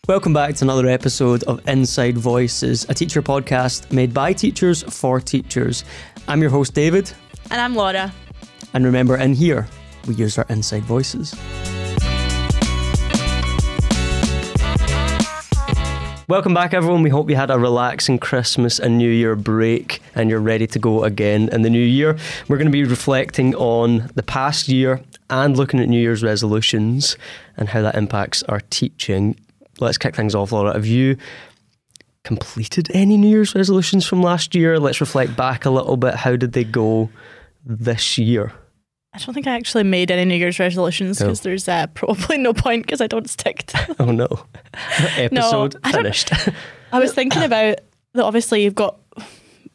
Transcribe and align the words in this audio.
Welcome 0.10 0.34
back 0.34 0.56
to 0.56 0.66
another 0.66 0.88
episode 0.88 1.44
of 1.44 1.62
Inside 1.68 2.18
Voices, 2.18 2.84
a 2.90 2.96
teacher 2.96 3.22
podcast 3.22 3.92
made 3.92 4.12
by 4.12 4.34
teachers 4.34 4.82
for 4.82 5.20
teachers. 5.20 5.86
I'm 6.28 6.42
your 6.42 6.50
host, 6.50 6.74
David. 6.74 7.14
And 7.52 7.62
I'm 7.62 7.76
Laura. 7.76 8.12
And 8.74 8.84
remember, 8.86 9.18
in 9.18 9.36
here, 9.36 9.68
we 10.08 10.16
use 10.16 10.40
our 10.40 10.48
inside 10.50 10.82
voices. 10.82 11.36
Welcome 16.28 16.56
back, 16.56 16.74
everyone. 16.74 17.04
We 17.04 17.12
hope 17.12 17.30
you 17.30 17.36
had 17.36 17.52
a 17.52 17.60
relaxing 17.60 18.18
Christmas 18.18 18.80
and 18.80 18.98
New 18.98 19.12
Year 19.12 19.36
break 19.36 20.02
and 20.16 20.28
you're 20.28 20.40
ready 20.40 20.66
to 20.66 20.80
go 20.80 21.04
again 21.04 21.50
in 21.50 21.62
the 21.62 21.70
new 21.70 21.86
year. 21.86 22.18
We're 22.48 22.58
going 22.58 22.66
to 22.66 22.72
be 22.72 22.84
reflecting 22.84 23.54
on 23.54 24.10
the 24.16 24.24
past 24.24 24.70
year 24.70 25.02
and 25.30 25.56
looking 25.56 25.80
at 25.80 25.88
New 25.88 26.02
Year's 26.02 26.24
resolutions 26.24 27.16
and 27.58 27.70
how 27.70 27.84
that 27.84 27.94
impacts 27.94 28.42
our 28.44 28.62
teaching 28.72 29.36
let's 29.82 29.98
kick 29.98 30.16
things 30.16 30.36
off, 30.36 30.52
Laura. 30.52 30.74
Have 30.74 30.86
you 30.86 31.18
completed 32.24 32.90
any 32.94 33.18
New 33.18 33.30
Year's 33.30 33.56
resolutions 33.56 34.06
from 34.06 34.22
last 34.22 34.56
year? 34.56 34.80
Let's 34.80 35.02
reflect 35.02 35.36
back 35.36 35.66
a 35.66 35.70
little 35.70 35.98
bit. 35.98 36.16
How 36.16 36.36
did 36.36 36.54
they 36.54 36.64
go 36.64 37.10
this 37.66 38.18
year? 38.18 38.54
I 39.14 39.18
don't 39.18 39.34
think 39.34 39.48
I 39.48 39.56
actually 39.56 39.84
made 39.84 40.12
any 40.12 40.26
New 40.26 40.36
Year's 40.36 40.60
resolutions 40.60 41.18
because 41.20 41.42
there's 41.42 41.68
uh, 41.68 41.88
probably 41.88 42.38
no 42.38 42.54
point 42.54 42.86
because 42.86 43.02
I 43.02 43.08
don't 43.08 43.30
stick 43.30 43.66
to 43.68 43.86
them. 43.88 43.96
Oh 44.00 44.12
no. 44.12 44.28
Episode 45.18 45.76
no, 45.84 45.92
finished. 45.92 46.32
I 46.92 47.00
was 47.00 47.14
thinking 47.14 47.42
about 47.42 47.80
that 48.14 48.24
obviously 48.24 48.64
you've 48.64 48.76
got 48.76 49.00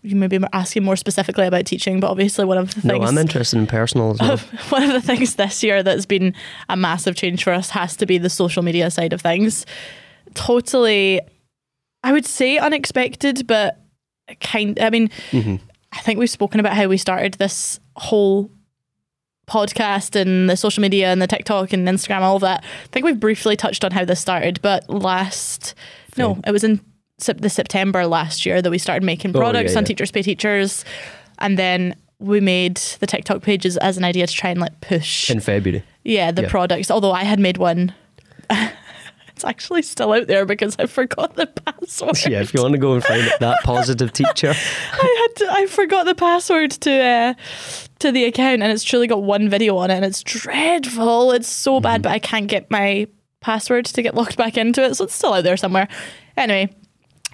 you 0.05 0.14
maybe 0.14 0.38
asking 0.52 0.84
more 0.84 0.97
specifically 0.97 1.47
about 1.47 1.64
teaching, 1.64 1.98
but 1.98 2.10
obviously 2.10 2.44
one 2.44 2.58
of 2.58 2.74
the 2.74 2.83
things. 2.83 3.00
No, 3.00 3.02
I'm 3.02 3.16
interested 3.16 3.58
in 3.58 3.66
personal 3.66 4.10
as 4.10 4.20
well. 4.20 4.36
one 4.69 4.83
of 4.83 4.92
the 4.92 5.00
things 5.00 5.36
this 5.36 5.62
year 5.62 5.83
that's 5.83 6.05
been 6.05 6.34
a 6.69 6.77
massive 6.77 7.16
change 7.16 7.42
for 7.42 7.52
us 7.55 7.70
has 7.70 7.97
to 7.97 8.06
be 8.06 8.19
the 8.19 8.28
social 8.28 8.62
media 8.62 8.91
side 8.91 9.14
of 9.14 9.22
things. 9.22 9.64
Totally, 10.34 11.22
I 12.02 12.12
would 12.12 12.27
say 12.27 12.58
unexpected, 12.58 13.47
but 13.47 13.80
kind. 14.41 14.78
I 14.78 14.91
mean, 14.91 15.08
mm-hmm. 15.30 15.56
I 15.92 16.00
think 16.00 16.19
we've 16.19 16.28
spoken 16.28 16.60
about 16.60 16.75
how 16.75 16.86
we 16.86 16.98
started 16.98 17.34
this 17.34 17.80
whole 17.97 18.50
podcast 19.47 20.20
and 20.20 20.50
the 20.50 20.56
social 20.56 20.82
media 20.82 21.12
and 21.12 21.22
the 21.22 21.27
TikTok 21.27 21.72
and 21.72 21.88
Instagram, 21.88 22.20
all 22.20 22.36
of 22.36 22.42
that. 22.42 22.62
I 22.62 22.86
think 22.88 23.06
we've 23.06 23.20
briefly 23.20 23.56
touched 23.56 23.84
on 23.84 23.92
how 23.92 24.05
this 24.05 24.20
started, 24.20 24.60
but 24.60 24.88
last, 24.91 25.75
no, 26.19 26.38
it 26.47 26.50
was 26.50 26.64
in 26.64 26.80
the 27.18 27.50
September 27.50 28.06
last 28.06 28.44
year 28.44 28.60
that 28.60 28.70
we 28.70 28.78
started 28.78 29.04
making 29.04 29.32
products 29.32 29.70
oh, 29.70 29.72
yeah, 29.72 29.78
on 29.78 29.84
yeah. 29.84 29.88
Teachers 29.88 30.10
Pay 30.10 30.22
Teachers, 30.22 30.84
and 31.38 31.58
then 31.58 31.94
we 32.18 32.40
made 32.40 32.76
the 33.00 33.06
TikTok 33.06 33.42
pages 33.42 33.76
as 33.76 33.96
an 33.98 34.04
idea 34.04 34.26
to 34.26 34.32
try 34.32 34.50
and 34.50 34.60
like 34.60 34.80
push 34.80 35.30
in 35.30 35.40
February. 35.40 35.84
Yeah, 36.04 36.30
the 36.30 36.42
yeah. 36.42 36.48
products. 36.48 36.90
Although 36.90 37.12
I 37.12 37.24
had 37.24 37.38
made 37.38 37.58
one. 37.58 37.94
it's 39.34 39.44
actually 39.44 39.82
still 39.82 40.12
out 40.12 40.26
there 40.26 40.46
because 40.46 40.76
I 40.78 40.86
forgot 40.86 41.34
the 41.34 41.46
password. 41.46 42.18
Yeah, 42.30 42.40
if 42.40 42.54
you 42.54 42.62
want 42.62 42.72
to 42.72 42.78
go 42.78 42.94
and 42.94 43.04
find 43.04 43.30
that 43.40 43.62
positive 43.64 44.12
teacher. 44.12 44.54
I 44.92 45.26
had 45.28 45.36
to, 45.36 45.52
I 45.52 45.66
forgot 45.66 46.06
the 46.06 46.14
password 46.14 46.70
to 46.72 46.92
uh, 46.92 47.34
to 47.98 48.12
the 48.12 48.24
account 48.24 48.62
and 48.62 48.72
it's 48.72 48.84
truly 48.84 49.06
got 49.06 49.22
one 49.22 49.48
video 49.48 49.76
on 49.76 49.91
it 49.91 49.94
and 49.94 50.04
it's 50.04 50.22
dreadful. 50.22 51.32
It's 51.32 51.48
so 51.48 51.80
bad, 51.80 51.97
mm-hmm. 51.97 52.03
but 52.03 52.12
I 52.12 52.19
can't 52.19 52.47
get 52.47 52.70
my 52.70 53.08
password 53.41 53.86
to 53.86 54.03
get 54.03 54.14
locked 54.14 54.36
back 54.36 54.56
into 54.56 54.82
it, 54.82 54.94
so 54.94 55.04
it's 55.04 55.14
still 55.14 55.34
out 55.34 55.44
there 55.44 55.56
somewhere. 55.56 55.88
Anyway, 56.36 56.74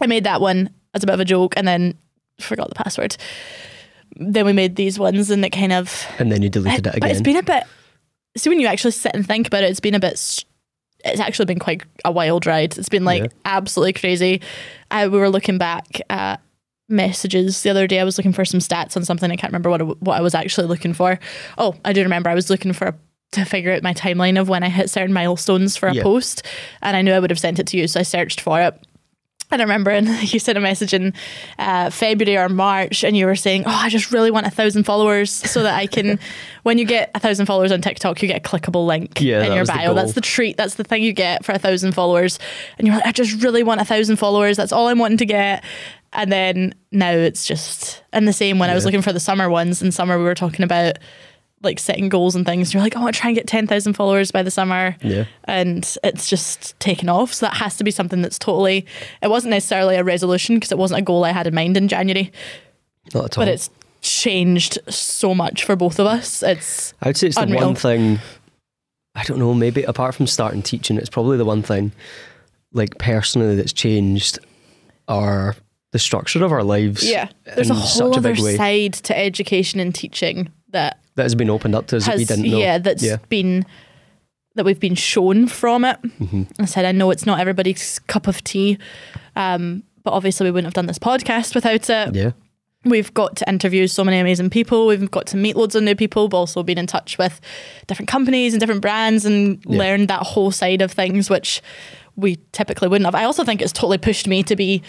I 0.01 0.07
made 0.07 0.25
that 0.25 0.41
one 0.41 0.71
as 0.95 1.03
a 1.03 1.07
bit 1.07 1.15
of 1.15 1.21
a 1.21 1.25
joke 1.25 1.55
and 1.57 1.67
then 1.67 1.95
forgot 2.41 2.69
the 2.69 2.75
password. 2.75 3.17
Then 4.17 4.45
we 4.45 4.53
made 4.53 4.77
these 4.77 4.99
ones 4.99 5.31
and 5.31 5.45
it 5.45 5.51
kind 5.51 5.73
of. 5.73 6.07
And 6.19 6.33
then 6.33 6.43
you 6.43 6.49
deleted 6.49 6.87
it, 6.87 6.91
it 6.91 6.97
again. 6.97 7.01
But 7.01 7.11
it's 7.11 7.21
been 7.21 7.37
a 7.37 7.43
bit. 7.43 7.65
See, 8.37 8.49
when 8.49 8.61
you 8.61 8.67
actually 8.67 8.93
sit 8.93 9.15
and 9.15 9.27
think 9.27 9.47
about 9.47 9.63
it, 9.63 9.71
it's 9.71 9.81
been 9.81 9.95
a 9.95 10.01
bit. 10.01 10.45
It's 11.05 11.21
actually 11.21 11.47
been 11.47 11.59
quite 11.59 11.83
a 12.05 12.13
wild 12.13 12.47
ride. 12.47 12.77
It's 12.77 12.89
been 12.89 13.05
like 13.05 13.23
yeah. 13.23 13.31
absolutely 13.45 13.95
crazy. 13.95 14.41
I, 14.91 15.09
we 15.09 15.19
were 15.19 15.31
looking 15.31 15.59
back 15.59 16.01
at 16.11 16.41
messages 16.89 17.63
the 17.63 17.71
other 17.71 17.87
day. 17.87 18.01
I 18.01 18.05
was 18.05 18.19
looking 18.19 18.33
for 18.33 18.45
some 18.45 18.61
stats 18.61 18.97
on 18.97 19.05
something. 19.05 19.31
I 19.31 19.37
can't 19.37 19.53
remember 19.53 19.71
what 19.71 20.03
what 20.03 20.19
I 20.19 20.21
was 20.21 20.35
actually 20.35 20.67
looking 20.67 20.93
for. 20.93 21.19
Oh, 21.57 21.75
I 21.85 21.93
do 21.93 22.03
remember. 22.03 22.29
I 22.29 22.35
was 22.35 22.51
looking 22.51 22.73
for 22.73 22.89
a, 22.89 22.95
to 23.33 23.45
figure 23.45 23.73
out 23.73 23.83
my 23.83 23.95
timeline 23.95 24.39
of 24.39 24.49
when 24.49 24.63
I 24.63 24.69
hit 24.69 24.91
certain 24.91 25.13
milestones 25.13 25.77
for 25.77 25.89
a 25.89 25.95
yeah. 25.95 26.03
post, 26.03 26.45
and 26.83 26.97
I 26.97 27.03
knew 27.03 27.13
I 27.13 27.21
would 27.21 27.31
have 27.31 27.39
sent 27.39 27.59
it 27.59 27.67
to 27.69 27.79
you, 27.79 27.87
so 27.87 28.01
I 28.01 28.03
searched 28.03 28.41
for 28.41 28.61
it. 28.61 28.75
And 29.51 29.61
I 29.61 29.65
remember 29.65 29.91
and 29.91 30.09
you 30.33 30.39
sent 30.39 30.57
a 30.57 30.61
message 30.61 30.95
in 30.95 31.13
uh, 31.59 31.91
February 31.91 32.37
or 32.37 32.49
March 32.49 33.05
and 33.05 33.17
you 33.17 33.27
were 33.27 33.37
saying, 33.37 33.65
Oh, 33.67 33.71
I 33.71 33.89
just 33.89 34.13
really 34.13 34.31
want 34.31 34.47
a 34.47 34.51
thousand 34.51 34.85
followers 34.85 35.31
so 35.31 35.63
that 35.63 35.75
I 35.75 35.87
can, 35.87 36.19
when 36.63 36.79
you 36.79 36.85
get 36.85 37.11
a 37.15 37.21
thousand 37.21 37.47
followers 37.47 37.73
on 37.73 37.81
TikTok, 37.81 38.23
you 38.23 38.29
get 38.29 38.39
a 38.39 38.49
clickable 38.49 38.87
link 38.87 39.21
yeah, 39.21 39.45
in 39.45 39.53
your 39.53 39.65
bio. 39.65 39.95
That's 39.95 40.13
the 40.13 40.21
treat. 40.21 40.57
That's 40.57 40.75
the 40.75 40.85
thing 40.85 41.03
you 41.03 41.13
get 41.13 41.45
for 41.45 41.53
a 41.53 41.59
thousand 41.59 41.93
followers. 41.93 42.39
And 42.79 42.87
you're 42.87 42.97
like, 42.97 43.07
I 43.07 43.13
just 43.13 43.43
really 43.43 43.63
want 43.63 43.81
a 43.81 43.85
thousand 43.85 44.17
followers. 44.17 44.57
That's 44.57 44.73
all 44.73 44.89
I'm 44.89 44.99
wanting 44.99 45.19
to 45.19 45.27
get. 45.27 45.65
And 46.13 46.33
then 46.33 46.75
now 46.91 47.13
it's 47.13 47.47
just, 47.47 48.03
and 48.13 48.27
the 48.27 48.33
same 48.33 48.59
when 48.59 48.69
yeah. 48.69 48.73
I 48.73 48.75
was 48.75 48.85
looking 48.85 49.03
for 49.03 49.13
the 49.13 49.21
summer 49.21 49.49
ones. 49.49 49.81
In 49.81 49.93
summer, 49.93 50.19
we 50.19 50.25
were 50.25 50.35
talking 50.35 50.65
about 50.65 50.99
like 51.63 51.79
setting 51.79 52.09
goals 52.09 52.35
and 52.35 52.47
things. 52.47 52.73
You're 52.73 52.83
like, 52.83 52.97
oh, 52.97 53.01
I 53.01 53.03
want 53.05 53.15
to 53.15 53.21
try 53.21 53.31
and 53.31 53.37
get 53.37 53.47
10,000 53.47 53.93
followers 53.93 54.31
by 54.31 54.43
the 54.43 54.51
summer. 54.51 54.97
Yeah. 55.03 55.27
And 55.45 55.97
it's 56.03 56.29
just 56.29 56.79
taken 56.81 57.09
off. 57.09 57.35
So 57.35 57.47
that 57.47 57.57
has 57.57 57.77
to 57.77 57.85
be 57.85 57.91
something 57.91 58.23
that's 58.23 58.39
totally, 58.39 58.87
it 59.23 59.29
wasn't 59.29 59.51
necessarily 59.51 59.97
a 59.97 60.05
resolution 60.05 60.57
because 60.57 60.73
it 60.73 60.79
wasn't 60.79 61.01
a 61.01 61.03
goal 61.03 61.25
I 61.25 61.33
had 61.33 61.47
in 61.47 61.55
mind 61.55 61.77
in 61.77 61.89
January. 61.89 62.33
Not 63.15 63.25
at 63.25 63.39
all. 63.39 63.45
But 63.45 63.49
it's 63.49 63.71
changed 64.01 64.79
so 64.89 65.35
much 65.35 65.65
for 65.65 65.77
both 65.77 65.99
of 65.99 66.07
us. 66.07 66.43
It's, 66.43 66.95
I 67.03 67.09
would 67.09 67.17
say 67.17 67.27
it's 67.27 67.37
unreal. 67.37 67.61
the 67.61 67.67
one 67.67 67.75
thing, 67.75 68.19
I 69.15 69.25
don't 69.25 69.39
know, 69.39 69.53
maybe 69.53 69.83
apart 69.83 70.15
from 70.15 70.27
starting 70.27 70.63
teaching, 70.63 70.97
it's 70.97 71.11
probably 71.11 71.37
the 71.37 71.45
one 71.45 71.63
thing, 71.63 71.93
like 72.73 72.97
personally, 72.99 73.57
that's 73.57 73.73
changed 73.73 74.39
our 75.09 75.57
the 75.93 75.99
structure 75.99 76.45
of 76.45 76.53
our 76.53 76.63
lives. 76.63 77.09
Yeah. 77.09 77.29
There's 77.43 77.69
a 77.69 77.75
whole 77.75 78.17
other 78.17 78.37
side 78.37 78.93
to 78.93 79.19
education 79.19 79.81
and 79.81 79.93
teaching 79.93 80.53
that 80.69 81.00
that 81.21 81.25
has 81.25 81.35
been 81.35 81.51
opened 81.51 81.75
up 81.75 81.87
to 81.89 81.99
us 81.99 82.07
has, 82.07 82.15
that 82.15 82.19
we 82.19 82.25
didn't 82.25 82.51
know. 82.51 82.59
Yeah, 82.59 82.79
that's 82.79 83.03
yeah. 83.03 83.19
been 83.29 83.67
that 84.55 84.65
we've 84.65 84.81
been 84.81 84.95
shown 84.95 85.47
from 85.47 85.85
it. 85.85 86.01
Mm-hmm. 86.03 86.43
I 86.59 86.65
said, 86.65 86.87
I 86.87 86.93
know 86.93 87.11
it's 87.11 87.27
not 87.27 87.41
everybody's 87.41 87.99
cup 88.01 88.27
of 88.27 88.43
tea, 88.43 88.79
um, 89.37 89.83
but 90.03 90.13
obviously 90.13 90.45
we 90.45 90.51
wouldn't 90.51 90.67
have 90.67 90.75
done 90.75 90.87
this 90.87 90.99
podcast 90.99 91.55
without 91.55 91.89
it. 91.89 92.15
Yeah. 92.15 92.33
We've 92.85 93.13
got 93.13 93.37
to 93.37 93.49
interview 93.49 93.87
so 93.87 94.03
many 94.03 94.19
amazing 94.19 94.49
people. 94.49 94.87
We've 94.87 95.11
got 95.11 95.27
to 95.29 95.37
meet 95.37 95.55
loads 95.55 95.75
of 95.75 95.83
new 95.83 95.95
people, 95.95 96.29
but 96.29 96.39
also 96.39 96.63
been 96.63 96.79
in 96.79 96.87
touch 96.87 97.19
with 97.19 97.39
different 97.87 98.09
companies 98.09 98.55
and 98.55 98.61
different 98.61 98.81
brands 98.81 99.27
and 99.27 99.63
yeah. 99.67 99.79
learned 99.79 100.09
that 100.09 100.23
whole 100.23 100.51
side 100.51 100.81
of 100.81 100.91
things, 100.91 101.29
which 101.29 101.61
we 102.17 102.39
typically 102.53 102.89
wouldn't 102.89 103.05
have. 103.05 103.15
I 103.15 103.25
also 103.25 103.45
think 103.45 103.61
it's 103.61 103.73
totally 103.73 103.99
pushed 103.99 104.27
me 104.27 104.43
to 104.45 104.57
be 104.57 104.83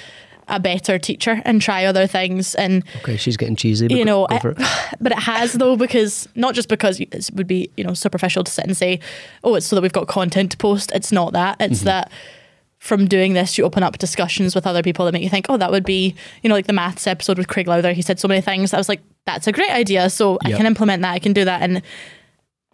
a 0.52 0.60
better 0.60 1.00
teacher 1.00 1.42
and 1.46 1.62
try 1.62 1.86
other 1.86 2.06
things. 2.08 2.56
And 2.56 2.84
okay, 2.98 3.18
she's 3.18 3.38
getting 3.38 3.56
cheesy. 3.56 3.88
You 3.90 4.06
know, 4.06 4.28
it, 4.30 4.42
but 5.02 5.12
it 5.12 5.20
has 5.20 5.54
though 5.54 5.76
because 5.76 6.28
not 6.36 6.54
just 6.54 6.70
because 6.70 7.00
it 7.00 7.30
would 7.34 7.48
be 7.48 7.72
you 7.78 7.84
know 7.84 7.94
superficial 7.94 8.44
to 8.44 8.52
sit 8.52 8.66
and 8.66 8.78
say, 8.78 9.00
oh, 9.44 9.56
it's 9.56 9.66
so 9.66 9.76
that 9.76 9.82
we've 9.82 9.94
got 9.94 10.08
content 10.08 10.52
to 10.52 10.58
post. 10.58 10.92
It's 10.94 11.12
not 11.12 11.34
that. 11.34 11.58
It's 11.60 11.80
mm-hmm. 11.80 11.86
that 11.86 12.12
from 12.82 13.08
doing 13.08 13.34
this, 13.34 13.60
you 13.60 13.64
open 13.64 13.84
up 13.84 14.00
discussions 14.00 14.56
with 14.56 14.66
other 14.66 14.82
people 14.82 15.06
that 15.06 15.12
make 15.12 15.22
you 15.22 15.30
think, 15.30 15.46
oh, 15.50 15.58
that 15.58 15.70
would 15.70 15.86
be, 15.86 16.16
you 16.42 16.50
know, 16.50 16.56
like 16.56 16.66
the 16.66 16.74
maths 16.74 17.06
episode 17.06 17.38
with 17.38 17.48
Craig 17.48 17.68
Lowther. 17.68 17.94
He 17.94 18.02
said 18.02 18.20
so 18.20 18.28
many 18.28 18.42
things. 18.42 18.74
I 18.74 18.78
was 18.78 18.90
like, 18.90 19.02
that's 19.28 19.46
a 19.46 19.52
great 19.52 19.70
idea. 19.70 20.10
So 20.10 20.40
yep. 20.44 20.56
I 20.56 20.58
can 20.58 20.66
implement 20.66 21.04
that. 21.04 21.12
I 21.12 21.20
can 21.20 21.32
do 21.32 21.46
that. 21.46 21.62
And 21.62 21.84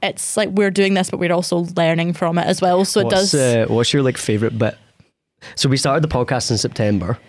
it's 0.01 0.37
like 0.37 0.47
we're 0.47 0.71
doing 0.71 0.93
this, 0.93 1.09
but 1.09 1.19
we're 1.19 1.33
also 1.33 1.67
learning 1.75 2.13
from 2.13 2.37
it 2.37 2.45
as 2.45 2.61
well. 2.61 2.85
So 2.85 3.03
what's, 3.03 3.33
it 3.33 3.37
does. 3.37 3.69
Uh, 3.69 3.73
what's 3.73 3.91
your 3.91 4.01
like 4.01 4.17
favorite 4.17 4.57
bit? 4.57 4.77
So 5.55 5.67
we 5.67 5.75
started 5.75 6.09
the 6.09 6.13
podcast 6.13 6.51
in 6.51 6.57
September. 6.57 7.19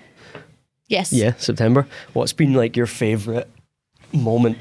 Yes. 0.88 1.12
Yeah, 1.12 1.34
September. 1.36 1.86
What's 2.12 2.32
been 2.32 2.54
like 2.54 2.76
your 2.76 2.86
favourite 2.86 3.46
moment? 4.12 4.58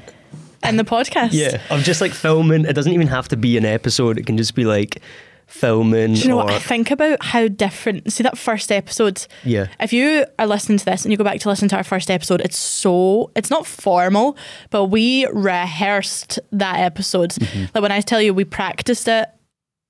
In 0.62 0.76
the 0.76 0.84
podcast. 0.84 1.30
yeah, 1.32 1.60
of 1.70 1.82
just 1.82 2.00
like 2.00 2.12
filming. 2.12 2.64
It 2.64 2.72
doesn't 2.74 2.92
even 2.92 3.06
have 3.06 3.28
to 3.28 3.36
be 3.36 3.56
an 3.56 3.64
episode. 3.64 4.18
It 4.18 4.26
can 4.26 4.36
just 4.36 4.54
be 4.54 4.64
like 4.64 5.00
filming. 5.46 6.14
Do 6.14 6.20
you 6.20 6.28
know 6.28 6.36
what 6.36 6.50
I 6.50 6.58
think 6.58 6.90
about? 6.90 7.22
How 7.22 7.48
different. 7.48 8.12
See 8.12 8.22
that 8.22 8.36
first 8.36 8.70
episode. 8.70 9.26
Yeah. 9.44 9.68
If 9.80 9.92
you 9.92 10.26
are 10.38 10.46
listening 10.46 10.78
to 10.78 10.84
this 10.84 11.04
and 11.04 11.12
you 11.12 11.16
go 11.16 11.24
back 11.24 11.40
to 11.40 11.48
listen 11.48 11.68
to 11.70 11.76
our 11.76 11.84
first 11.84 12.10
episode, 12.10 12.40
it's 12.42 12.58
so 12.58 13.30
it's 13.34 13.50
not 13.50 13.66
formal, 13.66 14.36
but 14.70 14.86
we 14.86 15.26
rehearsed 15.26 16.38
that 16.52 16.80
episode. 16.80 17.30
Mm-hmm. 17.30 17.64
Like 17.74 17.82
when 17.82 17.92
I 17.92 18.00
tell 18.00 18.20
you 18.20 18.34
we 18.34 18.44
practiced 18.44 19.08
it 19.08 19.28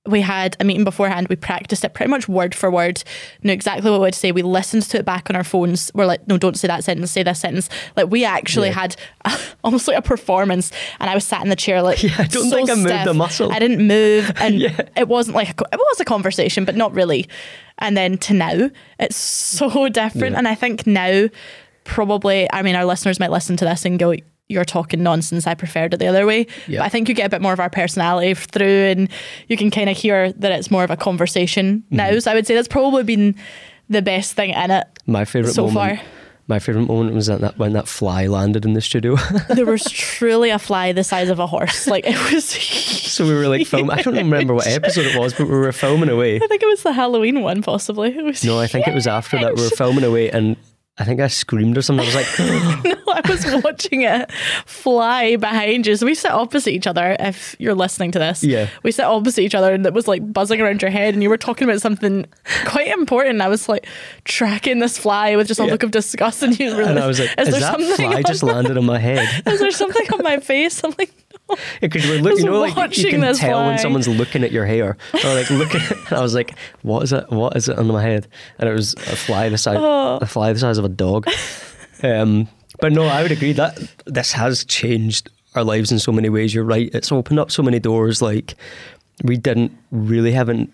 we 0.09 0.21
had 0.21 0.57
a 0.59 0.65
meeting 0.65 0.85
beforehand. 0.85 1.29
We 1.29 1.37
practiced 1.37 1.85
it 1.85 1.95
pretty 1.95 2.11
much 2.11 2.29
word 2.29 2.55
for 2.55 2.71
word, 2.71 3.03
knew 3.43 3.53
exactly 3.53 3.91
what 3.91 4.01
we'd 4.01 4.15
say. 4.15 4.33
We 4.33 4.43
listened 4.43 4.83
to 4.85 4.99
it 4.99 5.05
back 5.05 5.29
on 5.31 5.37
our 5.37 5.45
phones. 5.45 5.91
We're 5.95 6.07
like, 6.07 6.27
no, 6.27 6.39
don't 6.39 6.59
say 6.59 6.67
that 6.69 6.83
sentence, 6.85 7.11
say 7.11 7.23
this 7.23 7.41
sentence. 7.41 7.69
Like 7.97 8.11
we 8.11 8.25
actually 8.25 8.69
Yeah. 8.69 8.75
had 8.75 8.97
a, 9.25 9.39
almost 9.65 9.87
like 9.87 9.97
a 9.99 10.03
performance, 10.03 10.73
and 11.01 11.09
I 11.11 11.15
was 11.15 11.25
sat 11.25 11.43
in 11.43 11.49
the 11.51 11.57
chair 11.57 11.83
like, 11.83 12.03
Yeah, 12.03 12.15
I 12.19 12.25
don't 12.27 12.51
so 12.51 12.57
think 12.57 12.71
I 12.71 12.75
moved 12.75 13.07
a 13.07 13.15
muscle. 13.15 13.53
I 13.53 13.59
didn't 13.59 13.87
move, 13.87 14.33
and 14.41 14.59
Yeah. 14.61 14.81
it 14.97 15.09
wasn't 15.09 15.37
like 15.37 15.61
a, 15.61 15.65
it 15.73 15.79
was 15.79 16.01
a 16.01 16.05
conversation, 16.05 16.65
but 16.65 16.75
not 16.77 16.95
really. 16.95 17.29
And 17.79 17.97
then 17.97 18.19
to 18.19 18.35
now, 18.35 18.71
it's 18.99 19.17
so 19.17 19.89
different. 19.89 20.33
Yeah. 20.33 20.39
And 20.39 20.49
I 20.49 20.55
think 20.55 20.87
now, 20.87 21.29
probably, 21.85 22.49
I 22.53 22.63
mean, 22.63 22.75
our 22.75 22.85
listeners 22.85 23.21
might 23.21 23.31
listen 23.31 23.57
to 23.59 23.65
this 23.65 23.85
and 23.85 23.99
go, 23.99 24.15
"You're 24.49 24.65
talking 24.65 25.03
nonsense." 25.03 25.47
I 25.47 25.55
preferred 25.55 25.95
it 25.95 25.99
the 25.99 26.07
other 26.07 26.27
way. 26.27 26.47
Yeah. 26.67 26.81
But 26.81 26.87
I 26.87 26.89
think 26.89 27.09
you 27.09 27.15
get 27.15 27.27
a 27.27 27.31
bit 27.31 27.41
more 27.43 27.53
of 27.53 27.61
our 27.61 27.71
personality 27.71 28.35
through, 28.35 28.67
and 28.67 29.09
you 29.49 29.57
can 29.57 29.71
kind 29.71 29.89
of 29.91 29.97
hear 29.97 30.33
that 30.33 30.53
it's 30.53 30.71
more 30.71 30.85
of 30.85 30.91
a 30.91 30.97
conversation 30.97 31.79
Mm-hmm. 31.87 31.97
now. 31.97 32.19
So 32.19 32.31
I 32.31 32.35
would 32.35 32.47
say 32.47 32.55
that's 32.55 32.69
probably 32.69 33.03
been 33.05 33.35
the 33.91 34.03
best 34.03 34.35
thing 34.35 34.51
in 34.51 34.71
it 34.71 34.87
My 35.07 35.25
favorite 35.25 35.53
so 35.55 35.67
moment. 35.69 35.99
far. 36.01 36.07
My 36.47 36.59
favorite 36.59 36.87
moment 36.87 37.15
was 37.15 37.27
that, 37.27 37.43
that 37.43 37.59
when 37.59 37.75
that 37.75 37.87
fly 37.89 38.27
landed 38.27 38.65
in 38.65 38.73
the 38.73 38.81
studio. 38.81 39.17
There 39.55 39.67
was 39.67 39.85
truly 39.85 40.49
a 40.49 40.59
fly 40.59 40.93
the 40.93 41.05
size 41.05 41.29
of 41.29 41.39
a 41.39 41.47
horse. 41.47 41.87
Like 41.87 42.05
it 42.07 42.17
was. 42.33 42.45
so 43.13 43.27
we 43.27 43.35
were 43.35 43.49
like 43.49 43.67
filming. 43.67 43.91
I 43.91 44.01
don't 44.01 44.17
remember 44.17 44.55
what 44.55 44.67
episode 44.67 45.05
it 45.07 45.19
was, 45.19 45.35
but 45.35 45.47
we 45.47 45.55
were 45.57 45.73
filming 45.73 46.09
away. 46.09 46.37
I 46.37 46.47
think 46.47 46.63
it 46.63 46.67
was 46.69 46.83
the 46.83 46.93
Halloween 46.95 47.43
one, 47.43 47.61
possibly. 47.63 48.11
No, 48.45 48.59
I 48.59 48.67
think 48.67 48.89
it 48.89 48.95
was 48.95 49.07
after 49.07 49.39
that 49.39 49.57
we 49.57 49.63
were 49.63 49.69
filming 49.71 50.05
away, 50.05 50.31
and 50.31 50.57
I 51.01 51.05
think 51.05 51.21
I 51.21 51.29
screamed 51.29 51.79
or 51.79 51.83
something. 51.83 52.05
I 52.05 52.07
was 52.07 52.15
like, 52.17 52.85
no, 52.85 53.13
I 53.13 53.21
was 53.29 53.47
watching 53.65 54.03
it 54.03 54.31
fly 54.67 55.37
behind 55.37 55.87
you. 55.87 55.95
So 55.97 56.07
we 56.07 56.15
sit 56.15 56.31
opposite 56.33 56.73
each 56.73 56.87
other. 56.89 57.17
If 57.21 57.55
you're 57.61 57.75
listening 57.75 58.11
to 58.13 58.19
this, 58.19 58.43
Yeah. 58.43 58.69
we 58.83 58.91
sit 58.91 59.05
opposite 59.05 59.43
each 59.43 59.55
other, 59.55 59.73
and 59.73 59.87
it 59.87 59.95
was 59.95 60.09
like 60.09 60.33
buzzing 60.33 60.61
around 60.61 60.83
your 60.83 60.91
head, 60.91 61.15
and 61.15 61.23
you 61.23 61.29
were 61.29 61.37
talking 61.37 61.69
about 61.69 61.81
something 61.81 62.27
quite 62.65 62.89
important. 62.89 63.41
I 63.41 63.49
was 63.49 63.69
like 63.69 63.87
tracking 64.25 64.81
this 64.81 64.99
fly 64.99 65.37
with 65.37 65.47
just 65.47 65.61
a 65.61 65.65
Yeah. 65.67 65.71
look 65.73 65.83
of 65.85 65.93
disgust, 65.93 66.43
and 66.43 66.59
you 66.59 66.75
were 66.75 66.83
and 66.83 66.99
I 66.99 67.07
was 67.07 67.21
like, 67.21 67.31
"Is 67.39 67.49
is 67.49 67.55
there 67.55 67.61
that 67.61 67.73
something? 67.81 68.11
fly 68.11 68.23
just 68.23 68.43
landed 68.43 68.77
on 68.77 68.85
my 68.85 68.99
head? 68.99 69.29
Is 69.47 69.61
there 69.61 69.71
something 69.71 70.07
on 70.13 70.23
my 70.25 70.39
face? 70.41 70.83
I'm 70.83 70.95
like. 70.99 71.13
Because 71.81 72.05
you 72.05 72.13
were 72.13 72.19
looking, 72.19 72.45
you 72.45 72.51
know, 72.51 72.61
like 72.61 72.97
you 72.99 73.11
can 73.11 73.35
tell 73.35 73.67
when 73.67 73.79
someone's 73.79 74.09
looking 74.09 74.45
at 74.45 74.53
your 74.53 74.67
hair, 74.67 74.97
or 75.25 75.35
like 75.35 75.49
looking. 75.51 75.81
and 75.91 76.13
I 76.19 76.21
was 76.21 76.35
like, 76.35 76.55
"What 76.83 77.03
is 77.05 77.13
it? 77.13 77.31
What 77.31 77.57
is 77.57 77.69
it 77.69 77.79
on 77.79 77.87
my 77.87 78.03
head?" 78.03 78.27
And 78.59 78.69
it 78.69 78.73
was 78.73 78.95
a 78.95 79.17
fly 79.17 79.49
the 79.49 79.59
size, 79.59 79.77
Oh. 79.79 80.19
a 80.21 80.27
fly 80.27 80.53
the 80.53 80.59
size 80.59 80.79
of 80.79 80.85
a 80.85 80.89
dog. 80.89 81.27
Um, 82.03 82.49
but 82.81 82.93
no, 82.93 83.05
I 83.05 83.23
would 83.23 83.33
agree 83.33 83.53
that 83.55 83.79
this 84.07 84.33
has 84.33 84.65
changed 84.65 85.31
our 85.55 85.65
lives 85.65 85.91
in 85.91 85.99
so 85.99 86.13
many 86.13 86.29
ways. 86.29 86.55
You're 86.55 86.65
right; 86.65 86.91
it's 86.93 87.11
opened 87.11 87.39
up 87.41 87.51
so 87.51 87.63
many 87.63 87.79
doors. 87.79 88.21
Like 88.23 88.55
we 89.25 89.37
didn't 89.37 89.73
really 89.91 90.33
have 90.33 90.49
an 90.49 90.73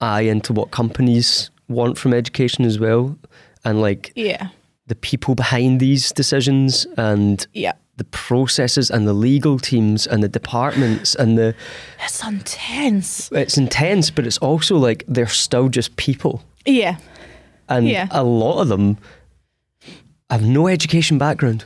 eye 0.00 0.22
into 0.22 0.52
what 0.52 0.70
companies 0.70 1.50
want 1.68 1.98
from 1.98 2.12
education 2.12 2.64
as 2.64 2.78
well, 2.78 3.16
and 3.64 3.80
like 3.80 4.12
yeah, 4.16 4.48
the 4.86 4.94
people 4.94 5.34
behind 5.34 5.80
these 5.80 6.12
decisions 6.12 6.86
and 6.96 7.46
yeah. 7.54 7.72
The 7.96 8.04
processes 8.04 8.90
and 8.90 9.06
the 9.06 9.12
legal 9.12 9.58
teams 9.58 10.06
and 10.06 10.22
the 10.22 10.28
departments 10.28 11.14
and 11.14 11.38
the 11.38 11.54
It's 12.04 12.22
intense. 12.26 13.30
it's 13.32 13.56
intense 13.56 14.10
but 14.10 14.26
it's 14.26 14.38
also 14.38 14.76
like 14.76 15.04
they're 15.06 15.26
still 15.28 15.68
just 15.68 15.94
people 15.96 16.42
Yeah, 16.66 16.96
and 17.68 17.86
Yeah. 17.88 18.08
a 18.10 18.24
lot 18.24 18.60
of 18.62 18.68
them 18.68 18.96
have 20.30 20.42
no 20.44 20.66
education 20.68 21.18
background 21.18 21.64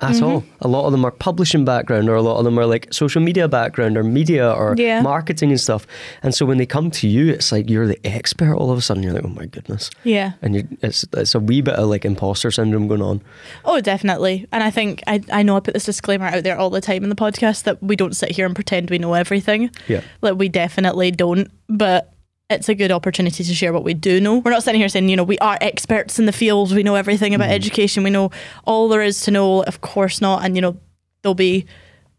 at 0.00 0.12
Mm-hmm. 0.14 0.24
all 0.24 0.44
a 0.60 0.68
lot 0.68 0.86
of 0.86 0.92
them 0.92 1.04
are 1.04 1.10
publishing 1.10 1.64
background 1.64 2.08
or 2.08 2.14
a 2.14 2.22
lot 2.22 2.38
of 2.38 2.44
them 2.44 2.56
are 2.56 2.66
like 2.66 2.86
social 2.92 3.20
media 3.20 3.48
background 3.48 3.96
or 3.96 4.04
media 4.04 4.48
or 4.48 4.76
Yeah. 4.78 5.02
marketing 5.02 5.50
and 5.50 5.60
stuff 5.60 5.88
and 6.22 6.32
so 6.32 6.46
when 6.46 6.56
they 6.58 6.66
come 6.66 6.88
to 6.92 7.08
you 7.08 7.32
it's 7.32 7.50
like 7.50 7.68
you're 7.68 7.86
the 7.88 7.98
expert 8.06 8.54
all 8.54 8.70
of 8.70 8.78
a 8.78 8.80
sudden 8.80 9.02
you're 9.02 9.12
like 9.12 9.24
oh 9.24 9.28
my 9.28 9.46
goodness 9.46 9.90
yeah. 10.04 10.32
and 10.40 10.54
you 10.54 10.68
it's 10.82 11.04
it's 11.14 11.34
a 11.34 11.40
wee 11.40 11.62
bit 11.62 11.74
of 11.74 11.88
like 11.88 12.04
imposter 12.04 12.50
syndrome 12.52 12.86
going 12.86 13.02
on 13.02 13.20
Oh, 13.64 13.80
definitely. 13.80 14.46
And 14.52 14.62
I 14.62 14.70
think 14.70 15.02
I, 15.08 15.20
I 15.32 15.42
know 15.42 15.56
I 15.56 15.60
put 15.60 15.74
this 15.74 15.84
disclaimer 15.84 16.26
out 16.26 16.44
there 16.44 16.56
all 16.56 16.70
the 16.70 16.80
time 16.80 17.02
in 17.02 17.10
the 17.10 17.16
podcast 17.16 17.64
that 17.64 17.82
we 17.82 17.96
don't 17.96 18.14
sit 18.14 18.30
here 18.30 18.46
and 18.46 18.54
pretend 18.54 18.90
we 18.90 18.98
know 18.98 19.14
everything. 19.14 19.70
yeah 19.88 20.02
Like 20.22 20.36
we 20.36 20.48
definitely 20.48 21.10
don't, 21.10 21.50
but 21.68 22.12
it's 22.50 22.68
a 22.68 22.74
good 22.74 22.90
opportunity 22.90 23.44
to 23.44 23.54
share 23.54 23.72
what 23.72 23.84
we 23.84 23.92
do 23.94 24.20
know. 24.20 24.38
We're 24.38 24.50
not 24.50 24.62
sitting 24.62 24.80
here 24.80 24.88
saying, 24.88 25.08
you 25.08 25.16
know, 25.16 25.24
we 25.24 25.38
are 25.38 25.58
experts 25.60 26.18
in 26.18 26.26
the 26.26 26.32
field, 26.32 26.74
we 26.74 26.82
know 26.82 26.94
everything 26.94 27.34
about 27.34 27.50
mm. 27.50 27.54
education, 27.54 28.02
we 28.04 28.10
know 28.10 28.30
all 28.64 28.88
there 28.88 29.02
is 29.02 29.20
to 29.22 29.30
know. 29.30 29.62
Of 29.64 29.80
course 29.82 30.20
not. 30.20 30.44
And 30.44 30.56
you 30.56 30.62
know, 30.62 30.76
there'll 31.22 31.34
be 31.34 31.66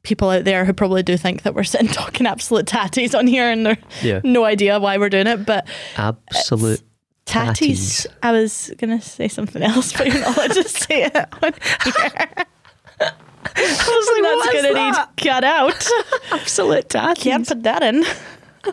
people 0.04 0.30
out 0.30 0.46
there 0.46 0.66
who 0.66 0.74
probably 0.74 1.04
do 1.04 1.18
think 1.18 1.42
that 1.44 1.56
we're 1.56 1.64
sitting 1.64 1.88
talking 1.92 2.28
absolute 2.28 2.66
tatties 2.66 3.18
on 3.18 3.26
here 3.28 3.50
and 3.50 3.66
they're 3.66 3.78
Yeah. 4.02 4.22
no 4.24 4.44
idea 4.44 4.80
why 4.80 4.98
we're 4.98 5.10
doing 5.10 5.28
it. 5.28 5.46
But 5.46 5.68
absolute 5.98 6.84
tatties. 7.26 8.06
I 8.22 8.32
was 8.32 8.72
gonna 8.78 9.02
say 9.02 9.28
something 9.30 9.64
else, 9.64 9.94
but 9.94 10.08
you're 10.08 10.20
not 10.20 10.38
allowed 10.38 10.54
to 10.54 10.70
say 10.70 11.06
it 11.06 11.16
on 11.16 11.54
here. 11.84 12.46
I 13.56 13.66
was 13.66 14.10
like, 14.14 14.52
that's 14.54 14.62
gonna 14.62 14.74
that? 14.74 15.10
need 15.18 15.26
cut 15.28 15.44
out. 15.44 15.90
absolute 16.32 16.90
tatties 16.90 17.16
Can't 17.22 17.48
put 17.48 17.64
that 17.64 17.82
in. 17.82 18.04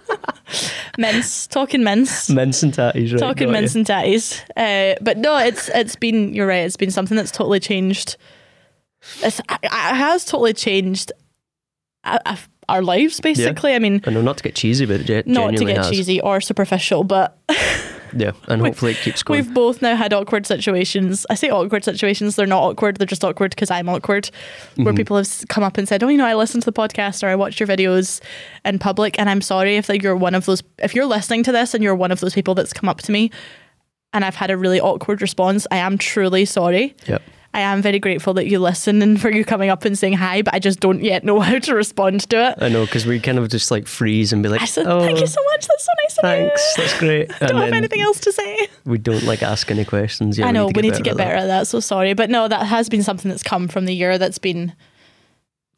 mince, 0.99 1.47
talking 1.47 1.83
mince, 1.83 2.31
mince 2.31 2.63
and 2.63 2.73
tatties 2.73 3.13
right 3.13 3.19
talking 3.19 3.49
you. 3.49 3.55
and 3.55 3.87
tatties. 3.87 4.43
Uh, 4.57 4.97
but 5.01 5.19
no, 5.19 5.37
it's 5.39 5.69
it's 5.71 5.97
been. 5.97 6.35
You're 6.35 6.47
right. 6.47 6.65
It's 6.65 6.77
been 6.77 6.91
something 6.91 7.17
that's 7.17 7.31
totally 7.31 7.61
changed. 7.61 8.17
It's, 9.23 9.41
it 9.41 9.71
has 9.71 10.25
totally 10.25 10.55
changed 10.55 11.13
our 12.69 12.83
lives. 12.83 13.21
Basically, 13.21 13.75
I 13.75 13.79
mean, 13.79 14.01
I 14.07 14.11
know 14.11 14.23
not 14.23 14.39
to 14.39 14.43
get 14.43 14.55
cheesy, 14.55 14.87
but 14.87 15.01
it 15.01 15.25
ge- 15.25 15.27
not 15.27 15.57
to 15.57 15.65
get 15.65 15.79
has. 15.79 15.91
cheesy 15.91 16.21
or 16.21 16.41
superficial, 16.41 17.05
but 17.05 17.39
Yeah, 18.19 18.33
and 18.49 18.61
hopefully 18.63 18.93
it 18.93 18.99
keeps 18.99 19.23
going. 19.23 19.41
We've 19.45 19.53
both 19.55 19.83
now 19.83 19.95
had 19.97 20.13
awkward 20.13 20.47
situations. 20.47 21.27
I 21.31 21.35
say 21.35 21.51
awkward 21.51 21.85
situations, 21.85 22.37
they're 22.37 22.47
not 22.47 22.63
awkward, 22.63 22.97
they're 22.97 23.07
just 23.07 23.25
awkward 23.25 23.51
because 23.51 23.71
I'm 23.71 23.89
awkward. 23.89 24.31
Where 24.77 24.87
Mm-hmm. 24.87 24.97
people 24.97 25.17
have 25.17 25.29
come 25.49 25.63
up 25.65 25.77
and 25.79 25.87
said, 25.89 26.03
Oh, 26.03 26.09
you 26.09 26.17
know, 26.19 26.27
I 26.27 26.35
listened 26.35 26.63
to 26.65 26.71
the 26.71 26.79
podcast 26.81 27.23
or 27.23 27.29
I 27.29 27.35
watched 27.35 27.61
your 27.61 27.67
videos 27.67 28.21
in 28.65 28.79
public. 28.79 29.19
And 29.19 29.29
I'm 29.29 29.41
sorry 29.41 29.77
if 29.77 29.89
like 29.89 30.03
you're 30.03 30.17
one 30.17 30.35
of 30.35 30.47
those, 30.47 30.63
if 30.79 30.95
you're 30.95 31.07
listening 31.07 31.43
to 31.45 31.53
this 31.53 31.75
and 31.75 31.83
you're 31.85 31.95
one 31.95 32.11
of 32.13 32.21
those 32.21 32.35
people 32.35 32.55
that's 32.55 32.73
come 32.73 32.89
up 32.89 32.99
to 33.03 33.13
me 33.13 33.31
and 34.13 34.25
I've 34.25 34.35
had 34.37 34.51
a 34.51 34.57
really 34.57 34.81
awkward 34.81 35.21
response, 35.21 35.67
I 35.71 35.77
am 35.77 35.99
truly 35.99 36.45
sorry. 36.47 36.95
Yep. 37.07 37.23
I 37.57 37.61
am 37.61 37.81
very 37.81 37.99
grateful 37.99 38.35
that 38.35 38.47
you 38.49 38.59
listen 38.59 39.01
and 39.01 39.19
for 39.19 39.31
you 39.33 39.43
coming 39.43 39.71
up 39.71 39.87
and 39.87 39.99
saying 39.99 40.13
hi, 40.13 40.43
but 40.43 40.53
I 40.53 40.59
just 40.59 40.79
don't 40.79 41.03
yet 41.03 41.25
know 41.25 41.41
how 41.49 41.59
to 41.59 41.75
respond 41.75 42.29
to 42.29 42.51
it. 42.51 42.59
I 42.63 42.69
know 42.69 42.85
because 42.85 43.07
we 43.07 43.19
kind 43.19 43.39
of 43.39 43.49
just 43.49 43.71
like 43.71 43.87
freeze 43.87 44.31
and 44.33 44.43
be 44.43 44.51
like, 44.51 44.61
I 44.61 44.67
said, 44.67 44.87
"Oh, 44.87 45.01
Thank 45.01 45.21
you 45.21 45.27
so 45.27 45.41
much. 45.53 45.67
That's 45.67 45.85
so 45.87 45.93
nice 46.05 46.19
of 46.19 46.25
you. 46.25 46.49
thanks, 46.49 46.75
that's 46.77 46.99
great." 46.99 47.31
I 47.43 47.47
don't 47.47 47.63
have 47.63 47.73
anything 47.73 48.03
else 48.03 48.21
to 48.21 48.33
say. 48.33 48.69
we 48.85 48.99
don't 48.99 49.23
like 49.25 49.43
ask 49.43 49.71
any 49.71 49.87
questions. 49.87 50.37
Yeah, 50.39 50.49
I 50.49 50.51
know 50.53 50.67
we 50.67 50.83
need 50.83 50.95
to 50.95 51.03
get 51.03 51.13
at 51.13 51.17
better 51.17 51.35
that. 51.37 51.45
at 51.45 51.47
that. 51.47 51.67
So 51.67 51.81
sorry, 51.81 52.13
but 52.13 52.29
no, 52.29 52.47
that 52.47 52.67
has 52.67 52.91
been 52.91 53.03
something 53.03 53.31
that's 53.31 53.43
come 53.43 53.69
from 53.69 53.87
the 53.87 53.95
year 53.95 54.19
that's 54.19 54.39
been 54.39 54.75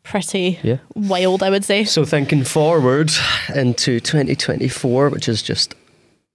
pretty 0.02 0.58
Yeah. 0.64 0.78
wild. 0.96 1.42
I 1.44 1.50
would 1.50 1.64
say. 1.64 1.84
So 1.84 2.04
thinking 2.04 2.42
forward 2.42 3.12
into 3.54 4.00
2024, 4.00 5.10
which 5.10 5.28
is 5.28 5.42
just 5.42 5.74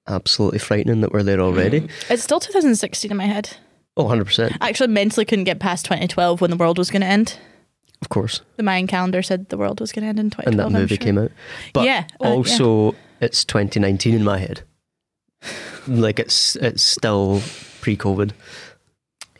absolutely 0.07 0.59
frightening 0.59 1.01
that 1.01 1.11
we're 1.11 1.23
there 1.23 1.39
already. 1.41 1.87
It's 2.09 2.23
still 2.23 2.39
2016 2.39 3.11
in 3.11 3.17
my 3.17 3.25
head. 3.25 3.57
Oh, 3.95 4.03
100 4.03 4.25
percent, 4.25 4.53
I 4.61 4.69
actually 4.69 4.87
mentally 4.87 5.25
couldn't 5.25 5.45
get 5.45 5.59
past 5.59 5.85
2012 5.85 6.41
when 6.41 6.49
the 6.49 6.57
world 6.57 6.77
was 6.77 6.89
going 6.89 7.01
to 7.01 7.07
end. 7.07 7.37
of 8.01 8.09
course. 8.09 8.41
The 8.57 8.63
Mayan 8.63 8.87
calendar 8.87 9.21
said 9.21 9.49
the 9.49 9.57
world 9.57 9.79
was 9.79 9.91
going 9.91 10.03
to 10.03 10.09
end 10.09 10.19
in 10.19 10.29
2012. 10.29 10.47
And 10.47 10.59
that 10.59 10.79
movie 10.79 10.95
sure. 10.95 11.03
came 11.05 11.17
out, 11.17 11.31
but 11.73 11.85
Yeah, 11.85 12.05
uh, 12.21 12.27
yeah. 12.27 12.29
also 12.29 12.95
it's 13.21 13.45
2019 13.45 14.15
in 14.15 14.23
my 14.23 14.37
head. 14.39 14.61
like 15.87 16.19
it's 16.19 16.55
it's 16.57 16.81
still 16.83 17.41
pre-COVID. 17.81 18.31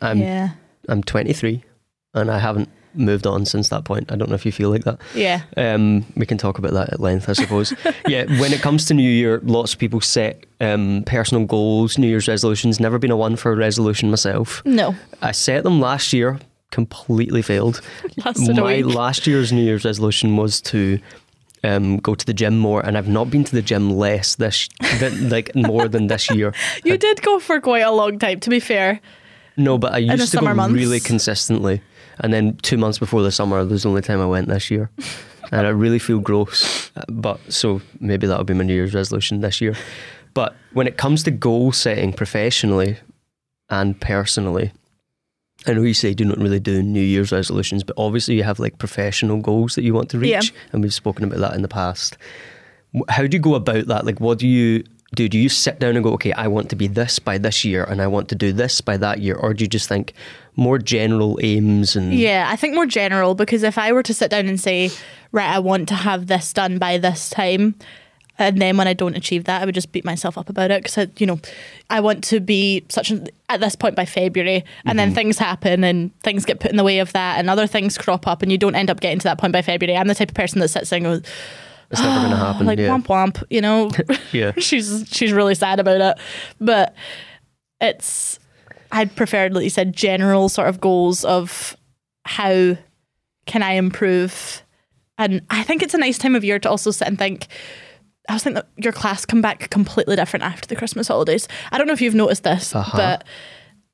I'm 0.00 0.18
yeah, 0.18 0.50
I'm 0.88 1.02
23, 1.02 1.62
and 2.14 2.30
I 2.30 2.38
haven't 2.38 2.68
moved 2.94 3.26
on 3.26 3.44
since 3.44 3.68
that 3.70 3.84
point. 3.84 4.10
I 4.12 4.16
don't 4.16 4.28
know 4.28 4.34
if 4.34 4.46
you 4.46 4.52
feel 4.52 4.70
like 4.70 4.84
that. 4.84 5.00
yeah, 5.14 5.42
Um, 5.56 6.04
we 6.16 6.26
can 6.26 6.38
talk 6.38 6.58
about 6.58 6.72
that 6.72 6.92
at 6.92 7.00
length, 7.00 7.28
I 7.28 7.32
suppose. 7.34 7.72
yeah, 8.08 8.24
when 8.40 8.52
it 8.52 8.60
comes 8.62 8.86
to 8.86 8.94
New 8.94 9.08
Year, 9.10 9.40
lots 9.44 9.72
of 9.72 9.78
people 9.78 10.00
set 10.00 10.44
um, 10.60 11.02
personal 11.06 11.44
goals, 11.46 11.98
New 11.98 12.06
Year's 12.08 12.28
resolutions. 12.28 12.80
Never 12.80 12.98
been 12.98 13.10
a 13.10 13.16
one 13.16 13.36
for 13.36 13.52
a 13.52 13.56
resolution 13.56 14.10
myself. 14.10 14.62
no, 14.64 14.94
I 15.22 15.32
set 15.32 15.64
them 15.64 15.80
last 15.80 16.12
year, 16.12 16.38
completely 16.70 17.42
failed. 17.42 17.80
lasted 18.24 18.56
My 18.56 18.80
last 18.80 19.26
year's 19.26 19.52
New 19.52 19.62
Year's 19.62 19.84
resolution 19.84 20.36
was 20.36 20.60
to 20.62 20.98
um, 21.62 21.96
go 21.98 22.14
to 22.14 22.26
the 22.26 22.34
gym 22.34 22.58
more, 22.58 22.84
and 22.84 22.96
I've 22.98 23.08
not 23.08 23.30
been 23.30 23.44
to 23.44 23.52
the 23.54 23.62
gym 23.62 23.90
less 23.90 24.34
this, 24.36 24.68
than, 25.00 25.30
like 25.30 25.54
more 25.54 25.88
than 25.88 26.08
this 26.08 26.30
year. 26.30 26.52
you 26.84 26.98
did 26.98 27.22
go 27.22 27.38
for 27.40 27.60
quite 27.60 27.80
a 27.82 27.90
long 27.90 28.18
time. 28.18 28.40
To 28.40 28.50
be 28.50 28.60
fair, 28.60 29.00
No, 29.56 29.78
but 29.78 29.92
I 29.94 29.98
used 29.98 30.32
to 30.32 30.38
go 30.38 30.54
months. 30.54 30.74
really 30.74 31.00
consistently. 31.00 31.80
And 32.20 32.32
then 32.32 32.56
two 32.62 32.76
months 32.76 32.98
before 32.98 33.22
the 33.22 33.32
summer, 33.32 33.64
was 33.64 33.82
the 33.82 33.88
only 33.88 34.02
time 34.02 34.20
I 34.20 34.26
went 34.26 34.48
this 34.48 34.70
year. 34.70 34.90
and 35.52 35.66
I 35.66 35.70
really 35.70 35.98
feel 35.98 36.18
gross. 36.18 36.90
But 37.08 37.40
so 37.52 37.80
maybe 38.00 38.26
that'll 38.26 38.44
be 38.44 38.54
my 38.54 38.64
New 38.64 38.74
Year's 38.74 38.94
resolution 38.94 39.40
this 39.40 39.60
year. 39.60 39.76
But 40.34 40.56
when 40.72 40.86
it 40.86 40.96
comes 40.96 41.22
to 41.24 41.30
goal 41.30 41.72
setting 41.72 42.12
professionally 42.12 42.98
and 43.70 44.00
personally, 44.00 44.72
I 45.66 45.72
know 45.72 45.82
you 45.82 45.94
say 45.94 46.08
you 46.08 46.14
don't 46.14 46.40
really 46.40 46.60
do 46.60 46.82
New 46.82 47.00
Year's 47.00 47.32
resolutions, 47.32 47.84
but 47.84 47.94
obviously 47.96 48.34
you 48.34 48.42
have 48.42 48.58
like 48.58 48.78
professional 48.78 49.38
goals 49.38 49.76
that 49.76 49.84
you 49.84 49.94
want 49.94 50.10
to 50.10 50.18
reach. 50.18 50.30
Yeah. 50.30 50.58
And 50.72 50.82
we've 50.82 50.92
spoken 50.92 51.24
about 51.24 51.38
that 51.38 51.54
in 51.54 51.62
the 51.62 51.68
past. 51.68 52.18
how 53.08 53.26
do 53.26 53.36
you 53.36 53.40
go 53.40 53.54
about 53.54 53.86
that? 53.86 54.04
Like, 54.04 54.20
what 54.20 54.38
do 54.38 54.48
you 54.48 54.84
do? 55.14 55.28
Do 55.28 55.38
you 55.38 55.48
sit 55.48 55.78
down 55.78 55.94
and 55.94 56.04
go, 56.04 56.12
okay, 56.14 56.32
I 56.32 56.48
want 56.48 56.68
to 56.70 56.76
be 56.76 56.88
this 56.88 57.18
by 57.18 57.38
this 57.38 57.64
year, 57.64 57.84
and 57.84 58.02
I 58.02 58.08
want 58.08 58.28
to 58.30 58.34
do 58.34 58.52
this 58.52 58.80
by 58.80 58.96
that 58.98 59.20
year, 59.20 59.36
or 59.36 59.54
do 59.54 59.64
you 59.64 59.68
just 59.68 59.88
think 59.88 60.12
more 60.56 60.78
general 60.78 61.38
aims 61.42 61.96
and 61.96 62.14
Yeah, 62.14 62.46
I 62.48 62.56
think 62.56 62.74
more 62.74 62.86
general 62.86 63.34
because 63.34 63.62
if 63.62 63.78
I 63.78 63.92
were 63.92 64.02
to 64.02 64.14
sit 64.14 64.30
down 64.30 64.46
and 64.46 64.60
say, 64.60 64.90
right, 65.32 65.48
I 65.48 65.58
want 65.58 65.88
to 65.88 65.94
have 65.94 66.26
this 66.26 66.52
done 66.52 66.78
by 66.78 66.98
this 66.98 67.30
time, 67.30 67.74
and 68.38 68.60
then 68.60 68.76
when 68.76 68.88
I 68.88 68.94
don't 68.94 69.16
achieve 69.16 69.44
that, 69.44 69.62
I 69.62 69.64
would 69.64 69.74
just 69.74 69.92
beat 69.92 70.04
myself 70.04 70.36
up 70.36 70.48
about 70.48 70.70
it 70.70 70.82
because 70.82 71.08
you 71.18 71.26
know, 71.26 71.38
I 71.88 72.00
want 72.00 72.24
to 72.24 72.40
be 72.40 72.84
such 72.88 73.10
an, 73.10 73.28
at 73.48 73.60
this 73.60 73.76
point 73.76 73.94
by 73.94 74.04
February, 74.04 74.64
and 74.84 74.98
then 74.98 75.08
mm-hmm. 75.08 75.14
things 75.14 75.38
happen 75.38 75.84
and 75.84 76.18
things 76.22 76.44
get 76.44 76.60
put 76.60 76.70
in 76.70 76.76
the 76.76 76.84
way 76.84 76.98
of 76.98 77.12
that, 77.12 77.38
and 77.38 77.48
other 77.48 77.66
things 77.66 77.96
crop 77.96 78.26
up, 78.26 78.42
and 78.42 78.50
you 78.50 78.58
don't 78.58 78.74
end 78.74 78.90
up 78.90 79.00
getting 79.00 79.20
to 79.20 79.24
that 79.24 79.38
point 79.38 79.52
by 79.52 79.62
February. 79.62 79.96
I'm 79.96 80.08
the 80.08 80.14
type 80.14 80.30
of 80.30 80.34
person 80.34 80.60
that 80.60 80.68
sits 80.68 80.90
there 80.90 80.96
and 80.96 81.04
goes, 81.04 81.22
it's 81.90 82.00
never 82.00 82.18
going 82.18 82.30
to 82.30 82.36
ah, 82.36 82.52
happen? 82.52 82.66
like 82.66 82.78
yeah. 82.78 82.88
womp 82.88 83.06
womp, 83.06 83.42
you 83.50 83.60
know. 83.60 83.90
Yeah. 84.32 84.52
she's 84.58 85.06
she's 85.10 85.32
really 85.32 85.54
sad 85.54 85.78
about 85.78 86.00
it, 86.00 86.18
but 86.60 86.94
it's 87.80 88.40
I'd 88.94 89.14
prefer, 89.16 89.48
like 89.48 89.64
you 89.64 89.70
said, 89.70 89.94
general 89.94 90.48
sort 90.48 90.68
of 90.68 90.80
goals 90.80 91.24
of 91.24 91.76
how 92.24 92.76
can 93.46 93.62
I 93.62 93.72
improve, 93.72 94.62
and 95.18 95.42
I 95.50 95.62
think 95.64 95.82
it's 95.82 95.94
a 95.94 95.98
nice 95.98 96.16
time 96.16 96.34
of 96.34 96.44
year 96.44 96.58
to 96.60 96.70
also 96.70 96.90
sit 96.90 97.06
and 97.08 97.18
think. 97.18 97.46
I 98.28 98.32
was 98.32 98.42
thinking 98.42 98.54
that 98.62 98.68
your 98.82 98.92
class 98.92 99.26
come 99.26 99.42
back 99.42 99.68
completely 99.68 100.16
different 100.16 100.44
after 100.44 100.66
the 100.66 100.76
Christmas 100.76 101.08
holidays. 101.08 101.46
I 101.72 101.76
don't 101.76 101.86
know 101.86 101.92
if 101.92 102.00
you've 102.00 102.14
noticed 102.14 102.42
this, 102.44 102.74
Uh-huh. 102.74 102.96
but 102.96 103.24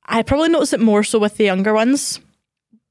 I 0.06 0.22
probably 0.22 0.50
noticed 0.50 0.72
it 0.72 0.78
more 0.80 1.02
so 1.02 1.18
with 1.18 1.36
the 1.36 1.44
younger 1.44 1.74
ones. 1.74 2.20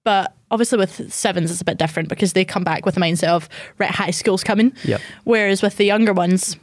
But 0.04 0.34
obviously 0.52 0.78
with 0.80 1.14
sevens 1.14 1.50
it's 1.52 1.62
a 1.62 1.66
bit 1.66 1.78
different 1.78 2.10
because 2.10 2.34
they 2.34 2.44
come 2.44 2.64
back 2.66 2.86
with 2.86 2.96
the 2.96 3.02
mindset 3.02 3.30
of 3.30 3.48
right 3.78 3.90
high 3.92 4.12
school's 4.12 4.44
coming. 4.44 4.74
Yep. 4.84 5.00
Whereas 5.24 5.62
with 5.62 5.78
the 5.78 5.86
younger 5.86 6.12
ones, 6.12 6.58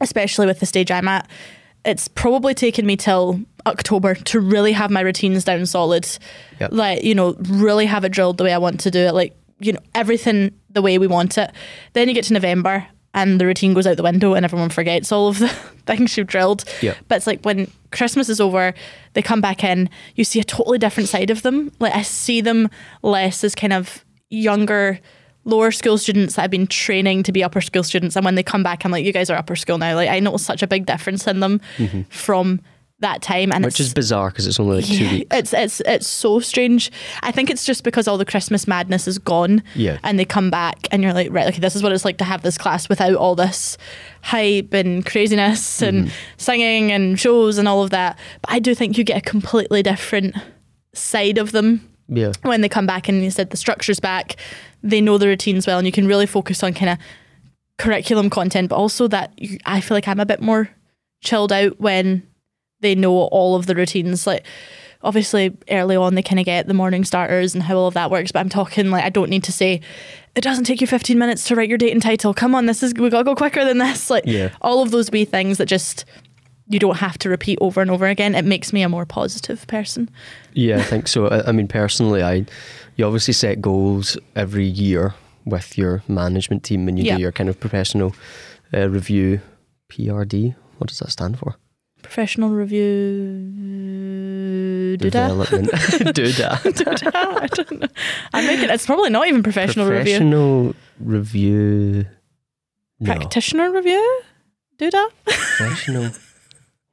especially 0.00 0.46
with 0.46 0.60
the 0.60 0.66
stage 0.66 0.90
I'm 0.92 1.08
at, 1.08 1.28
it's 1.84 2.06
probably 2.06 2.54
taken 2.54 2.86
me 2.86 2.96
till 2.96 3.40
October 3.66 4.14
to 4.14 4.40
really 4.40 4.72
have 4.72 4.90
my 4.90 5.00
routines 5.00 5.44
down 5.44 5.66
solid. 5.66 6.08
Yep. 6.60 6.72
Like, 6.72 7.02
you 7.02 7.14
know, 7.14 7.34
really 7.40 7.86
have 7.86 8.04
it 8.04 8.12
drilled 8.12 8.38
the 8.38 8.44
way 8.44 8.52
I 8.52 8.58
want 8.58 8.80
to 8.80 8.90
do 8.90 9.00
it. 9.00 9.14
Like, 9.14 9.36
you 9.58 9.72
know, 9.72 9.80
everything 9.94 10.52
the 10.70 10.82
way 10.82 10.98
we 10.98 11.06
want 11.06 11.36
it. 11.38 11.50
Then 11.92 12.08
you 12.08 12.14
get 12.14 12.24
to 12.24 12.32
November 12.32 12.86
and 13.14 13.40
the 13.40 13.46
routine 13.46 13.72
goes 13.74 13.86
out 13.86 13.96
the 13.96 14.02
window 14.02 14.34
and 14.34 14.44
everyone 14.44 14.68
forgets 14.68 15.10
all 15.10 15.28
of 15.28 15.38
the 15.38 15.48
things 15.86 16.16
you've 16.16 16.26
drilled. 16.26 16.64
Yep. 16.82 16.96
But 17.08 17.16
it's 17.16 17.26
like 17.26 17.42
when 17.42 17.70
Christmas 17.90 18.28
is 18.28 18.40
over, 18.40 18.74
they 19.14 19.22
come 19.22 19.40
back 19.40 19.64
in, 19.64 19.88
you 20.14 20.24
see 20.24 20.38
a 20.38 20.44
totally 20.44 20.78
different 20.78 21.08
side 21.08 21.30
of 21.30 21.42
them. 21.42 21.72
Like 21.80 21.94
I 21.94 22.02
see 22.02 22.40
them 22.40 22.68
less 23.02 23.42
as 23.42 23.54
kind 23.54 23.72
of 23.72 24.04
younger, 24.28 25.00
lower 25.44 25.70
school 25.70 25.96
students 25.96 26.34
that 26.34 26.42
I've 26.42 26.50
been 26.50 26.66
training 26.66 27.22
to 27.22 27.32
be 27.32 27.42
upper 27.42 27.62
school 27.62 27.82
students. 27.82 28.16
And 28.16 28.24
when 28.24 28.34
they 28.34 28.42
come 28.42 28.62
back, 28.62 28.84
I'm 28.84 28.90
like, 28.90 29.04
you 29.04 29.12
guys 29.12 29.30
are 29.30 29.38
upper 29.38 29.56
school 29.56 29.78
now. 29.78 29.94
Like 29.94 30.10
I 30.10 30.20
notice 30.20 30.44
such 30.44 30.62
a 30.62 30.66
big 30.66 30.84
difference 30.84 31.26
in 31.26 31.40
them 31.40 31.60
mm-hmm. 31.78 32.02
from 32.02 32.60
that 33.00 33.20
time. 33.20 33.52
And 33.52 33.64
Which 33.64 33.78
is 33.78 33.92
bizarre 33.92 34.30
because 34.30 34.46
it's 34.46 34.58
only 34.58 34.76
like 34.76 34.86
two 34.86 35.10
weeks. 35.10 35.26
It's 35.30 35.52
it's 35.52 35.80
it's 35.84 36.06
so 36.06 36.40
strange. 36.40 36.90
I 37.22 37.30
think 37.30 37.50
it's 37.50 37.64
just 37.64 37.84
because 37.84 38.08
all 38.08 38.16
the 38.16 38.24
Christmas 38.24 38.66
madness 38.66 39.06
is 39.06 39.18
gone. 39.18 39.62
Yeah. 39.74 39.98
And 40.02 40.18
they 40.18 40.24
come 40.24 40.50
back 40.50 40.88
and 40.90 41.02
you're 41.02 41.12
like, 41.12 41.30
right, 41.30 41.46
okay, 41.48 41.60
this 41.60 41.76
is 41.76 41.82
what 41.82 41.92
it's 41.92 42.04
like 42.04 42.16
to 42.18 42.24
have 42.24 42.42
this 42.42 42.56
class 42.56 42.88
without 42.88 43.14
all 43.14 43.34
this 43.34 43.76
hype 44.22 44.72
and 44.72 45.04
craziness 45.04 45.80
mm-hmm. 45.80 45.96
and 45.96 46.12
singing 46.38 46.90
and 46.90 47.20
shows 47.20 47.58
and 47.58 47.68
all 47.68 47.82
of 47.82 47.90
that. 47.90 48.18
But 48.40 48.52
I 48.52 48.58
do 48.58 48.74
think 48.74 48.96
you 48.96 49.04
get 49.04 49.18
a 49.18 49.30
completely 49.30 49.82
different 49.82 50.34
side 50.94 51.36
of 51.36 51.52
them 51.52 51.86
Yeah. 52.08 52.32
when 52.42 52.62
they 52.62 52.68
come 52.68 52.86
back 52.86 53.08
and 53.08 53.22
you 53.22 53.30
said 53.30 53.50
the 53.50 53.58
structure's 53.58 54.00
back, 54.00 54.36
they 54.82 55.02
know 55.02 55.18
the 55.18 55.26
routines 55.26 55.66
well 55.66 55.78
and 55.78 55.86
you 55.86 55.92
can 55.92 56.06
really 56.06 56.26
focus 56.26 56.62
on 56.62 56.72
kind 56.72 56.90
of 56.90 56.98
curriculum 57.78 58.30
content, 58.30 58.70
but 58.70 58.76
also 58.76 59.06
that 59.08 59.32
you, 59.36 59.58
I 59.66 59.82
feel 59.82 59.94
like 59.94 60.08
I'm 60.08 60.20
a 60.20 60.24
bit 60.24 60.40
more 60.40 60.70
chilled 61.22 61.52
out 61.52 61.78
when 61.78 62.26
they 62.80 62.94
know 62.94 63.12
all 63.12 63.56
of 63.56 63.66
the 63.66 63.74
routines. 63.74 64.26
Like 64.26 64.44
obviously 65.02 65.56
early 65.70 65.94
on 65.94 66.14
they 66.14 66.22
kind 66.22 66.40
of 66.40 66.46
get 66.46 66.66
the 66.66 66.74
morning 66.74 67.04
starters 67.04 67.54
and 67.54 67.62
how 67.62 67.76
all 67.76 67.86
of 67.88 67.94
that 67.94 68.10
works, 68.10 68.32
but 68.32 68.40
I'm 68.40 68.48
talking 68.48 68.90
like 68.90 69.04
I 69.04 69.10
don't 69.10 69.30
need 69.30 69.44
to 69.44 69.52
say 69.52 69.80
it 70.34 70.40
doesn't 70.42 70.64
take 70.64 70.80
you 70.80 70.86
15 70.86 71.18
minutes 71.18 71.44
to 71.48 71.54
write 71.56 71.68
your 71.68 71.78
date 71.78 71.92
and 71.92 72.02
title. 72.02 72.34
Come 72.34 72.54
on, 72.54 72.66
this 72.66 72.82
is 72.82 72.92
we 72.94 73.08
got 73.08 73.18
to 73.18 73.24
go 73.24 73.34
quicker 73.34 73.64
than 73.64 73.78
this. 73.78 74.10
Like 74.10 74.24
Yeah. 74.26 74.50
all 74.60 74.82
of 74.82 74.90
those 74.90 75.10
wee 75.10 75.24
things 75.24 75.58
that 75.58 75.66
just 75.66 76.04
you 76.68 76.78
don't 76.80 76.96
have 76.98 77.16
to 77.18 77.28
repeat 77.28 77.58
over 77.60 77.80
and 77.80 77.90
over 77.92 78.06
again. 78.06 78.34
It 78.34 78.44
makes 78.44 78.72
me 78.72 78.82
a 78.82 78.88
more 78.88 79.06
positive 79.06 79.64
person. 79.68 80.10
Yeah, 80.52 80.78
I 80.78 80.82
think 80.82 81.06
so. 81.06 81.28
I, 81.28 81.48
I 81.48 81.52
mean, 81.52 81.68
personally, 81.68 82.22
I 82.24 82.44
you 82.96 83.04
obviously 83.06 83.34
set 83.34 83.60
goals 83.60 84.18
every 84.34 84.64
year 84.66 85.14
with 85.44 85.78
your 85.78 86.02
management 86.08 86.64
team, 86.64 86.88
and 86.88 86.98
you 86.98 87.04
Yeah. 87.04 87.16
do 87.16 87.22
your 87.22 87.30
kind 87.32 87.48
of 87.48 87.60
professional 87.60 88.14
uh, 88.74 88.88
review. 88.88 89.40
PRD. 89.88 90.56
What 90.78 90.88
does 90.88 90.98
that 90.98 91.12
stand 91.12 91.38
for? 91.38 91.54
Professional 92.06 92.50
review. 92.50 92.86
Do 94.96 95.10
that. 95.10 95.28
Development. 95.28 95.70
do 96.14 96.28
that. 96.28 96.64
I 97.14 97.46
don't 97.48 97.80
know. 97.80 97.88
I'm 98.32 98.46
making. 98.46 98.70
It's 98.70 98.86
probably 98.86 99.10
not 99.10 99.26
even 99.26 99.42
professional 99.42 99.86
review. 99.88 100.16
Professional 100.18 100.74
review. 101.00 102.06
No. 103.00 103.06
Practitioner 103.14 103.72
review. 103.72 104.22
Do 104.78 104.90
that. 104.90 105.10
Professional. 105.24 106.10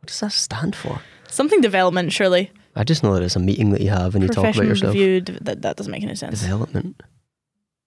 What 0.01 0.08
does 0.08 0.20
that 0.20 0.34
stand 0.34 0.75
for? 0.75 1.00
Something 1.29 1.62
development, 1.62 2.12
surely. 2.12 2.51
I 2.75 2.84
just 2.84 3.03
know 3.03 3.13
that 3.13 3.24
it's 3.24 3.38
a 3.38 3.39
meeting 3.39 3.70
that 3.70 3.79
you 3.79 3.89
have 3.89 4.15
and 4.15 4.24
you 4.24 4.27
talk 4.27 4.39
about 4.43 4.65
yourself. 4.65 4.91
Professional 4.91 4.91
review. 4.91 5.22
That, 5.43 5.62
that 5.62 5.77
doesn't 5.77 5.91
make 5.91 6.03
any 6.03 6.15
sense. 6.15 6.41
Development. 6.41 7.01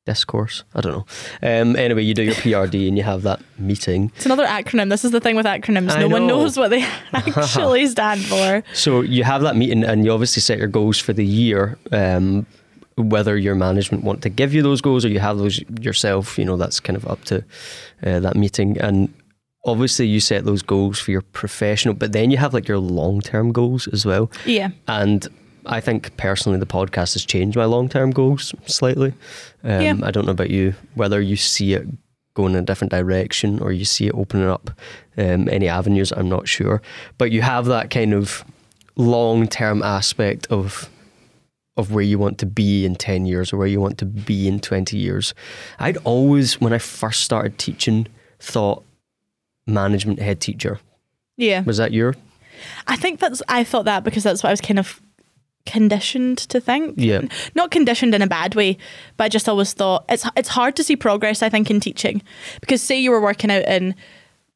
Discourse. 0.06 0.62
I 0.74 0.80
don't 0.80 0.92
know. 0.92 1.06
Um, 1.42 1.74
anyway, 1.74 2.02
you 2.02 2.14
do 2.14 2.22
your 2.22 2.34
PRD 2.34 2.86
and 2.86 2.96
you 2.96 3.02
have 3.02 3.22
that 3.22 3.42
meeting. 3.58 4.12
It's 4.14 4.24
another 4.24 4.46
acronym. 4.46 4.88
This 4.88 5.04
is 5.04 5.10
the 5.10 5.20
thing 5.20 5.34
with 5.34 5.46
acronyms. 5.46 5.90
I 5.90 6.00
no 6.00 6.08
one 6.08 6.28
knows 6.28 6.56
what 6.56 6.70
they 6.70 6.82
actually 7.12 7.86
stand 7.88 8.24
for. 8.24 8.62
So 8.72 9.00
you 9.00 9.24
have 9.24 9.42
that 9.42 9.56
meeting 9.56 9.82
and 9.82 10.04
you 10.04 10.12
obviously 10.12 10.40
set 10.42 10.58
your 10.58 10.68
goals 10.68 10.98
for 10.98 11.12
the 11.12 11.26
year. 11.26 11.76
Um, 11.90 12.46
whether 12.96 13.36
your 13.36 13.54
management 13.54 14.04
want 14.04 14.22
to 14.22 14.30
give 14.30 14.54
you 14.54 14.62
those 14.62 14.80
goals 14.80 15.04
or 15.04 15.08
you 15.08 15.18
have 15.18 15.38
those 15.38 15.60
yourself, 15.80 16.38
you 16.38 16.44
know, 16.44 16.56
that's 16.56 16.80
kind 16.80 16.96
of 16.96 17.06
up 17.06 17.22
to 17.24 17.44
uh, 18.04 18.20
that 18.20 18.36
meeting. 18.36 18.78
And 18.80 19.12
obviously 19.66 20.06
you 20.06 20.20
set 20.20 20.44
those 20.44 20.62
goals 20.62 20.98
for 20.98 21.10
your 21.10 21.20
professional, 21.20 21.94
but 21.94 22.12
then 22.12 22.30
you 22.30 22.38
have 22.38 22.54
like 22.54 22.68
your 22.68 22.78
long 22.78 23.20
term 23.20 23.52
goals 23.52 23.86
as 23.88 24.06
well. 24.06 24.30
Yeah. 24.46 24.70
And 24.88 25.28
I 25.66 25.80
think 25.80 26.16
personally, 26.16 26.58
the 26.58 26.66
podcast 26.66 27.14
has 27.14 27.24
changed 27.24 27.56
my 27.56 27.64
long 27.64 27.88
term 27.88 28.10
goals 28.10 28.54
slightly. 28.66 29.12
Um, 29.64 29.80
Yeah. 29.80 29.96
I 30.02 30.10
don't 30.10 30.26
know 30.26 30.32
about 30.32 30.50
you, 30.50 30.74
whether 30.94 31.20
you 31.20 31.36
see 31.36 31.74
it 31.74 31.86
going 32.34 32.52
in 32.52 32.58
a 32.58 32.62
different 32.62 32.90
direction 32.92 33.58
or 33.60 33.72
you 33.72 33.84
see 33.84 34.06
it 34.06 34.14
opening 34.14 34.46
up 34.46 34.70
um, 35.16 35.48
any 35.48 35.68
avenues, 35.68 36.12
I'm 36.12 36.28
not 36.28 36.46
sure. 36.46 36.82
But 37.18 37.32
you 37.32 37.42
have 37.42 37.64
that 37.66 37.90
kind 37.90 38.12
of 38.12 38.44
long 38.96 39.48
term 39.48 39.82
aspect 39.82 40.46
of 40.48 40.88
of 41.78 41.92
where 41.92 42.04
you 42.04 42.18
want 42.18 42.38
to 42.38 42.46
be 42.46 42.86
in 42.86 42.94
10 42.94 43.26
years 43.26 43.52
or 43.52 43.58
where 43.58 43.66
you 43.66 43.78
want 43.80 43.98
to 43.98 44.06
be 44.06 44.48
in 44.48 44.58
20 44.60 44.96
years. 44.96 45.34
I'd 45.78 45.98
always, 46.04 46.58
when 46.58 46.72
I 46.72 46.78
first 46.78 47.22
started 47.22 47.58
teaching, 47.58 48.06
thought 48.40 48.82
management 49.66 50.18
head 50.20 50.40
teacher. 50.40 50.80
Yeah. 51.36 51.62
Was 51.64 51.76
that 51.76 51.92
your? 51.92 52.14
I 52.86 52.96
think 52.96 53.20
that's. 53.20 53.42
I 53.48 53.62
thought 53.62 53.84
that 53.84 54.04
because 54.04 54.22
that's 54.22 54.42
what 54.42 54.48
I 54.48 54.52
was 54.52 54.62
kind 54.62 54.78
of 54.78 55.02
conditioned 55.66 56.38
to 56.38 56.60
think. 56.60 56.94
Yeah. 56.96 57.22
Not 57.54 57.70
conditioned 57.70 58.14
in 58.14 58.22
a 58.22 58.26
bad 58.26 58.54
way, 58.54 58.78
but 59.16 59.24
I 59.24 59.28
just 59.28 59.48
always 59.48 59.72
thought 59.72 60.04
it's 60.08 60.26
it's 60.36 60.48
hard 60.48 60.76
to 60.76 60.84
see 60.84 60.96
progress. 60.96 61.42
I 61.42 61.48
think 61.48 61.70
in 61.70 61.80
teaching 61.80 62.22
because 62.60 62.80
say 62.82 62.98
you 62.98 63.10
were 63.10 63.20
working 63.20 63.50
out 63.50 63.64
in 63.64 63.94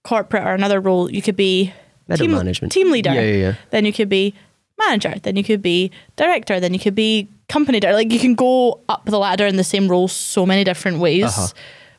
corporate 0.05 0.45
or 0.45 0.55
another 0.55 0.81
role, 0.81 1.11
you 1.11 1.21
could 1.23 1.37
be 1.37 1.73
Middle 2.09 2.26
team, 2.26 2.37
management. 2.37 2.73
team 2.73 2.90
leader. 2.90 3.12
Yeah, 3.12 3.21
yeah, 3.21 3.37
yeah. 3.37 3.55
Then 3.71 3.85
you 3.85 3.93
could 3.93 4.09
be 4.09 4.35
manager. 4.79 5.14
Then 5.23 5.37
you 5.37 5.45
could 5.45 5.62
be 5.62 5.90
director. 6.17 6.59
Then 6.59 6.73
you 6.73 6.81
could 6.81 6.95
be 6.95 7.29
company 7.49 7.81
director. 7.81 7.97
Like 7.97 8.12
you 8.12 8.19
can 8.19 8.35
go 8.35 8.81
up 8.88 9.05
the 9.05 9.19
ladder 9.19 9.47
in 9.47 9.57
the 9.57 9.64
same 9.64 9.88
role 9.88 10.09
so 10.09 10.47
many 10.47 10.64
different 10.64 10.99
ways. 10.99 11.25
Uh-huh. 11.25 11.49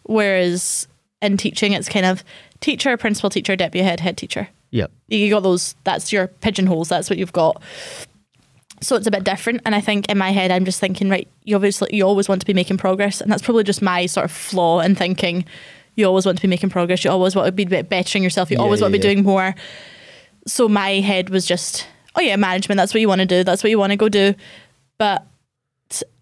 Whereas 0.04 0.88
in 1.22 1.38
teaching, 1.38 1.74
it's 1.74 1.88
kind 1.88 2.06
of 2.06 2.24
teacher, 2.60 2.98
principal 2.98 3.30
teacher, 3.30 3.56
deputy 3.56 3.86
head, 3.86 4.00
head 4.00 4.18
teacher. 4.18 4.50
Yeah. 4.72 4.88
You 5.08 5.30
got 5.30 5.44
those. 5.44 5.76
That's 5.84 6.12
your 6.12 6.28
pigeonholes. 6.28 6.90
That's 6.90 7.10
what 7.10 7.20
you've 7.20 7.34
got. 7.34 7.62
So 8.82 8.96
it's 8.96 9.06
a 9.08 9.12
bit 9.12 9.24
different. 9.24 9.62
And 9.66 9.76
I 9.76 9.82
think 9.82 10.10
in 10.10 10.18
my 10.18 10.32
head, 10.32 10.50
I'm 10.52 10.66
just 10.66 10.80
thinking, 10.80 11.10
right, 11.10 11.28
you 11.44 11.56
obviously 11.56 11.96
you 11.96 12.04
always 12.04 12.28
want 12.28 12.42
to 12.42 12.48
be 12.48 12.54
making 12.54 12.78
progress, 12.78 13.22
and 13.22 13.32
that's 13.32 13.44
probably 13.44 13.64
just 13.64 13.82
my 13.82 14.08
sort 14.08 14.26
of 14.26 14.32
flaw 14.32 14.80
in 14.80 14.96
thinking. 14.96 15.46
You 15.96 16.06
always 16.06 16.26
want 16.26 16.38
to 16.38 16.42
be 16.42 16.48
making 16.48 16.70
progress. 16.70 17.04
You 17.04 17.12
always 17.12 17.36
want 17.36 17.46
to 17.46 17.52
be 17.52 17.66
bettering 17.66 18.24
yourself. 18.24 18.50
You 18.50 18.58
Yeah, 18.58 18.64
always 18.64 18.82
want 18.82 18.94
to 18.94 19.00
be 19.00 19.06
yeah. 19.06 19.14
doing 19.14 19.26
more. 19.26 19.54
So 20.48 20.68
my 20.68 20.94
head 21.02 21.30
was 21.30 21.46
just, 21.46 21.86
oh 22.16 22.22
yeah, 22.22 22.36
management. 22.38 22.78
That's 22.78 22.94
what 22.94 23.02
you 23.02 23.08
want 23.08 23.20
to 23.22 23.28
do. 23.28 23.44
That's 23.44 23.64
what 23.64 23.70
you 23.70 23.78
want 23.78 23.92
to 23.92 23.98
go 23.98 24.10
do. 24.10 24.34
But 24.98 25.28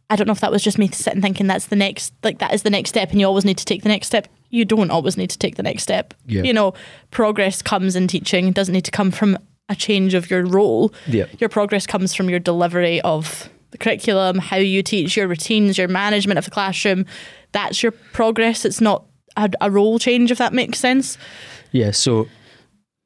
I 0.10 0.16
don't 0.16 0.26
know 0.26 0.34
if 0.34 0.40
that 0.42 0.52
was 0.52 0.64
just 0.64 0.80
me 0.80 0.88
sitting 0.90 1.22
thinking 1.22 1.48
that's 1.48 1.68
the 1.68 1.76
next, 1.76 2.14
like 2.24 2.40
that 2.40 2.54
is 2.54 2.64
the 2.64 2.70
next 2.72 2.90
step, 2.90 3.12
and 3.12 3.20
you 3.22 3.28
always 3.28 3.46
need 3.46 3.58
to 3.60 3.66
take 3.66 3.84
the 3.84 3.90
next 3.90 4.08
step. 4.08 4.28
You 4.50 4.66
don't 4.66 4.90
always 4.90 5.18
need 5.18 5.30
to 5.30 5.38
take 5.38 5.56
the 5.56 5.64
next 5.64 5.84
step. 5.84 6.16
Yeah. 6.26 6.42
You 6.42 6.52
know, 6.52 6.74
progress 7.12 7.62
comes 7.62 7.96
in 7.96 8.08
teaching. 8.08 8.48
It 8.48 8.56
doesn't 8.56 8.74
need 8.74 8.86
to 8.86 8.92
come 8.92 9.12
from 9.12 9.38
a 9.70 9.76
change 9.76 10.14
of 10.14 10.30
your 10.30 10.46
role. 10.46 10.94
Yeah. 11.08 11.26
Your 11.40 11.50
progress 11.50 11.88
comes 11.88 12.14
from 12.14 12.30
your 12.30 12.40
delivery 12.40 13.00
of 13.02 13.50
the 13.72 13.78
curriculum, 13.78 14.40
how 14.40 14.58
you 14.58 14.82
teach, 14.82 15.16
your 15.16 15.28
routines, 15.28 15.78
your 15.78 15.88
management 15.88 16.38
of 16.38 16.46
the 16.46 16.52
classroom. 16.52 17.06
That's 17.52 17.84
your 17.84 17.92
progress. 17.92 18.66
It's 18.66 18.82
not 18.82 19.06
a, 19.38 19.50
a 19.62 19.72
role 19.72 20.00
change, 20.00 20.32
if 20.32 20.40
that 20.40 20.54
makes 20.54 20.80
sense. 20.80 21.18
Yeah, 21.72 21.92
so 21.92 22.28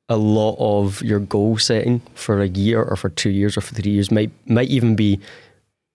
a 0.09 0.17
lot 0.17 0.55
of 0.59 1.01
your 1.01 1.19
goal 1.19 1.57
setting 1.57 2.01
for 2.15 2.41
a 2.41 2.47
year 2.47 2.81
or 2.81 2.95
for 2.95 3.09
two 3.09 3.29
years 3.29 3.57
or 3.57 3.61
for 3.61 3.75
three 3.75 3.91
years 3.91 4.11
might 4.11 4.31
might 4.47 4.69
even 4.69 4.95
be 4.95 5.19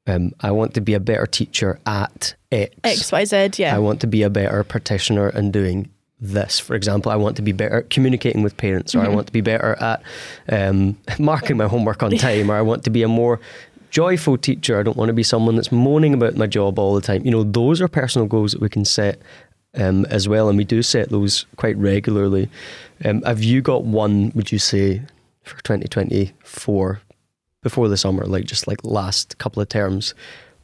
um, 0.06 0.32
I 0.40 0.50
want 0.50 0.74
to 0.74 0.80
be 0.80 0.94
a 0.94 1.00
better 1.00 1.26
teacher 1.26 1.78
at 1.84 2.34
X. 2.50 2.74
X, 2.82 3.12
Y, 3.12 3.24
Z, 3.26 3.50
yeah. 3.58 3.76
I 3.76 3.78
want 3.78 4.00
to 4.00 4.06
be 4.06 4.22
a 4.22 4.30
better 4.30 4.64
practitioner 4.64 5.28
and 5.28 5.52
doing 5.52 5.90
this. 6.20 6.58
For 6.58 6.74
example, 6.74 7.12
I 7.12 7.16
want 7.16 7.36
to 7.36 7.42
be 7.42 7.52
better 7.52 7.78
at 7.78 7.90
communicating 7.90 8.42
with 8.42 8.56
parents, 8.56 8.94
or 8.94 8.98
Mm-hmm. 8.98 9.10
I 9.10 9.14
want 9.14 9.26
to 9.28 9.32
be 9.32 9.40
better 9.40 9.76
at 9.80 10.02
um, 10.48 10.96
marking 11.18 11.56
my 11.56 11.66
homework 11.68 12.02
on 12.02 12.12
time, 12.12 12.50
or 12.50 12.56
I 12.56 12.62
want 12.62 12.84
to 12.84 12.90
be 12.90 13.02
a 13.02 13.08
more 13.08 13.40
joyful 13.90 14.36
teacher. 14.36 14.78
I 14.78 14.82
don't 14.82 14.96
want 14.96 15.08
to 15.08 15.14
be 15.14 15.22
someone 15.22 15.56
that's 15.56 15.72
moaning 15.72 16.14
about 16.14 16.36
my 16.36 16.46
job 16.46 16.78
all 16.78 16.94
the 16.94 17.00
time. 17.00 17.24
You 17.24 17.30
know, 17.30 17.44
those 17.44 17.80
are 17.80 17.88
personal 17.88 18.26
goals 18.26 18.52
that 18.52 18.60
we 18.60 18.68
can 18.68 18.84
set 18.84 19.20
um, 19.74 20.04
as 20.06 20.28
well, 20.28 20.48
and 20.48 20.58
we 20.58 20.64
do 20.64 20.82
set 20.82 21.10
those 21.10 21.46
quite 21.56 21.76
regularly. 21.76 22.48
Um, 23.04 23.22
have 23.22 23.42
you 23.42 23.62
got 23.62 23.84
one? 23.84 24.32
Would 24.34 24.50
you 24.52 24.58
say 24.58 25.02
for 25.44 25.62
twenty 25.62 25.86
twenty 25.88 26.32
four 26.42 27.00
before 27.62 27.88
the 27.88 27.96
summer, 27.96 28.24
like 28.24 28.44
just 28.44 28.66
like 28.66 28.82
last 28.84 29.38
couple 29.38 29.62
of 29.62 29.68
terms, 29.68 30.14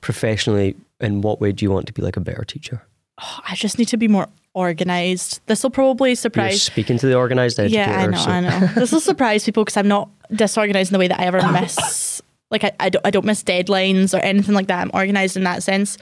professionally? 0.01 0.75
In 1.01 1.21
what 1.21 1.41
way 1.41 1.53
do 1.53 1.65
you 1.65 1.71
want 1.71 1.87
to 1.89 1.93
be 1.93 2.03
like 2.03 2.17
a 2.17 2.21
better 2.21 2.45
teacher? 2.45 2.83
Oh, 3.21 3.41
I 3.49 3.55
just 3.57 3.79
need 3.79 3.89
to 3.89 3.97
be 3.97 4.09
more 4.09 4.29
organized. 4.55 5.41
This 5.47 5.63
will 5.63 5.71
probably 5.71 6.15
surprise. 6.15 6.53
You're 6.53 6.59
speaking 6.59 6.99
to 6.99 7.07
the 7.07 7.15
organised 7.17 7.59
educator. 7.59 7.91
Yeah, 7.91 8.01
I 8.01 8.07
know, 8.07 8.17
so- 8.19 8.31
I 8.31 8.41
know. 8.41 8.67
This 8.75 8.93
will 8.93 9.01
surprise 9.01 9.45
people 9.45 9.65
because 9.65 9.77
I'm 9.77 9.89
not 9.89 10.09
disorganized 10.33 10.91
in 10.91 10.95
the 10.95 10.99
way 10.99 11.09
that 11.09 11.21
I 11.21 11.25
ever 11.27 11.41
miss. 11.53 12.23
Like 12.51 12.65
I, 12.65 12.73
I 12.81 12.89
don't, 12.89 13.07
I 13.07 13.11
don't 13.11 13.25
miss 13.27 13.43
deadlines 13.43 14.17
or 14.17 14.23
anything 14.23 14.55
like 14.55 14.69
that. 14.69 14.81
I'm 14.81 14.91
organized 14.95 15.37
in 15.37 15.45
that 15.45 15.63
sense. 15.63 15.99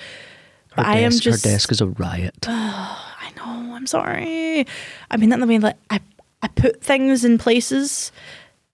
But 0.77 0.87
Her 0.87 0.93
I 0.93 0.97
am 0.99 1.11
desk- 1.11 1.23
just. 1.23 1.45
her 1.45 1.51
desk 1.51 1.73
is 1.73 1.81
a 1.81 1.87
riot. 1.89 2.35
I 2.49 3.31
know. 3.37 3.75
I'm 3.75 3.87
sorry. 3.87 4.67
I 5.11 5.17
mean 5.17 5.31
that 5.31 5.37
in 5.37 5.41
the 5.41 5.47
way 5.47 5.59
that 5.59 5.79
I, 5.91 6.01
I 6.43 6.49
put 6.49 6.83
things 6.83 7.25
in 7.25 7.39
places. 7.39 8.13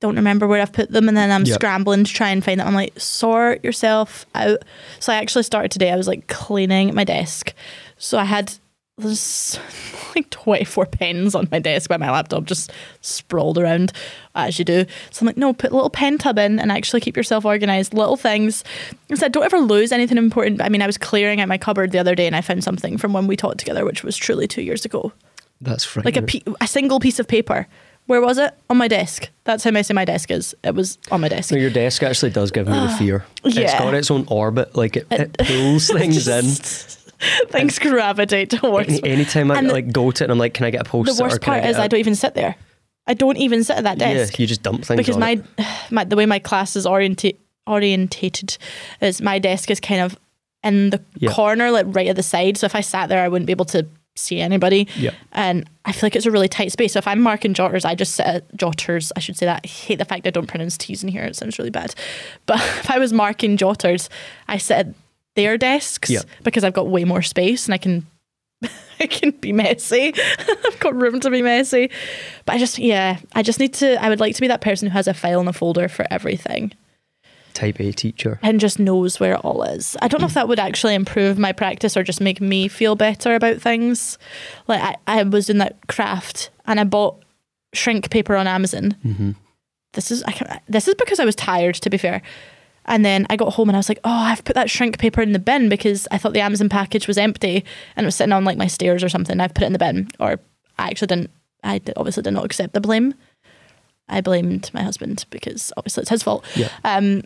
Don't 0.01 0.15
remember 0.15 0.47
where 0.47 0.63
I've 0.63 0.73
put 0.73 0.93
them, 0.93 1.09
and 1.09 1.17
then 1.17 1.33
I'm 1.33 1.43
Yep. 1.45 1.55
scrambling 1.57 2.05
to 2.05 2.13
try 2.13 2.29
and 2.31 2.45
find 2.45 2.61
them. 2.61 2.69
I'm 2.69 2.75
like, 2.75 2.99
sort 3.01 3.65
yourself 3.65 4.27
out. 4.35 4.59
So 5.01 5.13
I 5.13 5.17
actually 5.17 5.43
started 5.43 5.73
today. 5.73 5.91
I 5.91 5.97
was 5.97 6.07
like 6.07 6.29
cleaning 6.29 6.95
my 6.95 7.03
desk. 7.03 7.53
So 7.97 8.17
I 8.17 8.25
had 8.25 8.55
there's 8.99 9.59
like 10.15 10.29
24 10.31 10.87
pens 10.87 11.35
on 11.35 11.49
my 11.51 11.59
desk 11.59 11.89
by 11.89 11.97
my 11.97 12.11
laptop, 12.11 12.45
just 12.45 12.73
sprawled 13.01 13.59
around 13.59 13.93
as 14.35 14.59
you 14.59 14.65
do. 14.65 14.85
So 15.11 15.23
I'm 15.23 15.27
like, 15.27 15.37
no, 15.37 15.53
put 15.53 15.71
a 15.71 15.75
little 15.75 15.91
pen 15.91 16.19
tub 16.19 16.39
in 16.39 16.59
and 16.59 16.71
actually 16.71 17.01
keep 17.01 17.17
yourself 17.17 17.45
organized. 17.45 17.95
Little 17.95 18.17
things. 18.17 18.65
I 19.11 19.15
said, 19.15 19.33
don't 19.33 19.45
ever 19.45 19.59
lose 19.59 19.93
anything 19.93 20.19
important. 20.19 20.61
I 20.61 20.69
mean, 20.69 20.83
I 20.83 20.87
was 20.87 20.99
clearing 20.99 21.41
out 21.41 21.49
my 21.49 21.59
cupboard 21.59 21.93
the 21.93 21.99
other 21.99 22.15
day 22.15 22.27
and 22.27 22.37
I 22.37 22.41
found 22.41 22.65
something 22.65 22.99
from 22.99 23.13
when 23.13 23.27
we 23.27 23.37
taught 23.37 23.59
together, 23.59 23.85
which 23.85 24.03
was 24.03 24.17
truly 24.17 24.47
two 24.47 24.63
years 24.63 24.85
ago. 24.85 25.13
That's 25.61 25.97
Like 25.97 26.17
a, 26.17 26.23
pe- 26.23 26.43
a 26.61 26.67
single 26.67 27.01
piece 27.01 27.19
of 27.19 27.27
paper. 27.27 27.67
Where 28.07 28.23
was 28.23 28.39
it? 28.39 28.55
On 28.71 28.77
my 28.79 28.89
desk. 28.89 29.29
That's 29.45 29.63
how 29.65 29.71
messy 29.71 29.93
my 29.93 30.07
desk 30.07 30.31
is. 30.31 30.55
It 30.65 30.75
was 30.75 30.97
on 31.11 31.21
my 31.21 31.29
desk. 31.29 31.53
No, 31.53 31.59
your 31.59 31.69
desk 31.69 32.03
actually 32.03 32.31
does 32.31 32.51
give 32.51 32.67
me 32.67 32.73
the 32.73 32.79
ah, 32.79 32.97
fear. 32.97 33.25
Yeah. 33.45 33.65
It's 33.65 33.75
got 33.75 33.93
its 33.93 34.11
own 34.11 34.27
orbit, 34.29 34.75
like 34.75 34.97
it, 34.97 35.07
it 35.11 35.37
pulls 35.47 35.89
things 35.89 36.27
in. 36.27 36.45
Things 37.49 37.79
gravitate 37.79 38.51
towards 38.51 38.89
Any, 38.89 39.05
anytime 39.05 39.51
I 39.51 39.59
And 39.59 39.69
like 39.69 39.91
go 39.93 40.11
to 40.11 40.23
it 40.23 40.27
and 40.27 40.33
I'm 40.33 40.39
like, 40.39 40.55
can 40.55 40.67
I 40.67 40.71
get 40.71 40.83
a 40.83 40.85
post 40.85 41.17
the 41.17 41.23
worst 41.23 41.41
part 41.41 41.65
is 41.65 41.77
I 41.79 41.89
don't 41.89 42.01
even 42.01 42.15
sit 42.15 42.35
there. 42.35 42.57
I 43.07 43.15
don't 43.15 43.39
even 43.39 43.65
sit 43.65 43.77
at 43.79 43.85
that 43.85 43.99
desk 43.99 44.39
Yeah, 44.39 44.43
you 44.43 44.47
just 44.47 44.63
dump 44.63 44.85
things 44.85 44.99
because 44.99 45.17
on 45.17 45.21
my, 45.21 45.43
my 45.91 46.05
the 46.05 46.17
way 46.17 46.27
my 46.27 46.39
class 46.39 46.77
is 46.77 46.87
orienta- 46.87 47.37
orientated 47.67 48.57
is 49.01 49.21
my 49.23 49.39
desk 49.39 49.71
is 49.71 49.81
kind 49.81 50.01
of 50.01 50.19
in 50.65 50.91
the 50.91 51.01
Yeah. 51.17 51.33
corner, 51.33 51.71
like 51.71 51.87
right 51.89 52.09
at 52.09 52.17
the 52.17 52.23
side. 52.23 52.57
So 52.57 52.67
if 52.67 52.75
I 52.75 52.81
sat 52.81 53.09
there, 53.09 53.23
I 53.23 53.29
wouldn't 53.29 53.47
be 53.47 53.53
able 53.53 53.65
to 53.67 53.87
see 54.17 54.41
anybody. 54.41 54.89
Yeah. 54.97 55.13
And 55.33 55.69
I 55.85 55.93
feel 55.93 56.03
like 56.07 56.17
it's 56.17 56.27
a 56.27 56.31
really 56.31 56.49
tight 56.49 56.73
space. 56.73 56.93
So 56.95 56.99
if 56.99 57.07
I'm 57.07 57.21
marking 57.21 57.55
jotters, 57.55 57.85
I 57.85 57.95
just 57.95 58.15
sit 58.15 58.27
at 58.27 58.57
jotters. 58.57 59.13
I 59.17 59.21
should 59.21 59.37
say 59.37 59.47
that. 59.47 59.61
I 59.65 59.69
hate 59.69 59.99
the 60.01 60.05
fact 60.05 60.27
I 60.27 60.31
don't 60.31 60.49
pronounce 60.49 60.77
T's 60.77 61.03
in 61.03 61.09
here. 61.09 61.23
It 61.23 61.37
sounds 61.37 61.59
really 61.59 61.71
bad. 61.71 61.95
But 62.47 62.57
if 62.81 62.91
I 62.91 62.99
was 62.99 63.13
marking 63.13 63.57
jotters, 63.57 64.11
I 64.49 64.59
sit 64.59 64.77
at 64.87 64.95
their 65.39 65.57
desks 65.57 66.11
Yeah. 66.11 66.23
because 66.43 66.65
I've 66.65 66.75
got 66.75 66.89
way 66.89 67.05
more 67.05 67.23
space 67.23 67.67
and 67.67 67.75
I 67.75 67.79
can 67.79 68.07
I 69.01 69.07
can 69.07 69.31
be 69.31 69.53
messy. 69.53 70.13
I've 70.67 70.81
got 70.81 70.95
room 70.95 71.21
to 71.21 71.31
be 71.31 71.43
messy. 71.43 71.91
But 72.45 72.57
I 72.57 72.59
just 72.59 72.79
yeah, 72.79 73.19
I 73.35 73.43
just 73.43 73.61
need 73.61 73.73
to 73.75 74.03
I 74.05 74.09
would 74.09 74.21
like 74.21 74.35
to 74.35 74.41
be 74.41 74.49
that 74.49 74.61
person 74.61 74.89
who 74.89 74.93
has 74.95 75.07
a 75.09 75.15
file 75.15 75.41
and 75.41 75.49
a 75.49 75.53
folder 75.53 75.89
for 75.89 76.05
everything 76.11 76.73
Type 77.55 77.81
A 77.81 77.93
teacher. 77.93 78.39
and 78.43 78.61
just 78.61 78.79
knows 78.79 79.19
where 79.19 79.35
it 79.35 79.45
all 79.45 79.63
is. 79.65 79.97
I 80.03 80.07
don't 80.09 80.21
know 80.21 80.27
if 80.29 80.35
that 80.35 80.47
would 80.49 80.61
actually 80.61 80.95
improve 80.95 81.39
my 81.39 81.53
practice 81.53 81.97
or 81.97 82.03
just 82.05 82.21
make 82.21 82.41
me 82.41 82.69
feel 82.69 82.95
better 82.97 83.35
about 83.35 83.61
things. 83.61 84.17
Like 84.69 84.81
I, 84.81 85.19
I 85.21 85.23
was 85.25 85.47
doing 85.47 85.59
that 85.59 85.87
craft 85.89 86.51
and 86.67 86.79
I 86.79 86.85
bought 86.85 87.25
shrink 87.75 88.11
paper 88.11 88.37
on 88.37 88.47
Amazon. 88.47 88.93
hmm 89.03 89.31
This 89.93 90.11
is 90.11 90.23
I 90.25 90.33
can, 90.33 90.61
this 90.69 90.87
is 90.89 90.95
because 90.95 91.19
I 91.21 91.25
was 91.25 91.35
tired 91.37 91.75
to 91.77 91.91
be 91.91 91.99
fair. 91.99 92.23
And 92.89 93.05
then 93.05 93.27
I 93.31 93.37
got 93.37 93.53
home 93.53 93.69
and 93.69 93.77
I 93.77 93.79
was 93.79 93.89
like, 93.89 94.01
oh, 94.03 94.11
I've 94.11 94.45
put 94.45 94.55
that 94.55 94.71
shrink 94.71 94.99
paper 94.99 95.21
in 95.23 95.33
the 95.33 95.39
bin 95.39 95.69
because 95.69 96.09
I 96.11 96.19
thought 96.19 96.33
the 96.33 96.41
Amazon 96.41 96.69
package 96.69 97.07
was 97.07 97.19
empty 97.19 97.65
and 97.95 98.05
it 98.05 98.09
was 98.09 98.17
sitting 98.17 98.33
on 98.33 98.45
like 98.45 98.59
my 98.59 98.67
stairs 98.67 99.05
or 99.05 99.09
something. 99.09 99.39
I've 99.41 99.55
put 99.55 99.63
it 99.63 99.67
in 99.67 99.73
the 99.75 99.79
bin. 99.79 100.09
Or 100.19 100.41
I 100.79 100.89
actually 100.89 101.07
didn't, 101.09 101.31
I 101.63 101.81
obviously 101.97 102.23
did 102.23 102.33
not 102.33 102.45
accept 102.45 102.73
the 102.75 102.81
blame. 102.81 103.15
I 104.09 104.23
blamed 104.23 104.71
my 104.73 104.83
husband 104.83 105.27
because 105.31 105.71
obviously 105.77 106.01
it's 106.01 106.11
his 106.11 106.23
fault. 106.23 106.45
Yeah. 106.57 106.71
Um, 106.83 107.23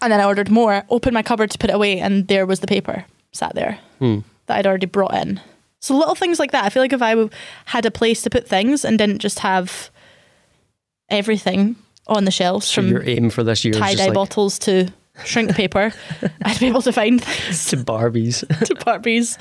and 0.00 0.12
then 0.12 0.20
I 0.20 0.24
ordered 0.24 0.50
more, 0.50 0.84
opened 0.88 1.14
my 1.14 1.22
cupboard 1.22 1.50
to 1.50 1.58
put 1.58 1.70
it 1.70 1.74
away, 1.76 1.98
and 1.98 2.28
there 2.28 2.46
was 2.46 2.60
the 2.60 2.66
paper 2.66 3.04
sat 3.32 3.54
there 3.54 3.78
Hmm. 3.98 4.18
that 4.46 4.58
I'd 4.58 4.66
already 4.66 4.86
brought 4.86 5.14
in. 5.14 5.40
So 5.80 5.96
little 5.96 6.14
things 6.14 6.38
like 6.38 6.52
that. 6.52 6.64
I 6.64 6.68
feel 6.68 6.82
like 6.82 6.92
if 6.92 7.02
I 7.02 7.28
had 7.66 7.84
a 7.84 7.90
place 7.90 8.22
to 8.22 8.30
put 8.30 8.46
things 8.46 8.84
and 8.84 8.96
didn't 8.98 9.18
just 9.18 9.40
have 9.40 9.90
everything 11.08 11.76
on 12.06 12.24
the 12.24 12.30
shelves 12.30 12.66
So 12.66 12.82
from 12.82 12.88
your 12.90 13.02
aim 13.08 13.30
for 13.30 13.42
this 13.42 13.64
year 13.64 13.74
tie 13.74 13.94
dye 13.94 14.06
like 14.06 14.14
bottles 14.14 14.58
to 14.60 14.88
shrink 15.24 15.54
paper, 15.54 15.92
I'd 16.44 16.58
be 16.60 16.66
able 16.66 16.82
to 16.82 16.92
find 16.92 17.22
things 17.22 17.66
to 17.66 17.76
Barbies. 17.76 18.40
to 18.66 18.74
Barbies. 18.74 19.38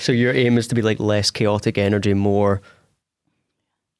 so 0.00 0.12
your 0.12 0.32
aim 0.32 0.56
is 0.58 0.68
to 0.68 0.74
be 0.74 0.82
like 0.82 1.00
less 1.00 1.30
chaotic 1.30 1.76
energy, 1.78 2.14
more 2.14 2.62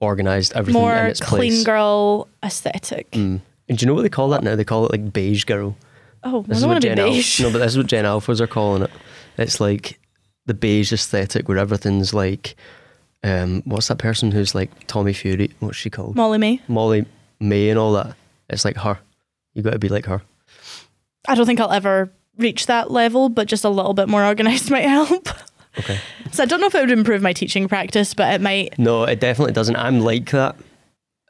organized, 0.01 0.53
everything 0.55 0.81
in 0.81 0.87
More 0.89 1.07
its 1.07 1.21
clean 1.21 1.53
place. 1.53 1.65
girl 1.65 2.29
aesthetic. 2.45 3.11
Mm. 3.13 3.41
And 3.69 3.79
do 3.79 3.83
you 3.85 3.87
know 3.89 3.95
what 3.95 4.03
they 4.03 4.09
call 4.09 4.29
that 4.31 4.43
now? 4.43 4.57
They 4.57 4.65
call 4.65 4.87
it 4.87 4.93
like 4.93 5.13
beige 5.13 5.45
girl. 5.45 5.77
Oh, 6.25 6.43
This 6.43 6.49
I 6.49 6.53
is 6.57 6.61
don't 6.63 6.69
what 6.71 6.75
want 6.75 6.83
to 6.85 6.89
be 6.91 7.11
beige. 7.11 7.41
no, 7.41 7.51
but 7.53 7.59
this 7.59 7.73
is 7.73 7.77
what 7.77 7.87
Gen 7.87 8.05
Alphas 8.05 8.41
are 8.41 8.47
calling 8.47 8.83
it. 8.83 8.91
It's 9.37 9.61
like 9.61 9.99
the 10.47 10.55
beige 10.55 10.93
aesthetic 10.93 11.49
where 11.49 11.59
everything's 11.59 12.15
like, 12.15 12.57
um, 13.25 13.63
what's 13.67 13.89
that 13.89 13.99
person 13.99 14.31
who's 14.31 14.55
like 14.55 14.71
Tommy 14.87 15.13
Fury? 15.13 15.51
What's 15.61 15.77
she 15.77 15.91
called? 15.91 16.17
Molly-Mae. 16.17 16.61
Molly 16.69 17.05
Mae 17.41 17.71
and 17.71 17.79
all 17.79 17.93
that. 17.93 18.15
It's 18.49 18.65
like 18.65 18.77
her. 18.79 18.99
You 19.55 19.63
got 19.63 19.73
to 19.73 19.79
be 19.79 19.89
like 19.89 20.07
her. 20.07 20.23
I 21.27 21.35
don't 21.35 21.47
think 21.47 21.61
I'll 21.61 21.73
ever 21.73 22.11
reach 22.37 22.67
that 22.67 22.91
level, 22.91 23.29
but 23.29 23.49
just 23.49 23.65
a 23.65 23.69
little 23.69 23.95
bit 23.95 24.09
more 24.09 24.25
organized 24.25 24.71
might 24.71 24.83
help. 24.89 25.29
Okay. 25.79 25.99
So 26.33 26.43
I 26.43 26.47
don't 26.47 26.61
know 26.61 26.67
if 26.67 26.75
it 26.75 26.81
would 26.81 26.91
improve 26.91 27.23
my 27.23 27.33
teaching 27.33 27.69
practice, 27.69 28.15
but 28.15 28.33
it 28.35 28.41
might. 28.41 28.79
No, 28.79 29.05
it 29.05 29.21
definitely 29.21 29.53
doesn't. 29.53 29.77
I'm 29.77 30.01
like 30.01 30.31
that, 30.31 30.57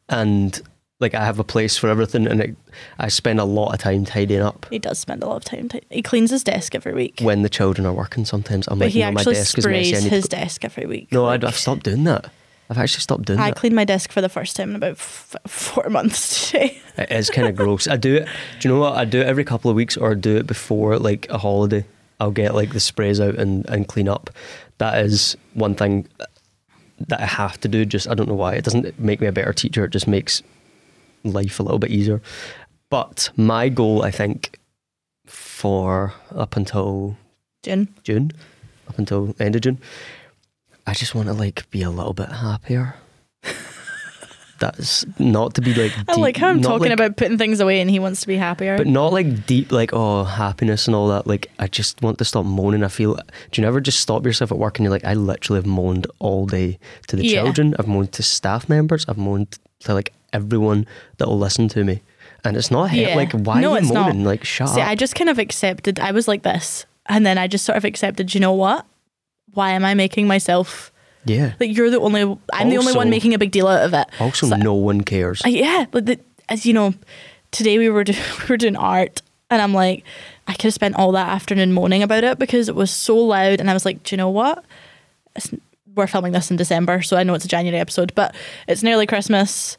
and 0.08 0.60
like 1.00 1.14
I 1.14 1.24
have 1.24 1.38
a 1.38 1.44
place 1.44 1.76
for 1.76 1.88
everything, 1.88 2.26
and 2.26 2.40
it, 2.40 2.56
I 2.98 3.08
spend 3.08 3.40
a 3.40 3.44
lot 3.44 3.72
of 3.74 3.80
time 3.80 4.04
tidying 4.04 4.40
up. 4.42 4.66
He 4.70 4.78
does 4.78 4.98
spend 4.98 5.22
a 5.22 5.26
lot 5.26 5.36
of 5.36 5.44
time. 5.44 5.68
T- 5.68 5.82
he 5.90 6.02
cleans 6.02 6.30
his 6.30 6.42
desk 6.44 6.74
every 6.74 6.94
week, 6.94 7.20
When 7.20 7.42
the 7.42 7.48
children 7.48 7.86
are 7.86 7.92
working, 7.92 8.24
sometimes 8.24 8.66
I'm 8.68 8.78
but 8.78 8.86
like, 8.86 8.92
he 8.94 9.00
no, 9.00 9.10
my 9.12 9.20
actually 9.20 9.34
desk 9.34 9.58
is 9.58 9.66
messy. 9.66 9.84
Sprays 9.94 10.04
his 10.04 10.24
go- 10.26 10.36
desk 10.38 10.64
every 10.64 10.86
week. 10.86 11.12
No, 11.12 11.24
Like, 11.24 11.42
I'd, 11.42 11.48
I've 11.48 11.56
stopped 11.56 11.84
doing 11.84 12.04
that. 12.04 12.30
I've 12.70 12.78
actually 12.78 13.00
stopped 13.00 13.24
doing 13.24 13.38
that. 13.38 13.44
I 13.44 13.50
that. 13.50 13.56
cleaned 13.56 13.74
my 13.76 13.84
desk 13.84 14.12
for 14.12 14.20
the 14.20 14.28
first 14.28 14.54
time 14.56 14.70
in 14.70 14.76
about 14.76 14.92
f- 14.92 15.36
four 15.46 15.88
months 15.88 16.50
today. 16.50 16.80
It 16.98 17.10
is 17.10 17.30
kind 17.30 17.48
of 17.48 17.56
gross. 17.56 17.88
I 17.88 17.96
do 17.96 18.16
it. 18.16 18.28
Do 18.60 18.68
you 18.68 18.74
know 18.74 18.80
what? 18.80 18.94
I 18.94 19.04
do 19.04 19.20
it 19.20 19.26
every 19.26 19.44
couple 19.44 19.70
of 19.70 19.76
weeks, 19.76 19.96
or 19.96 20.14
do 20.14 20.36
it 20.36 20.46
before 20.46 20.98
like 20.98 21.28
a 21.30 21.38
holiday. 21.38 21.84
I'll 22.20 22.30
get 22.30 22.54
like 22.54 22.72
the 22.72 22.80
sprays 22.80 23.20
out 23.20 23.36
and, 23.36 23.68
and 23.68 23.86
clean 23.88 24.08
up. 24.08 24.30
That 24.78 25.04
is 25.04 25.36
one 25.54 25.74
thing 25.74 26.08
that 27.06 27.20
I 27.20 27.26
have 27.26 27.58
to 27.60 27.68
do. 27.68 27.84
Just 27.84 28.08
I 28.08 28.14
don't 28.14 28.28
know 28.28 28.34
why. 28.34 28.54
It 28.54 28.64
doesn't 28.64 28.98
make 28.98 29.20
me 29.20 29.26
a 29.28 29.32
better 29.32 29.52
teacher. 29.52 29.84
It 29.84 29.90
just 29.90 30.08
makes 30.08 30.42
life 31.24 31.60
a 31.60 31.62
little 31.62 31.78
bit 31.78 31.90
easier. 31.90 32.20
But 32.90 33.30
my 33.36 33.68
goal, 33.68 34.02
I 34.02 34.10
think, 34.10 34.58
for 35.26 36.12
up 36.34 36.56
until 36.56 37.16
June. 37.62 37.94
June, 38.02 38.32
up 38.88 38.98
until 38.98 39.34
end 39.38 39.54
of 39.56 39.62
June, 39.62 39.78
I 40.88 40.94
just 40.94 41.14
want 41.14 41.28
to 41.28 41.34
like 41.34 41.68
be 41.70 41.82
a 41.82 41.90
little 41.90 42.14
bit 42.14 42.30
happier. 42.30 42.94
That's 44.60 45.06
not 45.20 45.54
to 45.54 45.60
be 45.60 45.72
like. 45.72 45.92
I 46.08 46.14
like 46.16 46.36
how 46.36 46.48
I'm 46.48 46.60
talking 46.60 46.88
like- 46.88 46.92
about 46.92 47.16
putting 47.16 47.38
things 47.38 47.60
away 47.60 47.80
and 47.80 47.88
he 47.88 48.00
wants 48.00 48.22
to 48.22 48.26
be 48.26 48.36
happier. 48.36 48.76
but 48.76 48.88
not 48.88 49.12
like 49.12 49.46
deep, 49.46 49.70
like 49.70 49.90
oh 49.92 50.24
happiness 50.24 50.88
and 50.88 50.96
all 50.96 51.06
that. 51.08 51.28
Like 51.28 51.48
I 51.60 51.68
just 51.68 52.02
want 52.02 52.18
to 52.18 52.24
stop 52.24 52.44
moaning. 52.44 52.82
I 52.82 52.88
feel. 52.88 53.14
Do 53.14 53.60
you 53.60 53.64
never 53.64 53.80
just 53.80 54.00
stop 54.00 54.24
yourself 54.26 54.50
at 54.50 54.58
work 54.58 54.78
and 54.78 54.84
you're 54.84 54.90
like, 54.90 55.04
I 55.04 55.14
literally 55.14 55.58
have 55.58 55.66
moaned 55.66 56.08
all 56.18 56.44
day 56.46 56.78
to 57.06 57.14
the 57.14 57.24
Yeah. 57.24 57.42
children. 57.42 57.76
I've 57.78 57.86
moaned 57.86 58.10
to 58.14 58.22
staff 58.24 58.68
members. 58.68 59.04
I've 59.08 59.18
moaned 59.18 59.58
to 59.80 59.94
like 59.94 60.12
everyone 60.32 60.86
that 61.18 61.28
will 61.28 61.38
listen 61.38 61.68
to 61.68 61.84
me. 61.84 62.02
And 62.44 62.56
it's 62.56 62.72
not 62.72 62.92
Yeah. 62.92 63.14
like 63.14 63.30
why 63.32 63.60
No, 63.60 63.74
are 63.74 63.78
you 63.78 63.84
it's 63.84 63.92
not. 63.92 64.08
moaning? 64.08 64.24
Like 64.24 64.44
shut 64.44 64.70
See, 64.70 64.80
up. 64.80 64.88
I 64.88 64.96
just 64.96 65.14
kind 65.14 65.30
of 65.30 65.38
accepted. 65.38 66.00
I 66.00 66.10
was 66.10 66.26
like 66.26 66.42
this, 66.42 66.84
and 67.06 67.24
then 67.24 67.38
I 67.38 67.46
just 67.46 67.64
sort 67.64 67.76
of 67.78 67.84
accepted. 67.84 68.34
You 68.34 68.40
know 68.40 68.52
what? 68.54 68.84
Why 69.58 69.72
am 69.72 69.84
I 69.84 69.94
making 69.94 70.28
myself 70.28 70.92
Yeah. 71.24 71.54
Like 71.58 71.76
you're 71.76 71.90
the 71.90 71.98
only, 71.98 72.22
I'm 72.52 72.70
the 72.70 72.78
only 72.78 72.92
one 72.92 73.10
making 73.10 73.34
a 73.34 73.38
big 73.38 73.50
deal 73.50 73.66
out 73.66 73.82
of 73.82 73.92
it. 73.92 74.06
Also, 74.20 74.46
so, 74.46 74.54
no 74.54 74.72
one 74.72 75.00
cares. 75.00 75.42
Yeah, 75.44 75.86
but 75.90 76.06
the, 76.06 76.20
as 76.48 76.64
you 76.64 76.72
know, 76.72 76.94
today 77.50 77.76
we 77.76 77.88
were 77.88 78.04
do, 78.10 78.12
we 78.12 78.46
were 78.48 78.56
doing 78.56 78.76
art, 78.76 79.20
and 79.50 79.60
I'm 79.60 79.74
like, 79.74 80.04
I 80.46 80.52
could 80.52 80.62
have 80.62 80.74
spent 80.74 80.94
all 80.94 81.10
that 81.10 81.28
afternoon 81.28 81.72
moaning 81.72 82.04
about 82.04 82.22
it 82.22 82.38
because 82.38 82.68
it 82.68 82.76
was 82.76 82.92
so 82.92 83.16
loud, 83.16 83.58
and 83.58 83.68
I 83.68 83.74
was 83.74 83.84
like, 83.84 84.04
do 84.04 84.14
you 84.14 84.16
know 84.18 84.30
what? 84.30 84.64
It's, 85.34 85.52
we're 85.92 86.06
filming 86.06 86.30
this 86.30 86.52
in 86.52 86.56
December, 86.56 87.02
so 87.02 87.16
I 87.16 87.24
know 87.24 87.34
it's 87.34 87.44
a 87.44 87.48
January 87.48 87.80
episode, 87.80 88.14
but 88.14 88.36
it's 88.68 88.84
nearly 88.84 89.08
Christmas. 89.08 89.76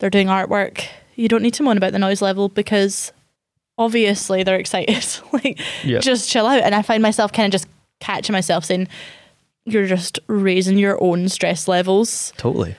They're 0.00 0.10
doing 0.10 0.26
artwork. 0.26 0.84
You 1.14 1.28
don't 1.28 1.42
need 1.42 1.54
to 1.54 1.62
moan 1.62 1.76
about 1.76 1.92
the 1.92 2.00
noise 2.00 2.20
level 2.20 2.48
because 2.48 3.12
obviously 3.78 4.42
they're 4.42 4.58
excited. 4.64 5.06
like, 5.32 5.60
yep. 5.84 6.02
just 6.02 6.28
chill 6.28 6.46
out. 6.46 6.64
And 6.64 6.74
I 6.74 6.82
find 6.82 7.00
myself 7.00 7.32
kind 7.32 7.46
of 7.46 7.52
just 7.52 7.68
catching 8.00 8.32
myself 8.32 8.64
saying, 8.64 8.88
you're 9.64 9.86
just 9.86 10.18
raising 10.26 10.78
your 10.78 11.02
own 11.02 11.28
stress 11.28 11.68
levels. 11.68 12.32
Totally. 12.36 12.76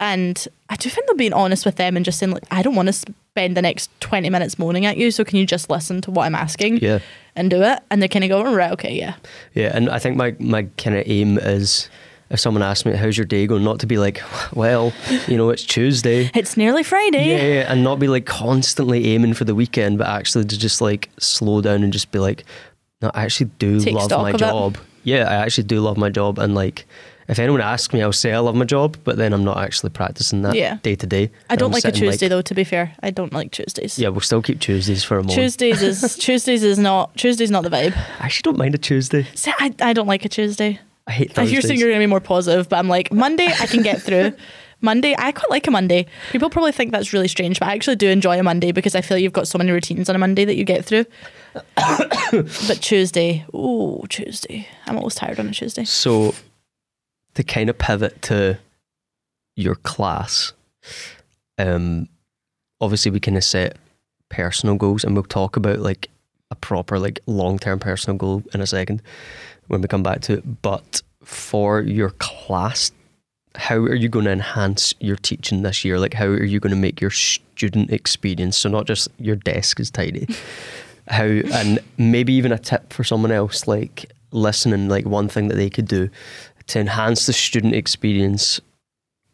And 0.00 0.46
I 0.68 0.76
do 0.76 0.90
think 0.90 1.06
they're 1.06 1.16
being 1.16 1.32
honest 1.32 1.64
with 1.64 1.76
them 1.76 1.96
and 1.96 2.04
just 2.04 2.18
saying, 2.18 2.32
like, 2.32 2.44
I 2.50 2.62
don't 2.62 2.74
want 2.74 2.88
to 2.88 2.92
spend 2.92 3.56
the 3.56 3.62
next 3.62 3.90
20 4.00 4.28
minutes 4.28 4.58
moaning 4.58 4.86
at 4.86 4.96
you. 4.96 5.10
So 5.10 5.24
can 5.24 5.38
you 5.38 5.46
just 5.46 5.70
listen 5.70 6.00
to 6.02 6.10
what 6.10 6.24
I'm 6.24 6.34
asking? 6.34 6.78
Yeah. 6.78 6.98
And 7.36 7.50
do 7.50 7.62
it? 7.62 7.80
And 7.90 8.02
they 8.02 8.08
kind 8.08 8.24
of 8.24 8.28
go, 8.28 8.52
right, 8.52 8.72
okay, 8.72 8.94
yeah. 8.94 9.14
Yeah. 9.54 9.70
And 9.74 9.88
I 9.88 9.98
think 9.98 10.16
my, 10.16 10.34
my 10.38 10.64
kind 10.76 10.96
of 10.96 11.04
aim 11.06 11.38
is 11.38 11.88
if 12.30 12.40
someone 12.40 12.62
asks 12.62 12.84
me, 12.84 12.92
how's 12.92 13.16
your 13.16 13.24
day 13.24 13.46
going, 13.46 13.64
not 13.64 13.78
to 13.80 13.86
be 13.86 13.98
like, 13.98 14.20
well, 14.52 14.92
you 15.28 15.36
know, 15.36 15.50
it's 15.50 15.64
Tuesday. 15.64 16.30
It's 16.34 16.56
nearly 16.56 16.82
Friday. 16.82 17.28
Yeah, 17.28 17.54
yeah, 17.54 17.72
and 17.72 17.84
not 17.84 17.98
be 17.98 18.08
like 18.08 18.26
constantly 18.26 19.06
aiming 19.14 19.34
for 19.34 19.44
the 19.44 19.54
weekend, 19.54 19.98
but 19.98 20.08
actually 20.08 20.44
to 20.46 20.58
just 20.58 20.80
like 20.80 21.10
slow 21.18 21.60
down 21.60 21.82
and 21.82 21.92
just 21.92 22.10
be 22.10 22.18
like, 22.18 22.44
no, 23.00 23.10
I 23.14 23.24
actually 23.24 23.50
do 23.58 23.80
Take 23.80 23.94
love 23.94 24.10
my 24.10 24.32
job. 24.32 24.76
It. 24.76 24.80
Yeah, 25.04 25.28
I 25.28 25.34
actually 25.34 25.64
do 25.64 25.80
love 25.80 25.96
my 25.96 26.10
job. 26.10 26.38
And 26.38 26.54
like, 26.54 26.86
if 27.28 27.38
anyone 27.38 27.60
asks 27.60 27.94
me, 27.94 28.02
I'll 28.02 28.12
say 28.12 28.32
I 28.32 28.38
love 28.38 28.54
my 28.54 28.64
job, 28.64 28.96
but 29.04 29.16
then 29.16 29.32
I'm 29.32 29.44
not 29.44 29.58
actually 29.58 29.90
practicing 29.90 30.42
that 30.42 30.54
yeah. 30.54 30.78
day 30.82 30.94
to 30.96 31.06
day. 31.06 31.30
I 31.48 31.56
don't 31.56 31.68
I'm 31.68 31.72
like 31.72 31.84
a 31.84 31.92
Tuesday 31.92 32.28
though. 32.28 32.42
To 32.42 32.54
be 32.54 32.64
fair, 32.64 32.94
I 33.02 33.10
don't 33.10 33.32
like 33.32 33.52
Tuesdays. 33.52 33.98
Yeah, 33.98 34.08
we'll 34.08 34.20
still 34.20 34.42
keep 34.42 34.60
Tuesdays 34.60 35.04
for 35.04 35.18
a 35.18 35.22
moment. 35.22 35.34
Tuesdays 35.34 35.82
is 35.82 36.16
Tuesdays 36.18 36.62
is 36.62 36.78
not 36.78 37.16
Tuesdays 37.16 37.50
not 37.50 37.62
the 37.62 37.70
vibe. 37.70 37.96
I 37.96 38.24
actually 38.26 38.42
don't 38.42 38.58
mind 38.58 38.74
a 38.74 38.78
Tuesday. 38.78 39.26
See, 39.34 39.52
I 39.58 39.74
I 39.80 39.92
don't 39.92 40.08
like 40.08 40.24
a 40.24 40.28
Tuesday. 40.28 40.80
I 41.06 41.12
hate 41.12 41.32
Thursdays. 41.32 41.52
You're 41.52 41.62
saying 41.62 41.78
you're 41.78 41.90
going 41.90 42.00
to 42.00 42.06
be 42.06 42.10
more 42.10 42.20
positive, 42.20 42.68
but 42.68 42.78
I'm 42.78 42.88
like 42.88 43.12
Monday 43.12 43.46
I 43.46 43.66
can 43.66 43.82
get 43.82 44.02
through. 44.02 44.32
Monday, 44.84 45.16
I 45.18 45.32
quite 45.32 45.50
like 45.50 45.66
a 45.66 45.70
Monday. 45.70 46.06
People 46.30 46.50
probably 46.50 46.72
think 46.72 46.92
that's 46.92 47.12
really 47.12 47.26
strange, 47.26 47.58
but 47.58 47.68
I 47.68 47.72
actually 47.72 47.96
do 47.96 48.08
enjoy 48.08 48.38
a 48.38 48.42
Monday 48.42 48.70
because 48.70 48.94
I 48.94 49.00
feel 49.00 49.16
you've 49.16 49.32
got 49.32 49.48
so 49.48 49.58
many 49.58 49.72
routines 49.72 50.08
on 50.10 50.14
a 50.14 50.18
Monday 50.18 50.44
that 50.44 50.56
you 50.56 50.64
get 50.64 50.84
through. 50.84 51.06
but 51.76 52.78
Tuesday, 52.80 53.46
oh 53.54 54.04
Tuesday, 54.08 54.68
I'm 54.86 54.98
always 54.98 55.14
tired 55.14 55.40
on 55.40 55.48
a 55.48 55.52
Tuesday. 55.52 55.84
So, 55.84 56.34
to 57.34 57.42
kind 57.42 57.70
of 57.70 57.78
pivot 57.78 58.20
to 58.22 58.58
your 59.56 59.76
class, 59.76 60.52
um, 61.58 62.08
obviously 62.80 63.10
we 63.10 63.20
kind 63.20 63.38
of 63.38 63.44
set 63.44 63.78
personal 64.28 64.76
goals, 64.76 65.02
and 65.02 65.14
we'll 65.14 65.24
talk 65.24 65.56
about 65.56 65.78
like 65.78 66.10
a 66.50 66.54
proper 66.54 66.98
like 66.98 67.20
long 67.26 67.58
term 67.58 67.78
personal 67.78 68.18
goal 68.18 68.42
in 68.52 68.60
a 68.60 68.66
second 68.66 69.00
when 69.68 69.80
we 69.80 69.88
come 69.88 70.02
back 70.02 70.20
to 70.22 70.34
it. 70.34 70.62
But 70.62 71.02
for 71.22 71.80
your 71.80 72.10
class, 72.10 72.92
how 73.56 73.76
are 73.76 73.94
you 73.94 74.08
going 74.08 74.24
to 74.24 74.32
enhance 74.32 74.94
your 75.00 75.16
teaching 75.16 75.62
this 75.62 75.84
year? 75.84 75.98
Like, 75.98 76.14
how 76.14 76.26
are 76.26 76.44
you 76.44 76.60
going 76.60 76.74
to 76.74 76.76
make 76.76 77.00
your 77.00 77.10
student 77.10 77.90
experience 77.90 78.56
so 78.56 78.68
not 78.68 78.86
just 78.86 79.08
your 79.18 79.36
desk 79.36 79.80
is 79.80 79.90
tidy? 79.90 80.28
how 81.08 81.24
and 81.24 81.78
maybe 81.98 82.32
even 82.32 82.52
a 82.52 82.58
tip 82.58 82.92
for 82.92 83.04
someone 83.04 83.32
else, 83.32 83.66
like 83.66 84.10
listening, 84.30 84.88
like 84.88 85.04
one 85.04 85.28
thing 85.28 85.48
that 85.48 85.56
they 85.56 85.70
could 85.70 85.86
do 85.86 86.10
to 86.68 86.80
enhance 86.80 87.26
the 87.26 87.32
student 87.32 87.74
experience. 87.74 88.60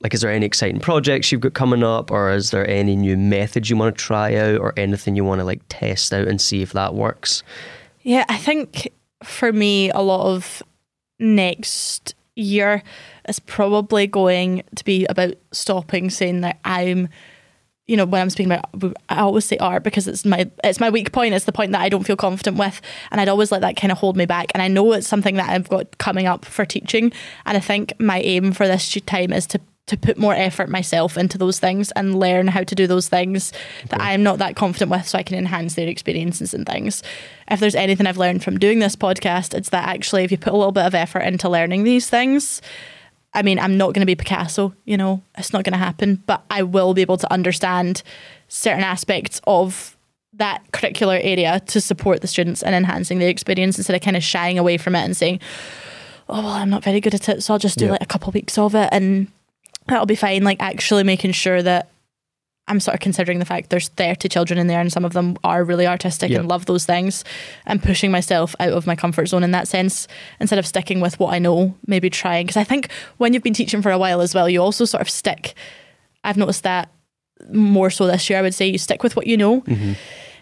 Like, 0.00 0.14
is 0.14 0.22
there 0.22 0.32
any 0.32 0.46
exciting 0.46 0.80
projects 0.80 1.30
you've 1.30 1.42
got 1.42 1.52
coming 1.52 1.82
up, 1.82 2.10
or 2.10 2.30
is 2.30 2.50
there 2.50 2.68
any 2.68 2.96
new 2.96 3.16
methods 3.16 3.68
you 3.68 3.76
want 3.76 3.96
to 3.96 4.02
try 4.02 4.34
out, 4.34 4.58
or 4.58 4.72
anything 4.76 5.14
you 5.14 5.24
want 5.24 5.40
to 5.40 5.44
like 5.44 5.60
test 5.68 6.12
out 6.12 6.26
and 6.26 6.40
see 6.40 6.62
if 6.62 6.72
that 6.72 6.94
works? 6.94 7.42
Yeah, 8.02 8.24
I 8.28 8.38
think 8.38 8.92
for 9.22 9.52
me, 9.52 9.90
a 9.90 10.00
lot 10.00 10.34
of 10.34 10.62
next 11.18 12.14
year 12.34 12.82
is 13.30 13.40
probably 13.40 14.06
going 14.06 14.62
to 14.74 14.84
be 14.84 15.06
about 15.06 15.34
stopping 15.52 16.10
saying 16.10 16.42
that 16.42 16.58
I'm 16.64 17.08
you 17.86 17.96
know 17.96 18.04
when 18.04 18.20
I'm 18.20 18.30
speaking 18.30 18.52
about 18.52 18.94
I 19.08 19.20
always 19.20 19.44
say 19.44 19.56
art 19.58 19.82
because 19.82 20.06
it's 20.06 20.24
my 20.24 20.50
it's 20.62 20.78
my 20.78 20.90
weak 20.90 21.12
point 21.12 21.34
it's 21.34 21.44
the 21.44 21.52
point 21.52 21.72
that 21.72 21.80
I 21.80 21.88
don't 21.88 22.04
feel 22.04 22.16
confident 22.16 22.56
with 22.56 22.80
and 23.10 23.20
I'd 23.20 23.28
always 23.28 23.50
let 23.50 23.62
that 23.62 23.76
kind 23.76 23.90
of 23.90 23.98
hold 23.98 24.16
me 24.16 24.26
back 24.26 24.52
and 24.54 24.62
I 24.62 24.68
know 24.68 24.92
it's 24.92 25.08
something 25.08 25.36
that 25.36 25.48
I've 25.48 25.68
got 25.68 25.98
coming 25.98 26.26
up 26.26 26.44
for 26.44 26.64
teaching 26.64 27.12
and 27.46 27.56
I 27.56 27.60
think 27.60 27.98
my 27.98 28.20
aim 28.20 28.52
for 28.52 28.68
this 28.68 28.92
time 29.06 29.32
is 29.32 29.46
to 29.48 29.60
to 29.90 29.96
put 29.96 30.16
more 30.16 30.34
effort 30.34 30.68
myself 30.68 31.18
into 31.18 31.36
those 31.36 31.58
things 31.58 31.90
and 31.92 32.18
learn 32.18 32.46
how 32.46 32.62
to 32.62 32.74
do 32.76 32.86
those 32.86 33.08
things 33.08 33.52
okay. 33.80 33.88
that 33.88 34.00
I'm 34.00 34.22
not 34.22 34.38
that 34.38 34.54
confident 34.54 34.90
with 34.90 35.08
so 35.08 35.18
I 35.18 35.24
can 35.24 35.36
enhance 35.36 35.74
their 35.74 35.88
experiences 35.88 36.54
and 36.54 36.64
things. 36.64 37.02
If 37.50 37.58
there's 37.58 37.74
anything 37.74 38.06
I've 38.06 38.16
learned 38.16 38.44
from 38.44 38.58
doing 38.58 38.78
this 38.78 38.94
podcast, 38.94 39.52
it's 39.52 39.70
that 39.70 39.88
actually 39.88 40.22
if 40.22 40.30
you 40.30 40.38
put 40.38 40.52
a 40.52 40.56
little 40.56 40.70
bit 40.70 40.86
of 40.86 40.94
effort 40.94 41.20
into 41.20 41.48
learning 41.48 41.82
these 41.82 42.08
things, 42.08 42.62
I 43.32 43.42
mean, 43.42 43.58
I'm 43.58 43.76
not 43.76 43.94
going 43.94 44.00
to 44.00 44.06
be 44.06 44.16
Picasso, 44.16 44.74
you 44.84 44.96
know, 44.96 45.22
it's 45.38 45.52
not 45.52 45.64
going 45.64 45.72
to 45.72 45.78
happen, 45.78 46.22
but 46.26 46.44
I 46.50 46.62
will 46.62 46.94
be 46.94 47.00
able 47.00 47.16
to 47.18 47.32
understand 47.32 48.02
certain 48.48 48.82
aspects 48.82 49.40
of 49.46 49.96
that 50.32 50.62
curricular 50.72 51.20
area 51.22 51.60
to 51.66 51.80
support 51.80 52.22
the 52.22 52.26
students 52.26 52.62
and 52.62 52.74
enhancing 52.74 53.18
their 53.18 53.28
experience 53.28 53.78
instead 53.78 53.94
of 53.94 54.02
kind 54.02 54.16
of 54.16 54.24
shying 54.24 54.58
away 54.58 54.78
from 54.78 54.96
it 54.96 55.04
and 55.04 55.16
saying, 55.16 55.40
oh, 56.28 56.42
well, 56.42 56.52
I'm 56.52 56.70
not 56.70 56.82
very 56.82 57.00
good 57.00 57.14
at 57.14 57.28
it, 57.28 57.42
so 57.42 57.54
I'll 57.54 57.58
just 57.58 57.78
do 57.78 57.86
yeah. 57.86 57.92
like 57.92 58.02
a 58.02 58.06
couple 58.06 58.28
of 58.28 58.34
weeks 58.34 58.58
of 58.58 58.74
it 58.74 58.88
and 58.90 59.28
that'll 59.86 60.06
be 60.06 60.16
fine. 60.16 60.42
Like 60.42 60.60
actually 60.60 61.04
making 61.04 61.32
sure 61.32 61.62
that 61.62 61.88
I'm 62.70 62.80
sort 62.80 62.94
of 62.94 63.00
considering 63.00 63.40
the 63.40 63.44
fact 63.44 63.70
there's 63.70 63.88
30 63.88 64.28
children 64.28 64.58
in 64.58 64.68
there 64.68 64.80
and 64.80 64.92
some 64.92 65.04
of 65.04 65.12
them 65.12 65.36
are 65.42 65.64
really 65.64 65.86
artistic 65.86 66.30
yep. 66.30 66.40
and 66.40 66.48
love 66.48 66.66
those 66.66 66.86
things 66.86 67.24
and 67.66 67.82
pushing 67.82 68.10
myself 68.12 68.54
out 68.60 68.72
of 68.72 68.86
my 68.86 68.94
comfort 68.94 69.26
zone 69.26 69.42
in 69.42 69.50
that 69.50 69.66
sense 69.66 70.06
instead 70.38 70.58
of 70.58 70.66
sticking 70.66 71.00
with 71.00 71.18
what 71.18 71.34
I 71.34 71.40
know, 71.40 71.74
maybe 71.86 72.08
trying. 72.08 72.46
Because 72.46 72.56
I 72.56 72.64
think 72.64 72.90
when 73.18 73.34
you've 73.34 73.42
been 73.42 73.54
teaching 73.54 73.82
for 73.82 73.90
a 73.90 73.98
while 73.98 74.20
as 74.20 74.34
well, 74.34 74.48
you 74.48 74.62
also 74.62 74.84
sort 74.84 75.00
of 75.00 75.10
stick. 75.10 75.54
I've 76.22 76.36
noticed 76.36 76.62
that 76.62 76.92
more 77.52 77.90
so 77.90 78.06
this 78.06 78.30
year, 78.30 78.38
I 78.38 78.42
would 78.42 78.54
say 78.54 78.68
you 78.68 78.78
stick 78.78 79.02
with 79.02 79.16
what 79.16 79.26
you 79.26 79.36
know. 79.36 79.62
Mm-hmm 79.62 79.92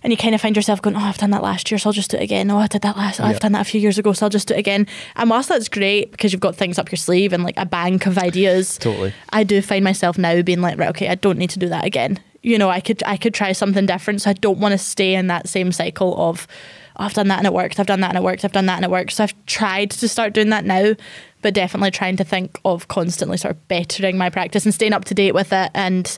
and 0.03 0.13
you 0.13 0.17
kind 0.17 0.35
of 0.35 0.41
find 0.41 0.57
yourself 0.57 0.81
going, 0.81 0.97
oh, 0.97 1.01
I've 1.01 1.19
done 1.19 1.31
that 1.31 1.43
last 1.43 1.71
year, 1.71 1.79
so 1.79 1.89
I'll 1.89 1.95
just 1.95 2.11
do 2.11 2.17
it 2.17 2.23
again. 2.23 2.51
Oh, 2.51 2.59
I 2.59 2.67
did 2.67 2.83
that 2.83 2.97
last. 2.97 3.21
Oh, 3.21 3.25
I've 3.25 3.41
done 3.41 3.53
that 3.53 3.63
a 3.63 3.71
few 3.71 3.81
years 3.81 3.99
ago, 3.99 4.13
so 4.13 4.27
I'll 4.27 4.31
just 4.31 4.49
do 4.49 4.55
it 4.55 4.59
again. 4.59 4.87
And 5.17 5.31
whilst 5.31 5.49
that's 5.49 5.69
great 5.69 6.11
because 6.13 6.33
you've 6.33 6.41
got 6.41 6.57
things 6.57 6.79
up 6.79 6.91
your 6.91 6.97
sleeve 6.97 7.33
and 7.33 7.43
like 7.43 7.57
a 7.57 7.67
bank 7.67 8.07
of 8.07 8.19
ideas, 8.19 8.79
totally. 8.79 9.13
I 9.31 9.45
do 9.45 9.61
find 9.63 9.85
myself 9.85 10.19
now 10.19 10.43
being 10.43 10.61
like, 10.61 10.79
right, 10.79 10.91
okay, 10.91 11.09
I 11.09 11.15
don't 11.15 11.39
need 11.39 11.51
to 11.51 11.59
do 11.59 11.69
that 11.69 11.85
again. 11.85 12.21
You 12.43 12.59
know, 12.59 12.71
I 12.71 12.81
could 12.81 13.03
I 13.05 13.17
could 13.17 13.35
try 13.35 13.53
something 13.53 13.87
different. 13.87 14.23
So 14.23 14.31
I 14.31 14.35
don't 14.35 14.59
want 14.59 14.73
to 14.73 14.79
stay 14.79 15.15
in 15.15 15.27
that 15.27 15.49
same 15.49 15.73
cycle 15.73 16.15
of, 16.17 16.47
oh, 16.97 17.05
I've 17.05 17.15
done 17.15 17.29
that 17.29 17.39
and 17.39 17.47
it 17.47 17.53
worked. 17.53 17.81
I've 17.81 17.87
done 17.87 18.01
that 18.01 18.11
and 18.11 18.19
it 18.19 18.23
worked. 18.23 18.45
I've 18.45 18.53
done 18.53 18.67
that 18.67 18.77
and 18.77 18.85
it 18.85 18.91
worked. 18.91 19.13
So 19.13 19.25
I've 19.25 19.47
tried 19.47 19.91
to 19.91 20.09
start 20.09 20.33
doing 20.33 20.51
that 20.51 20.65
now, 20.65 20.95
but 21.43 21.55
definitely 21.55 21.91
trying 21.91 22.17
to 22.17 22.25
think 22.25 22.61
of 22.65 22.89
constantly 22.89 23.37
sort 23.37 23.57
of 23.57 23.69
bettering 23.69 24.17
my 24.17 24.31
practice 24.31 24.65
and 24.65 24.73
staying 24.73 24.93
up 24.93 25.05
to 25.07 25.15
date 25.15 25.35
with 25.35 25.53
it 25.53 25.71
and 25.75 26.17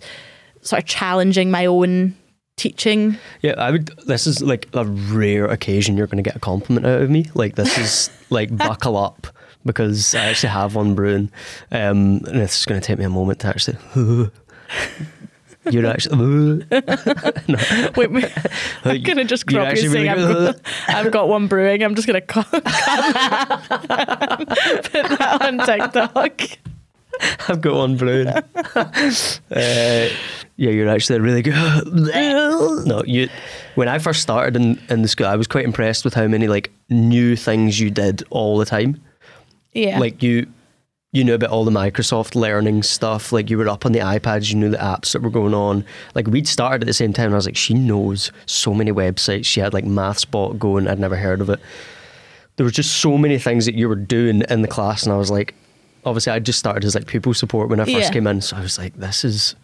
sort 0.60 0.82
of 0.82 0.86
challenging 0.86 1.50
my 1.50 1.64
own 1.64 2.14
teaching. 2.60 3.16
Yeah, 3.40 3.54
I 3.56 3.70
would. 3.70 3.86
This 4.06 4.26
is 4.26 4.42
like 4.42 4.68
a 4.74 4.84
rare 4.84 5.46
occasion 5.46 5.96
you're 5.96 6.06
going 6.06 6.22
to 6.22 6.28
get 6.28 6.36
a 6.36 6.40
compliment 6.40 6.86
out 6.86 7.00
of 7.00 7.10
me. 7.10 7.26
Like 7.34 7.54
this 7.54 7.78
is 7.78 8.10
like 8.30 8.54
buckle 8.56 8.96
up 8.96 9.26
because 9.64 10.14
I 10.14 10.26
actually 10.26 10.50
have 10.50 10.74
one 10.74 10.94
brewing, 10.94 11.30
um, 11.72 12.20
and 12.26 12.36
it's 12.36 12.54
just 12.54 12.66
going 12.68 12.80
to 12.80 12.86
take 12.86 12.98
me 12.98 13.04
a 13.04 13.10
moment 13.10 13.40
to 13.40 13.48
actually. 13.48 13.78
You're 15.70 15.86
actually. 15.86 16.16
no. 16.70 17.90
Wait, 17.94 18.10
wait, 18.10 18.32
I'm 18.82 19.02
gonna 19.02 19.24
just 19.24 19.46
crop 19.46 19.76
you 19.76 19.90
saying 19.90 20.08
I've 20.08 20.16
got, 20.16 20.60
I've 20.88 21.12
got 21.12 21.28
one 21.28 21.48
brewing. 21.48 21.82
I'm 21.84 21.94
just 21.94 22.06
gonna 22.06 22.22
cut, 22.22 22.50
cut 22.50 22.64
that, 22.64 23.68
put 24.90 25.18
that 25.18 25.42
on 25.42 25.58
TikTok. 25.58 26.58
I've 27.48 27.60
got 27.60 27.74
one 27.74 27.96
brewing. 27.96 28.28
uh, 28.28 28.42
yeah, 29.50 30.08
you're 30.56 30.88
actually 30.88 31.20
really 31.20 31.42
good. 31.42 31.54
no, 32.86 33.02
you. 33.06 33.28
When 33.74 33.88
I 33.88 33.98
first 33.98 34.22
started 34.22 34.56
in, 34.56 34.80
in 34.88 35.02
the 35.02 35.08
school, 35.08 35.26
I 35.26 35.36
was 35.36 35.46
quite 35.46 35.64
impressed 35.64 36.04
with 36.04 36.14
how 36.14 36.26
many 36.26 36.48
like 36.48 36.70
new 36.88 37.36
things 37.36 37.80
you 37.80 37.90
did 37.90 38.22
all 38.30 38.58
the 38.58 38.64
time. 38.64 39.00
Yeah, 39.72 39.98
like 39.98 40.22
you, 40.22 40.46
you 41.12 41.24
knew 41.24 41.34
about 41.34 41.50
all 41.50 41.64
the 41.64 41.70
Microsoft 41.70 42.34
learning 42.34 42.82
stuff. 42.82 43.32
Like 43.32 43.50
you 43.50 43.58
were 43.58 43.68
up 43.68 43.86
on 43.86 43.92
the 43.92 44.00
iPads, 44.00 44.50
you 44.50 44.56
knew 44.56 44.70
the 44.70 44.78
apps 44.78 45.12
that 45.12 45.22
were 45.22 45.30
going 45.30 45.54
on. 45.54 45.84
Like 46.14 46.26
we'd 46.26 46.48
started 46.48 46.82
at 46.82 46.86
the 46.86 46.94
same 46.94 47.12
time. 47.12 47.26
And 47.26 47.34
I 47.34 47.36
was 47.36 47.46
like, 47.46 47.56
she 47.56 47.74
knows 47.74 48.32
so 48.46 48.74
many 48.74 48.92
websites. 48.92 49.46
She 49.46 49.60
had 49.60 49.72
like 49.72 49.84
MathSpot 49.84 50.58
going. 50.58 50.88
I'd 50.88 50.98
never 50.98 51.16
heard 51.16 51.40
of 51.40 51.50
it. 51.50 51.60
There 52.56 52.64
was 52.64 52.74
just 52.74 52.98
so 52.98 53.16
many 53.16 53.38
things 53.38 53.64
that 53.66 53.74
you 53.74 53.88
were 53.88 53.96
doing 53.96 54.42
in 54.50 54.60
the 54.60 54.68
class, 54.68 55.04
and 55.04 55.12
I 55.12 55.16
was 55.16 55.30
like, 55.30 55.54
obviously, 56.04 56.32
I 56.32 56.38
just 56.38 56.58
started 56.58 56.84
as 56.84 56.94
like 56.94 57.06
pupil 57.06 57.34
support 57.34 57.68
when 57.68 57.80
I 57.80 57.84
first 57.84 57.96
yeah. 57.96 58.10
came 58.10 58.26
in. 58.26 58.40
So 58.40 58.56
I 58.56 58.60
was 58.60 58.78
like, 58.78 58.94
this 58.96 59.24
is 59.24 59.54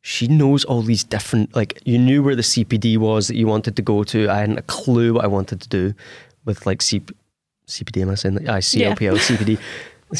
she 0.00 0.28
knows 0.28 0.64
all 0.64 0.82
these 0.82 1.04
different 1.04 1.54
like 1.54 1.80
you 1.84 1.98
knew 1.98 2.22
where 2.22 2.36
the 2.36 2.42
CPD 2.42 2.98
was 2.98 3.28
that 3.28 3.36
you 3.36 3.46
wanted 3.46 3.76
to 3.76 3.82
go 3.82 4.04
to. 4.04 4.28
I 4.28 4.38
hadn't 4.38 4.58
a 4.58 4.62
clue 4.62 5.14
what 5.14 5.24
I 5.24 5.28
wanted 5.28 5.60
to 5.60 5.68
do 5.68 5.94
with 6.44 6.66
like 6.66 6.78
CP, 6.78 7.12
CPD. 7.66 8.02
Am 8.02 8.10
I 8.10 8.14
saying 8.14 8.36
that? 8.36 8.48
I 8.48 8.58
CLPL 8.58 9.00
yeah. 9.00 9.36
CPD. 9.36 9.58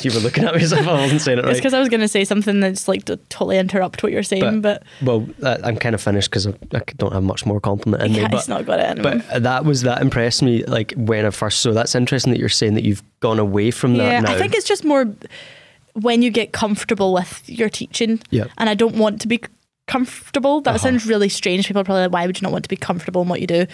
You 0.02 0.12
were 0.12 0.20
looking 0.20 0.44
at 0.44 0.54
me 0.54 0.60
as 0.60 0.72
if 0.72 0.86
I 0.86 1.00
wasn't 1.00 1.22
saying 1.22 1.38
it 1.38 1.40
It's 1.40 1.46
right. 1.46 1.56
because 1.56 1.72
I 1.72 1.80
was 1.80 1.88
going 1.88 2.02
to 2.02 2.08
say 2.08 2.22
something 2.22 2.60
that's 2.60 2.88
like 2.88 3.06
to 3.06 3.16
totally 3.30 3.56
interrupt 3.56 4.02
what 4.02 4.12
you're 4.12 4.22
saying, 4.22 4.60
but, 4.60 4.82
Well, 5.02 5.26
uh, 5.42 5.56
I'm 5.64 5.78
kind 5.78 5.94
of 5.94 6.02
finished 6.02 6.28
because 6.28 6.46
I, 6.46 6.52
I 6.74 6.82
don't 6.98 7.14
have 7.14 7.22
much 7.22 7.46
more 7.46 7.58
compliment 7.58 8.02
in 8.02 8.12
me. 8.12 8.20
yeah, 8.20 8.28
But 8.28 8.36
it's 8.36 8.48
not 8.48 8.66
got 8.66 8.80
it 8.80 8.84
anymore. 8.84 9.22
But 9.30 9.42
that 9.44 9.64
was 9.64 9.80
that 9.82 10.02
impressed 10.02 10.42
me 10.42 10.62
like 10.64 10.92
when 10.94 11.24
I 11.24 11.30
first 11.30 11.60
so 11.60 11.72
that's 11.72 11.94
interesting 11.94 12.34
that 12.34 12.38
you're 12.38 12.50
saying 12.50 12.74
that 12.74 12.84
you've 12.84 13.02
gone 13.20 13.38
away 13.38 13.70
from 13.70 13.96
that 13.96 14.04
yeah, 14.04 14.20
now. 14.20 14.32
I 14.32 14.36
think 14.36 14.54
it's 14.54 14.68
just 14.68 14.84
more 14.84 15.06
when 16.00 16.22
you 16.22 16.30
get 16.30 16.52
comfortable 16.52 17.12
with 17.14 17.42
your 17.48 17.68
teaching. 17.68 18.20
Yeah. 18.30 18.44
And 18.58 18.68
I 18.68 18.74
don't 18.74 18.96
want 18.96 19.20
to 19.22 19.28
be 19.28 19.40
comfortable. 19.86 20.60
That 20.60 20.70
Uh-huh. 20.76 20.78
sounds 20.78 21.06
really 21.06 21.28
strange. 21.28 21.66
People 21.66 21.80
are 21.80 21.84
probably 21.84 22.02
like, 22.02 22.12
why 22.12 22.26
would 22.26 22.38
you 22.40 22.44
not 22.44 22.52
want 22.52 22.64
to 22.64 22.68
be 22.68 22.76
comfortable 22.76 23.22
in 23.22 23.28
what 23.28 23.40
you 23.40 23.46
do? 23.46 23.66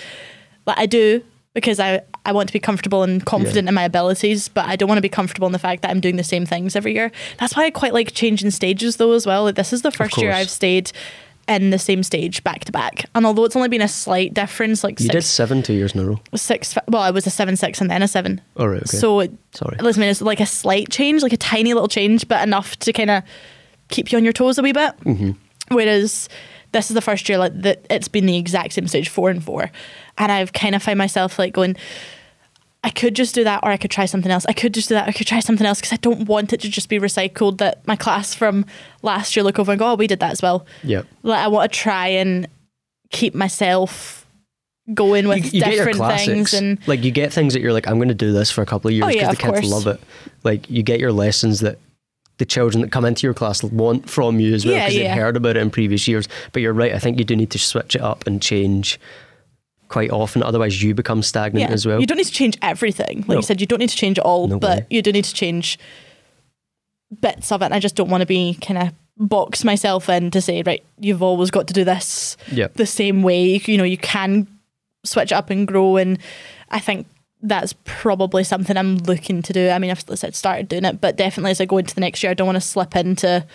But 0.64 0.78
I 0.78 0.86
do 0.86 1.22
because 1.54 1.78
I, 1.78 2.00
I 2.26 2.32
want 2.32 2.48
to 2.48 2.52
be 2.52 2.58
comfortable 2.58 3.02
and 3.04 3.24
confident 3.24 3.68
in 3.68 3.74
my 3.74 3.84
abilities, 3.84 4.48
but 4.48 4.64
I 4.66 4.74
don't 4.74 4.88
want 4.88 4.98
to 4.98 5.02
be 5.02 5.08
comfortable 5.08 5.46
in 5.46 5.52
the 5.52 5.58
fact 5.58 5.82
that 5.82 5.90
I'm 5.90 6.00
doing 6.00 6.16
the 6.16 6.24
same 6.24 6.46
things 6.46 6.74
every 6.74 6.94
year. 6.94 7.12
That's 7.38 7.54
why 7.56 7.64
I 7.66 7.70
quite 7.70 7.92
like 7.94 8.12
changing 8.12 8.50
stages 8.50 8.96
though 8.96 9.12
as 9.12 9.24
well. 9.26 9.44
Like 9.44 9.54
this 9.54 9.72
is 9.72 9.82
the 9.82 9.92
first 9.92 10.16
year. 10.16 10.32
I've 10.32 10.50
stayed 10.50 10.90
in 11.48 11.70
the 11.70 11.78
same 11.78 12.02
stage 12.02 12.42
back 12.44 12.64
to 12.64 12.72
back. 12.72 13.04
And 13.14 13.26
although 13.26 13.44
it's 13.44 13.56
only 13.56 13.68
been 13.68 13.82
a 13.82 13.88
slight 13.88 14.34
difference, 14.34 14.82
like 14.82 15.00
you 15.00 15.08
did 15.08 15.22
six, 15.22 15.26
seven 15.26 15.62
two 15.62 15.74
years 15.74 15.94
in 15.94 16.00
a 16.00 16.04
row. 16.04 16.20
six, 16.34 16.74
well, 16.88 17.02
I 17.02 17.10
was 17.10 17.26
a 17.26 17.30
seven 17.30 17.56
six 17.56 17.80
and 17.80 17.90
then 17.90 18.02
a 18.02 18.08
seven. 18.08 18.40
All 18.56 18.68
right, 18.68 18.82
okay. 18.82 18.96
So 18.96 19.20
it, 19.20 19.32
Sorry. 19.52 19.76
listen, 19.78 20.02
it's 20.02 20.22
like 20.22 20.40
a 20.40 20.46
slight 20.46 20.90
change, 20.90 21.22
like 21.22 21.32
a 21.32 21.38
tiny 21.38 21.74
little 21.74 21.88
change, 21.88 22.26
but 22.28 22.42
enough 22.46 22.76
to 22.80 22.92
kind 22.92 23.10
of 23.10 23.22
keep 23.88 24.10
you 24.12 24.18
on 24.18 24.24
your 24.24 24.32
toes 24.32 24.58
a 24.58 24.62
wee 24.62 24.72
bit. 24.72 24.96
Mm-hmm. 25.00 25.32
Whereas 25.74 26.28
this 26.72 26.90
is 26.90 26.94
the 26.94 27.00
first 27.00 27.28
year 27.28 27.38
like 27.38 27.52
that 27.62 27.86
it's 27.90 28.08
been 28.08 28.26
the 28.26 28.36
exact 28.36 28.72
same 28.72 28.88
stage, 28.88 29.08
four 29.08 29.30
and 29.30 29.42
four, 29.42 29.70
and 30.18 30.32
I've 30.32 30.52
kind 30.52 30.74
of 30.74 30.82
find 30.82 30.98
myself 30.98 31.38
like 31.38 31.52
going. 31.52 31.76
I 32.84 32.90
could 32.90 33.16
just 33.16 33.34
do 33.34 33.42
that, 33.44 33.60
or 33.64 33.70
I 33.70 33.76
could 33.78 33.90
try 33.90 34.04
something 34.04 34.30
else. 34.30 34.44
I 34.46 34.52
could 34.52 34.74
just 34.74 34.88
do 34.90 34.94
that, 34.94 35.08
I 35.08 35.12
could 35.12 35.26
try 35.26 35.40
something 35.40 35.66
else 35.66 35.80
because 35.80 35.92
I 35.94 35.96
don't 35.96 36.26
want 36.28 36.52
it 36.52 36.60
to 36.60 36.68
just 36.68 36.88
be 36.88 36.98
recycled. 37.00 37.58
That 37.58 37.84
my 37.86 37.96
class 37.96 38.34
from 38.34 38.66
last 39.02 39.34
year 39.34 39.42
look 39.42 39.58
over 39.58 39.72
and 39.72 39.78
go, 39.78 39.90
"Oh, 39.92 39.94
we 39.94 40.06
did 40.06 40.20
that 40.20 40.30
as 40.32 40.42
well." 40.42 40.66
Yeah. 40.82 41.02
Like 41.22 41.40
I 41.40 41.48
want 41.48 41.72
to 41.72 41.78
try 41.78 42.08
and 42.08 42.46
keep 43.10 43.34
myself 43.34 44.26
going 44.92 45.26
with 45.28 45.54
you, 45.54 45.60
you 45.60 45.64
different 45.64 45.96
things 46.18 46.52
and 46.52 46.78
like 46.86 47.02
you 47.04 47.10
get 47.10 47.32
things 47.32 47.54
that 47.54 47.60
you're 47.60 47.72
like, 47.72 47.86
I'm 47.88 47.96
going 47.96 48.08
to 48.08 48.14
do 48.14 48.32
this 48.32 48.50
for 48.50 48.60
a 48.60 48.66
couple 48.66 48.88
of 48.88 48.94
years 48.94 49.04
Oh, 49.04 49.08
because 49.08 49.22
yeah, 49.22 49.30
the 49.30 49.36
kids 49.36 49.60
course. 49.60 49.70
love 49.70 49.86
it. 49.86 50.00
Like 50.42 50.68
you 50.68 50.82
get 50.82 51.00
your 51.00 51.12
lessons 51.12 51.60
that 51.60 51.78
the 52.36 52.44
children 52.44 52.82
that 52.82 52.92
come 52.92 53.06
into 53.06 53.26
your 53.26 53.32
class 53.32 53.62
want 53.62 54.10
from 54.10 54.40
you 54.40 54.52
as 54.52 54.66
well 54.66 54.74
Yeah, 54.74 54.80
because 54.86 54.96
yeah. 54.98 55.14
they've 55.14 55.22
heard 55.22 55.36
about 55.38 55.56
it 55.56 55.60
in 55.62 55.70
previous 55.70 56.06
years. 56.06 56.28
But 56.52 56.60
you're 56.60 56.74
right. 56.74 56.92
I 56.92 56.98
think 56.98 57.18
you 57.18 57.24
do 57.24 57.34
need 57.34 57.50
to 57.52 57.58
switch 57.58 57.96
it 57.96 58.02
up 58.02 58.26
and 58.26 58.42
change 58.42 59.00
quite 59.94 60.10
often. 60.10 60.42
Otherwise, 60.42 60.82
you 60.82 60.92
become 60.92 61.22
stagnant 61.22 61.70
as 61.70 61.86
well. 61.86 62.00
You 62.00 62.06
don't 62.06 62.16
need 62.18 62.26
to 62.26 62.32
change 62.32 62.58
everything. 62.62 63.18
Like 63.18 63.28
No. 63.28 63.36
you 63.36 63.42
said, 63.42 63.60
you 63.60 63.66
don't 63.68 63.78
need 63.78 63.90
to 63.90 63.96
change 63.96 64.18
it 64.18 64.24
all, 64.24 64.48
No 64.48 64.58
but 64.58 64.78
way. 64.80 64.86
you 64.90 65.02
do 65.02 65.12
need 65.12 65.24
to 65.24 65.32
change 65.32 65.78
bits 67.20 67.52
of 67.52 67.62
it. 67.62 67.66
And 67.66 67.74
I 67.74 67.78
just 67.78 67.94
don't 67.94 68.10
want 68.10 68.22
to 68.22 68.26
be 68.26 68.58
kind 68.60 68.76
of 68.76 68.92
box 69.16 69.62
myself 69.62 70.08
in 70.08 70.32
to 70.32 70.40
say, 70.40 70.64
right, 70.66 70.82
you've 70.98 71.22
always 71.22 71.52
got 71.52 71.68
to 71.68 71.72
do 71.74 71.84
this 71.84 72.36
yeah. 72.50 72.66
the 72.74 72.86
same 72.86 73.22
way. 73.22 73.60
You 73.64 73.78
know, 73.78 73.84
you 73.84 73.96
can 73.96 74.48
switch 75.04 75.30
it 75.30 75.36
up 75.36 75.48
and 75.48 75.64
grow. 75.64 75.96
And 75.96 76.18
I 76.70 76.80
think 76.80 77.06
that's 77.40 77.72
probably 77.84 78.42
something 78.42 78.76
I'm 78.76 78.96
looking 78.96 79.42
to 79.42 79.52
do. 79.52 79.68
I 79.70 79.78
mean, 79.78 79.92
I've 79.92 80.02
said, 80.18 80.34
started 80.34 80.68
doing 80.68 80.84
it, 80.84 81.00
but 81.00 81.14
definitely 81.16 81.52
as 81.52 81.60
I 81.60 81.66
go 81.66 81.78
into 81.78 81.94
the 81.94 82.00
next 82.00 82.20
year, 82.24 82.30
I 82.30 82.34
don't 82.34 82.48
want 82.48 82.56
to 82.56 82.68
slip 82.68 82.96
into, 82.96 83.46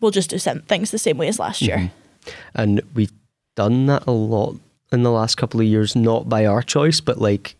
we'll 0.00 0.10
just 0.10 0.30
do 0.30 0.38
some 0.38 0.62
things 0.62 0.90
the 0.90 0.96
same 0.96 1.18
way 1.18 1.28
as 1.28 1.38
last 1.38 1.60
year. 1.60 1.76
Mm-hmm. 1.76 2.30
And 2.54 2.80
we've 2.94 3.12
done 3.56 3.84
that 3.86 4.06
a 4.06 4.12
lot 4.12 4.56
in 4.92 5.02
the 5.02 5.10
last 5.10 5.36
couple 5.36 5.60
of 5.60 5.66
years, 5.66 5.94
not 5.94 6.28
by 6.28 6.46
our 6.46 6.62
choice, 6.62 7.00
but 7.00 7.18
like 7.18 7.56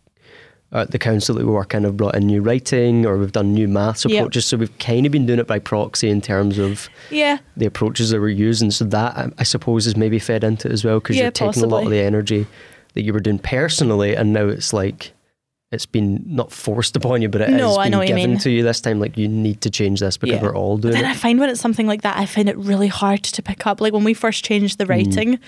at 0.73 0.91
the 0.91 0.99
council 0.99 1.35
that 1.35 1.45
we 1.45 1.51
work 1.51 1.73
in 1.73 1.83
have 1.83 1.97
brought 1.97 2.15
in 2.15 2.25
new 2.25 2.41
writing 2.41 3.05
or 3.05 3.17
we've 3.17 3.33
done 3.33 3.53
new 3.53 3.67
maths 3.67 4.05
Yep. 4.05 4.19
approaches. 4.19 4.45
So 4.45 4.55
we've 4.57 4.77
kind 4.79 5.05
of 5.05 5.11
been 5.11 5.25
doing 5.25 5.39
it 5.39 5.47
by 5.47 5.59
proxy 5.59 6.09
in 6.09 6.21
terms 6.21 6.57
of 6.57 6.87
Yeah. 7.09 7.39
the 7.57 7.65
approaches 7.65 8.09
that 8.11 8.21
we're 8.21 8.29
using. 8.29 8.71
So 8.71 8.85
that 8.85 9.17
I- 9.17 9.31
I 9.39 9.43
suppose 9.43 9.85
is 9.85 9.97
maybe 9.97 10.17
fed 10.17 10.43
into 10.45 10.69
it 10.69 10.71
as 10.73 10.85
well 10.85 10.99
because 10.99 11.17
Yeah, 11.17 11.23
you're 11.23 11.31
taking 11.31 11.63
a 11.63 11.67
lot 11.67 11.83
of 11.83 11.89
the 11.89 11.99
energy 11.99 12.47
that 12.93 13.03
you 13.03 13.11
were 13.13 13.19
doing 13.19 13.39
personally, 13.39 14.15
and 14.15 14.31
now 14.33 14.47
it's 14.47 14.71
like 14.73 15.11
it's 15.73 15.85
been 15.85 16.21
not 16.25 16.51
forced 16.51 16.97
upon 16.97 17.21
you, 17.21 17.29
but 17.29 17.39
it 17.39 17.47
has 17.49 17.57
No, 17.57 17.77
I 17.77 17.85
been 17.85 17.91
know 17.93 17.97
what 17.99 18.09
you 18.09 18.15
given 18.15 18.37
to 18.39 18.49
you 18.51 18.61
this 18.61 18.81
time. 18.81 18.99
Like 18.99 19.17
you 19.17 19.29
need 19.29 19.61
to 19.61 19.69
change 19.69 20.01
this 20.01 20.17
because 20.17 20.35
Yeah. 20.35 20.41
we're 20.43 20.55
all 20.55 20.75
But 20.77 20.81
doing 20.91 20.95
then 20.95 21.05
I 21.05 21.13
find 21.13 21.39
when 21.39 21.49
it's 21.49 21.61
something 21.61 21.87
like 21.87 22.01
that, 22.01 22.17
I 22.17 22.25
find 22.25 22.49
it 22.49 22.57
really 22.57 22.89
hard 22.89 23.23
to 23.23 23.41
pick 23.41 23.65
up. 23.65 23.79
Like 23.79 23.93
when 23.93 24.03
we 24.03 24.13
first 24.13 24.43
changed 24.43 24.77
the 24.79 24.83
mm. 24.85 24.89
writing, 24.89 25.39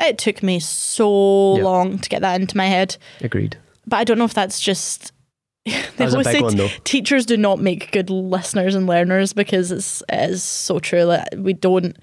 it 0.00 0.18
took 0.18 0.42
me 0.42 0.58
so. 0.60 1.56
Yeah. 1.56 1.64
long 1.64 1.98
to 1.98 2.08
get 2.08 2.22
that 2.22 2.40
into 2.40 2.56
my 2.56 2.66
head. 2.66 2.96
Agreed. 3.20 3.56
But 3.86 3.96
I 3.98 4.04
don't 4.04 4.18
know 4.18 4.24
if 4.24 4.34
that's 4.34 4.60
just. 4.60 5.12
they 5.66 5.72
That 5.96 6.04
was 6.06 6.14
a 6.14 6.18
always 6.18 6.30
say 6.30 6.40
one, 6.40 6.56
teachers 6.84 7.26
do 7.26 7.36
not 7.36 7.60
make 7.60 7.92
good 7.92 8.08
listeners 8.08 8.74
and 8.74 8.86
learners 8.86 9.32
because 9.32 9.70
it's 9.70 10.02
it 10.08 10.30
is 10.30 10.42
so 10.42 10.78
true. 10.78 11.04
Like 11.04 11.26
we 11.36 11.52
don't. 11.52 11.96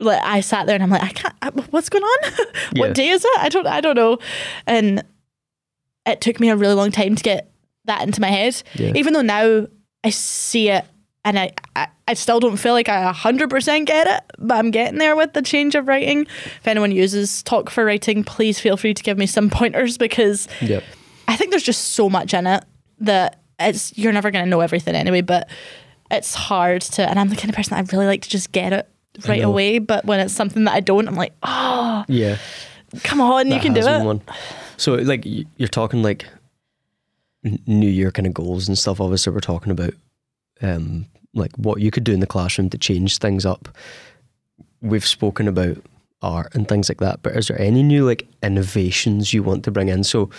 Like 0.00 0.20
I 0.22 0.40
sat 0.40 0.66
there 0.66 0.74
and 0.74 0.82
I'm 0.82 0.90
like, 0.90 1.02
I 1.02 1.10
can't. 1.10 1.34
I, 1.42 1.50
what's 1.70 1.88
going 1.88 2.04
on? 2.04 2.32
Yeah. 2.72 2.80
what 2.82 2.94
day 2.94 3.08
is 3.08 3.24
it? 3.24 3.38
I 3.38 3.48
don't. 3.48 3.66
I 3.66 3.80
don't 3.80 3.96
know. 3.96 4.18
And 4.66 5.04
it 6.06 6.20
took 6.20 6.40
me 6.40 6.50
a 6.50 6.56
really 6.56 6.74
long 6.74 6.90
time 6.90 7.14
to 7.16 7.22
get 7.22 7.50
that 7.84 8.02
into 8.02 8.20
my 8.20 8.28
head. 8.28 8.62
Yeah. 8.74 8.92
Even 8.94 9.12
though 9.12 9.22
now 9.22 9.66
I 10.04 10.10
see 10.10 10.68
it 10.70 10.84
and 11.24 11.38
I, 11.38 11.52
I, 11.76 11.88
I 12.08 12.14
still 12.14 12.40
don't 12.40 12.56
feel 12.56 12.72
like 12.72 12.88
I 12.88 13.12
100% 13.12 13.86
get 13.86 14.06
it, 14.06 14.22
but 14.38 14.56
I'm 14.56 14.70
getting 14.70 14.98
there 14.98 15.14
with 15.16 15.32
the 15.34 15.42
change 15.42 15.74
of 15.74 15.86
writing. 15.86 16.22
If 16.22 16.66
anyone 16.66 16.92
uses 16.92 17.42
Talk 17.42 17.68
for 17.70 17.84
Writing, 17.84 18.24
please 18.24 18.58
feel 18.58 18.76
free 18.76 18.94
to 18.94 19.02
give 19.02 19.18
me 19.18 19.26
some 19.26 19.50
pointers 19.50 19.98
because 19.98 20.48
Yep. 20.62 20.82
I 21.28 21.36
think 21.36 21.50
there's 21.50 21.62
just 21.62 21.92
so 21.92 22.08
much 22.10 22.34
in 22.34 22.46
it 22.46 22.64
that 23.00 23.40
it's 23.58 23.96
you're 23.98 24.12
never 24.12 24.30
going 24.30 24.44
to 24.44 24.50
know 24.50 24.60
everything 24.60 24.94
anyway, 24.94 25.20
but 25.20 25.48
it's 26.10 26.34
hard 26.34 26.80
to, 26.82 27.08
and 27.08 27.18
I'm 27.20 27.28
the 27.28 27.36
kind 27.36 27.50
of 27.50 27.54
person 27.54 27.76
that 27.76 27.86
I 27.86 27.96
really 27.96 28.06
like 28.06 28.22
to 28.22 28.28
just 28.28 28.50
get 28.52 28.72
it 28.72 28.88
right 29.28 29.42
away. 29.44 29.78
But 29.78 30.04
when 30.06 30.18
it's 30.20 30.34
something 30.34 30.64
that 30.64 30.72
I 30.74 30.80
don't, 30.80 31.06
I'm 31.06 31.14
like, 31.14 31.34
oh, 31.42 32.04
Yeah. 32.08 32.38
come 33.04 33.20
on, 33.20 33.48
you 33.50 33.60
can 33.60 33.74
do 33.74 33.80
it. 33.86 34.02
One. 34.04 34.22
So 34.76 34.94
like 34.94 35.22
you're 35.24 35.68
talking 35.68 36.02
like 36.02 36.26
New 37.66 37.88
Year 37.88 38.10
kind 38.10 38.26
of 38.26 38.34
goals 38.34 38.66
and 38.68 38.76
stuff. 38.76 39.00
Obviously, 39.00 39.32
we're 39.32 39.40
talking 39.40 39.70
about 39.70 39.94
um, 40.62 41.06
like 41.34 41.52
what 41.56 41.80
you 41.80 41.90
could 41.90 42.04
do 42.04 42.12
in 42.12 42.20
the 42.20 42.26
classroom 42.26 42.70
to 42.70 42.78
change 42.78 43.18
things 43.18 43.46
up. 43.46 43.68
We've 44.82 45.06
spoken 45.06 45.46
about 45.48 45.76
art 46.22 46.54
and 46.54 46.66
things 46.68 46.88
like 46.88 46.98
that, 46.98 47.22
but 47.22 47.36
is 47.36 47.48
there 47.48 47.60
any 47.60 47.82
new 47.82 48.04
like 48.06 48.26
innovations 48.42 49.32
you 49.32 49.42
want 49.42 49.64
to 49.64 49.70
bring 49.70 49.88
in? 49.88 50.04
So 50.04 50.30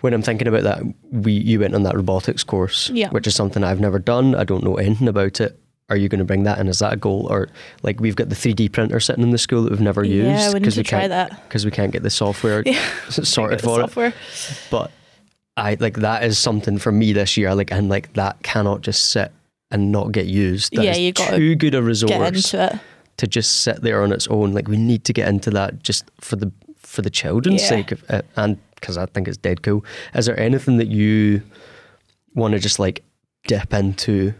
when 0.00 0.12
I'm 0.14 0.22
thinking 0.22 0.48
about 0.48 0.64
that, 0.64 0.82
we 1.12 1.32
you 1.32 1.60
went 1.60 1.74
on 1.74 1.82
that 1.84 1.94
robotics 1.94 2.42
course, 2.44 2.90
Yeah. 2.90 3.10
which 3.10 3.26
is 3.26 3.34
something 3.34 3.62
I've 3.62 3.80
never 3.80 3.98
done. 3.98 4.34
I 4.34 4.44
don't 4.44 4.64
know 4.64 4.76
anything 4.76 5.08
about 5.08 5.40
it. 5.40 5.58
Are 5.90 5.96
you 5.96 6.08
going 6.08 6.20
to 6.20 6.24
bring 6.24 6.44
that 6.44 6.58
in? 6.58 6.68
Is 6.68 6.78
that 6.78 6.92
a 6.92 6.96
goal, 6.96 7.26
or 7.30 7.48
like 7.82 8.00
we've 8.00 8.16
got 8.16 8.28
the 8.30 8.34
3D 8.34 8.72
printer 8.72 8.98
sitting 8.98 9.22
in 9.22 9.30
the 9.30 9.38
school 9.38 9.62
that 9.62 9.70
we've 9.70 9.80
never 9.80 10.02
used 10.02 10.26
Yeah, 10.40 10.52
we 10.54 10.60
need 10.60 10.70
to 10.72 10.80
we 10.80 10.84
try 10.84 11.00
can't 11.00 11.10
that. 11.10 11.42
because 11.48 11.64
we 11.64 11.70
can't 11.70 11.92
get 11.92 12.02
the 12.02 12.10
software 12.10 12.64
sorted 13.10 13.58
The 13.58 13.62
for 13.62 13.80
it. 13.80 13.82
software. 13.82 14.14
But 14.70 14.90
I 15.56 15.76
like 15.80 15.96
that 15.98 16.24
is 16.24 16.38
something 16.38 16.78
for 16.78 16.92
me 16.92 17.12
this 17.12 17.36
year. 17.36 17.54
Like 17.54 17.70
and 17.70 17.88
like 17.88 18.12
that 18.14 18.42
cannot 18.42 18.80
just 18.80 19.10
sit 19.10 19.32
and 19.70 19.92
not 19.92 20.12
get 20.12 20.26
used. 20.26 20.74
That 20.74 20.84
Yeah, 20.84 20.96
you 20.96 21.12
gotta 21.12 21.36
too 21.36 21.54
good 21.56 21.74
a 21.74 21.78
Get 21.80 21.84
resource 21.86 22.54
into 22.54 22.74
it. 22.74 22.80
to 23.18 23.26
just 23.26 23.62
sit 23.62 23.82
there 23.82 24.02
on 24.02 24.12
its 24.12 24.26
own. 24.28 24.52
Like 24.52 24.68
we 24.68 24.76
need 24.76 25.04
to 25.04 25.12
get 25.12 25.28
into 25.28 25.50
that 25.50 25.82
just 25.82 26.10
for 26.20 26.36
the 26.36 26.50
for 26.78 27.02
the 27.02 27.10
children's 27.10 27.62
Yeah. 27.62 27.68
sake 27.68 27.92
of 27.92 28.02
it, 28.10 28.26
and 28.36 28.58
because 28.76 28.96
I 28.98 29.06
think 29.06 29.28
it's 29.28 29.36
dead 29.36 29.62
cool. 29.62 29.84
Is 30.14 30.26
there 30.26 30.38
anything 30.38 30.76
that 30.78 30.88
you 30.88 31.42
want 32.34 32.52
to 32.52 32.58
just 32.58 32.78
like 32.78 33.02
dip 33.46 33.72
into 33.74 34.34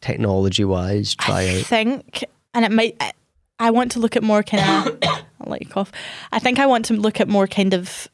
technology 0.00 0.64
wise? 0.64 1.14
Try 1.14 1.42
I 1.42 1.58
out. 1.58 1.64
think, 1.66 2.24
and 2.54 2.64
it 2.64 2.72
might. 2.72 2.96
I, 3.00 3.12
I 3.58 3.70
want 3.72 3.90
to 3.92 3.98
look 4.00 4.16
at 4.16 4.22
more 4.22 4.42
kind 4.42 4.86
of. 4.88 4.98
I'll 5.40 5.50
let 5.50 5.62
you 5.62 5.68
cough. 5.68 5.90
I 6.32 6.38
think 6.38 6.58
I 6.58 6.66
want 6.66 6.84
to 6.86 6.94
look 6.94 7.20
at 7.20 7.28
more 7.28 7.46
kind 7.46 7.74
of 7.74 8.08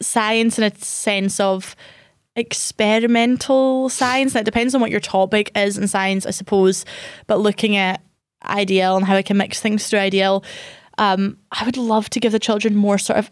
science 0.00 0.58
in 0.58 0.64
a 0.64 0.74
sense 0.78 1.40
of 1.40 1.74
experimental 2.34 3.88
science. 3.88 4.32
That 4.32 4.44
depends 4.44 4.74
on 4.74 4.80
what 4.80 4.90
your 4.90 5.00
topic 5.00 5.50
is 5.56 5.78
in 5.78 5.88
science, 5.88 6.26
I 6.26 6.30
suppose. 6.30 6.84
But 7.26 7.40
looking 7.40 7.76
at 7.76 8.02
IDL 8.44 8.96
and 8.96 9.06
how 9.06 9.14
I 9.16 9.22
can 9.22 9.36
mix 9.36 9.60
things 9.60 9.88
through 9.88 10.00
IDL, 10.00 10.44
um, 10.98 11.38
I 11.52 11.64
would 11.64 11.76
love 11.76 12.10
to 12.10 12.20
give 12.20 12.32
the 12.32 12.38
children 12.38 12.74
more 12.76 12.98
sort 12.98 13.18
of 13.18 13.30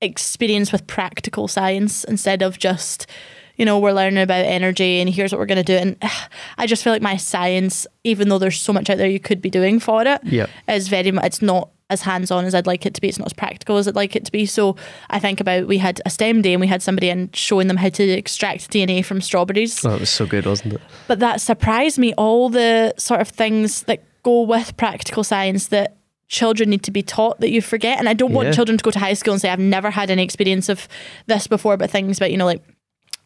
experience 0.00 0.70
with 0.72 0.86
practical 0.86 1.48
science 1.48 2.04
instead 2.04 2.40
of 2.40 2.56
just 2.58 3.06
you 3.56 3.64
know 3.64 3.80
we're 3.80 3.90
learning 3.92 4.22
about 4.22 4.44
energy 4.44 5.00
and 5.00 5.10
here's 5.10 5.32
what 5.32 5.40
we're 5.40 5.44
going 5.46 5.56
to 5.56 5.64
do 5.64 5.74
and 5.74 5.96
i 6.58 6.68
just 6.68 6.84
feel 6.84 6.92
like 6.92 7.02
my 7.02 7.16
science 7.16 7.84
even 8.04 8.28
though 8.28 8.38
there's 8.38 8.60
so 8.60 8.72
much 8.72 8.88
out 8.88 8.96
there 8.96 9.08
you 9.08 9.18
could 9.18 9.42
be 9.42 9.50
doing 9.50 9.80
for 9.80 10.06
it 10.06 10.20
Yeah. 10.22 10.46
is 10.68 10.86
very 10.86 11.10
much 11.10 11.24
it's 11.26 11.42
not 11.42 11.70
as 11.90 12.02
hands-on 12.02 12.44
as 12.44 12.54
i'd 12.54 12.66
like 12.66 12.84
it 12.86 12.94
to 12.94 13.00
be. 13.00 13.08
It's 13.08 13.18
not 13.18 13.28
as 13.28 13.32
practical 13.32 13.76
as 13.76 13.88
i'd 13.88 13.94
like 13.94 14.14
it 14.14 14.24
to 14.24 14.32
be. 14.32 14.46
So 14.46 14.76
i 15.10 15.18
think 15.18 15.40
about 15.40 15.66
we 15.66 15.78
had 15.78 16.00
a 16.06 16.10
stem 16.10 16.42
day 16.42 16.52
and 16.52 16.60
we 16.60 16.66
had 16.66 16.82
somebody 16.82 17.08
in 17.08 17.30
showing 17.32 17.68
them 17.68 17.76
how 17.76 17.88
to 17.88 18.02
extract 18.02 18.70
dna 18.70 19.04
from 19.04 19.20
strawberries. 19.20 19.84
Oh, 19.84 19.94
it 19.94 20.00
was 20.00 20.10
so 20.10 20.26
good, 20.26 20.46
wasn't 20.46 20.74
it? 20.74 20.80
but 21.06 21.18
that 21.20 21.40
surprised 21.40 21.98
me 21.98 22.14
all 22.14 22.48
the 22.48 22.94
sort 22.98 23.20
of 23.20 23.28
things 23.28 23.82
that 23.84 24.02
go 24.22 24.42
with 24.42 24.76
practical 24.76 25.24
science 25.24 25.68
that 25.68 25.96
children 26.28 26.68
need 26.68 26.82
to 26.82 26.90
be 26.90 27.02
taught 27.02 27.40
that 27.40 27.50
you 27.50 27.62
forget. 27.62 27.98
And 27.98 28.08
i 28.08 28.12
don't 28.12 28.32
want 28.32 28.54
children 28.54 28.76
to 28.76 28.84
go 28.84 28.90
to 28.90 28.98
high 28.98 29.14
school 29.14 29.32
and 29.32 29.40
say 29.40 29.48
i've 29.48 29.58
never 29.58 29.90
had 29.90 30.10
any 30.10 30.22
experience 30.22 30.68
of 30.68 30.88
this 31.26 31.46
before 31.46 31.76
but 31.76 31.90
things 31.90 32.18
about 32.18 32.30
you 32.30 32.36
know 32.36 32.44
like 32.46 32.62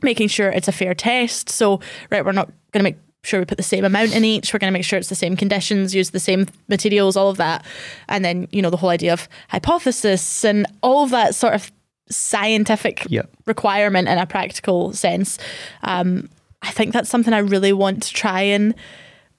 making 0.02 0.28
sure 0.28 0.48
it's 0.48 0.66
a 0.66 0.72
fair 0.72 0.94
test. 0.94 1.48
So, 1.48 1.78
right, 2.10 2.24
we're 2.24 2.32
not 2.32 2.48
going 2.72 2.80
to 2.80 2.82
make 2.82 2.96
sure 3.24 3.40
we 3.40 3.46
put 3.46 3.56
the 3.56 3.62
same 3.62 3.84
amount 3.84 4.14
in 4.14 4.24
each. 4.24 4.52
We're 4.52 4.58
going 4.58 4.72
to 4.72 4.76
make 4.76 4.84
sure 4.84 4.98
it's 4.98 5.08
the 5.08 5.14
same 5.14 5.36
conditions, 5.36 5.94
use 5.94 6.10
the 6.10 6.20
same 6.20 6.46
materials, 6.68 7.16
all 7.16 7.30
of 7.30 7.36
that. 7.36 7.64
And 8.08 8.24
then, 8.24 8.48
you 8.50 8.60
know, 8.60 8.70
the 8.70 8.76
whole 8.76 8.90
idea 8.90 9.12
of 9.12 9.28
hypothesis 9.48 10.44
and 10.44 10.66
all 10.82 11.04
of 11.04 11.10
that 11.10 11.34
sort 11.34 11.54
of 11.54 11.70
scientific 12.10 13.06
Yep. 13.08 13.30
requirement 13.46 14.08
in 14.08 14.18
a 14.18 14.26
practical 14.26 14.92
sense. 14.92 15.38
Um, 15.82 16.28
I 16.62 16.70
think 16.72 16.92
that's 16.92 17.08
something 17.08 17.32
I 17.32 17.38
really 17.38 17.72
want 17.72 18.02
to 18.04 18.12
try 18.12 18.40
and 18.42 18.74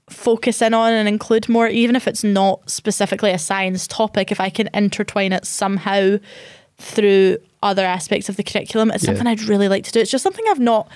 focus 0.09 0.61
in 0.61 0.73
on 0.73 0.93
and 0.93 1.07
include 1.07 1.49
more, 1.49 1.67
even 1.67 1.95
if 1.95 2.07
it's 2.07 2.23
not 2.23 2.69
specifically 2.69 3.31
a 3.31 3.37
science 3.39 3.85
topic, 3.87 4.31
if 4.31 4.39
I 4.39 4.49
can 4.49 4.69
intertwine 4.73 5.33
it 5.33 5.45
somehow 5.45 6.17
through 6.77 7.37
other 7.61 7.85
aspects 7.85 8.27
of 8.29 8.35
the 8.37 8.43
curriculum, 8.43 8.91
it's 8.91 9.03
Yeah. 9.03 9.07
something 9.07 9.27
I'd 9.27 9.43
really 9.43 9.67
like 9.67 9.83
to 9.85 9.91
do. 9.91 9.99
It's 9.99 10.11
just 10.11 10.23
something 10.23 10.43
I've 10.49 10.59
not 10.59 10.89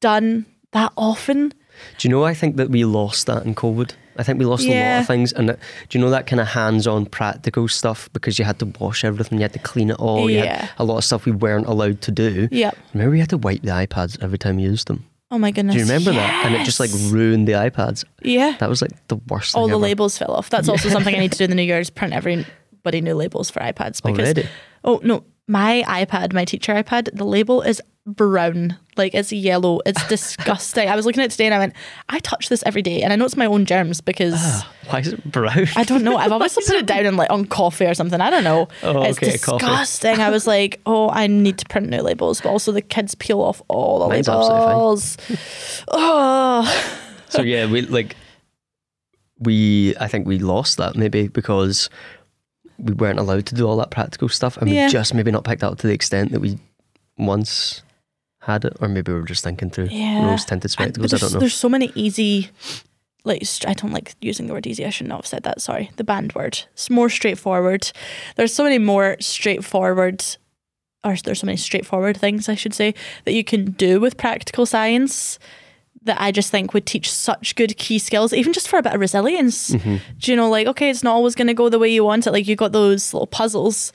done 0.00 0.46
that 0.72 0.92
often. 0.96 1.52
Do 1.98 2.08
you 2.08 2.10
know? 2.14 2.24
I 2.24 2.34
think 2.34 2.56
that 2.56 2.70
we 2.70 2.84
lost 2.84 3.26
that 3.26 3.44
in 3.44 3.54
COVID. 3.54 3.92
I 4.18 4.22
think 4.22 4.38
we 4.38 4.44
lost 4.44 4.66
a 4.66 4.68
lot 4.68 5.00
of 5.00 5.06
things, 5.06 5.32
and 5.32 5.48
do 5.48 5.98
you 5.98 6.04
know 6.04 6.10
that 6.10 6.26
kind 6.26 6.38
of 6.38 6.46
hands-on 6.48 7.06
practical 7.06 7.66
stuff 7.66 8.10
because 8.12 8.38
you 8.38 8.44
had 8.44 8.58
to 8.58 8.66
wash 8.78 9.04
everything, 9.04 9.38
you 9.38 9.42
had 9.42 9.54
to 9.54 9.58
clean 9.58 9.88
it 9.90 9.96
all. 9.98 10.28
You 10.28 10.40
Yeah. 10.40 10.66
had 10.66 10.70
a 10.78 10.84
lot 10.84 10.98
of 10.98 11.04
stuff 11.04 11.24
we 11.24 11.32
weren't 11.32 11.66
allowed 11.66 12.02
to 12.02 12.10
do. 12.10 12.46
Yep. 12.50 12.76
Remember, 12.92 13.10
we 13.10 13.20
had 13.20 13.30
to 13.30 13.38
wipe 13.38 13.62
the 13.62 13.70
iPads 13.70 14.22
every 14.22 14.36
time 14.36 14.56
we 14.56 14.64
used 14.64 14.88
them. 14.88 15.06
Oh 15.30 15.38
my 15.38 15.50
goodness. 15.50 15.74
Do 15.74 15.78
you 15.80 15.86
remember 15.86 16.12
that? 16.12 16.44
And 16.44 16.54
it 16.54 16.64
just 16.66 16.78
like 16.78 16.90
ruined 17.10 17.48
the 17.48 17.52
iPads. 17.52 18.04
Yeah. 18.20 18.54
That 18.60 18.68
was 18.68 18.82
like 18.82 18.90
the 19.08 19.16
worst. 19.28 19.56
All 19.56 19.66
the 19.66 19.72
ever. 19.72 19.80
labels 19.82 20.18
fell 20.18 20.32
off. 20.32 20.50
That's 20.50 20.68
also 20.68 20.90
something 20.90 21.14
I 21.14 21.18
need 21.18 21.32
to 21.32 21.38
do 21.38 21.44
in 21.44 21.50
the 21.50 21.56
new 21.56 21.62
year 21.62 21.78
is 21.80 21.88
print 21.88 22.12
everybody 22.12 23.00
new 23.00 23.14
labels 23.14 23.48
for 23.50 23.60
iPads 23.60 24.00
oh, 24.04 24.10
because 24.12 24.26
Already? 24.28 24.46
Oh 24.84 25.00
no, 25.02 25.24
my 25.48 25.84
iPad, 25.88 26.34
my 26.34 26.44
teacher 26.44 26.74
iPad, 26.74 27.08
the 27.16 27.24
label 27.24 27.62
is 27.62 27.80
brown. 28.06 28.76
Like 28.96 29.14
it's 29.14 29.32
yellow. 29.32 29.80
It's 29.86 30.06
disgusting. 30.08 30.88
I 30.88 30.96
was 30.96 31.06
looking 31.06 31.20
at 31.22 31.26
it 31.26 31.30
today 31.30 31.46
and 31.46 31.54
I 31.54 31.58
went, 31.58 31.74
I 32.08 32.18
touch 32.18 32.48
this 32.48 32.62
every 32.66 32.82
day. 32.82 33.02
And 33.02 33.12
I 33.12 33.16
know 33.16 33.24
it's 33.24 33.36
my 33.36 33.46
own 33.46 33.64
germs 33.64 34.00
because 34.00 34.34
ah, 34.36 34.72
Why 34.88 35.00
is 35.00 35.08
it 35.12 35.24
brown? 35.30 35.66
I 35.76 35.84
don't 35.84 36.02
know. 36.04 36.16
I've 36.16 36.32
obviously 36.32 36.64
put 36.66 36.76
it 36.76 36.86
down 36.86 37.06
in 37.06 37.16
like 37.16 37.30
on 37.30 37.46
coffee 37.46 37.86
or 37.86 37.94
something. 37.94 38.20
I 38.20 38.28
don't 38.30 38.44
know. 38.44 38.68
Oh, 38.82 39.02
it's 39.02 39.18
okay, 39.18 39.32
disgusting. 39.32 40.20
I 40.20 40.30
was 40.30 40.46
like, 40.46 40.80
oh, 40.84 41.08
I 41.10 41.26
need 41.26 41.58
to 41.58 41.66
print 41.66 41.88
new 41.88 42.02
labels, 42.02 42.40
but 42.40 42.50
also 42.50 42.72
the 42.72 42.82
kids 42.82 43.14
peel 43.14 43.40
off 43.40 43.62
all 43.68 44.00
the 44.00 44.08
Mine's 44.08 44.28
labels. 44.28 45.16
oh, 45.88 46.98
so 47.28 47.42
yeah, 47.42 47.70
we 47.70 47.82
like 47.82 48.16
we. 49.38 49.96
I 49.98 50.08
think 50.08 50.26
we 50.26 50.38
lost 50.38 50.76
that 50.78 50.96
maybe 50.96 51.28
because 51.28 51.88
we 52.78 52.92
weren't 52.94 53.18
allowed 53.18 53.46
to 53.46 53.54
do 53.54 53.66
all 53.66 53.76
that 53.78 53.90
practical 53.90 54.28
stuff, 54.28 54.56
and 54.58 54.68
Yeah. 54.68 54.86
we 54.86 54.92
just 54.92 55.14
maybe 55.14 55.30
not 55.30 55.44
picked 55.44 55.62
up 55.64 55.78
to 55.78 55.86
the 55.86 55.94
extent 55.94 56.32
that 56.32 56.40
we 56.40 56.58
once 57.16 57.82
had 58.42 58.64
it, 58.64 58.76
or 58.80 58.88
maybe 58.88 59.12
we 59.12 59.20
were 59.20 59.26
just 59.26 59.44
thinking 59.44 59.70
through 59.70 59.88
Yeah. 59.90 60.26
rose 60.28 60.44
tinted 60.44 60.70
spectacles. 60.70 61.12
I 61.12 61.16
there's, 61.16 61.20
don't 61.20 61.32
know. 61.34 61.40
There's 61.40 61.54
so 61.54 61.68
many 61.68 61.92
easy, 61.94 62.50
like 63.24 63.42
I 63.66 63.72
don't 63.74 63.92
like 63.92 64.14
using 64.20 64.46
the 64.48 64.52
word 64.52 64.66
easy. 64.66 64.84
I 64.84 64.90
should 64.90 65.06
not 65.06 65.18
have 65.18 65.26
said 65.26 65.44
that. 65.44 65.60
Sorry, 65.62 65.90
the 65.96 66.04
banned 66.04 66.32
word. 66.34 66.58
It's 66.72 66.90
more 66.90 67.08
straightforward. 67.08 67.90
There's 68.36 68.52
so 68.52 68.64
many 68.64 68.78
more 68.78 69.16
straightforward, 69.20 70.24
or 71.04 71.16
there's 71.16 71.40
so 71.40 71.46
many 71.46 71.56
straightforward 71.56 72.16
things 72.16 72.48
I 72.48 72.56
should 72.56 72.74
say 72.74 72.94
that 73.24 73.32
you 73.32 73.44
can 73.44 73.72
do 73.72 74.00
with 74.00 74.16
practical 74.16 74.66
science 74.66 75.38
that 76.04 76.20
I 76.20 76.32
just 76.32 76.50
think 76.50 76.74
would 76.74 76.84
teach 76.84 77.12
such 77.12 77.54
good 77.54 77.76
key 77.76 78.00
skills, 78.00 78.32
even 78.32 78.52
just 78.52 78.66
for 78.66 78.76
a 78.76 78.82
bit 78.82 78.92
of 78.92 79.00
resilience. 79.00 79.70
Mm-hmm. 79.70 79.96
Do 80.18 80.32
you 80.32 80.36
know, 80.36 80.50
like 80.50 80.66
okay, 80.66 80.90
it's 80.90 81.04
not 81.04 81.14
always 81.14 81.36
going 81.36 81.46
to 81.46 81.54
go 81.54 81.68
the 81.68 81.78
way 81.78 81.88
you 81.88 82.02
want 82.02 82.26
it. 82.26 82.32
Like 82.32 82.48
you 82.48 82.56
got 82.56 82.72
those 82.72 83.14
little 83.14 83.28
puzzles 83.28 83.92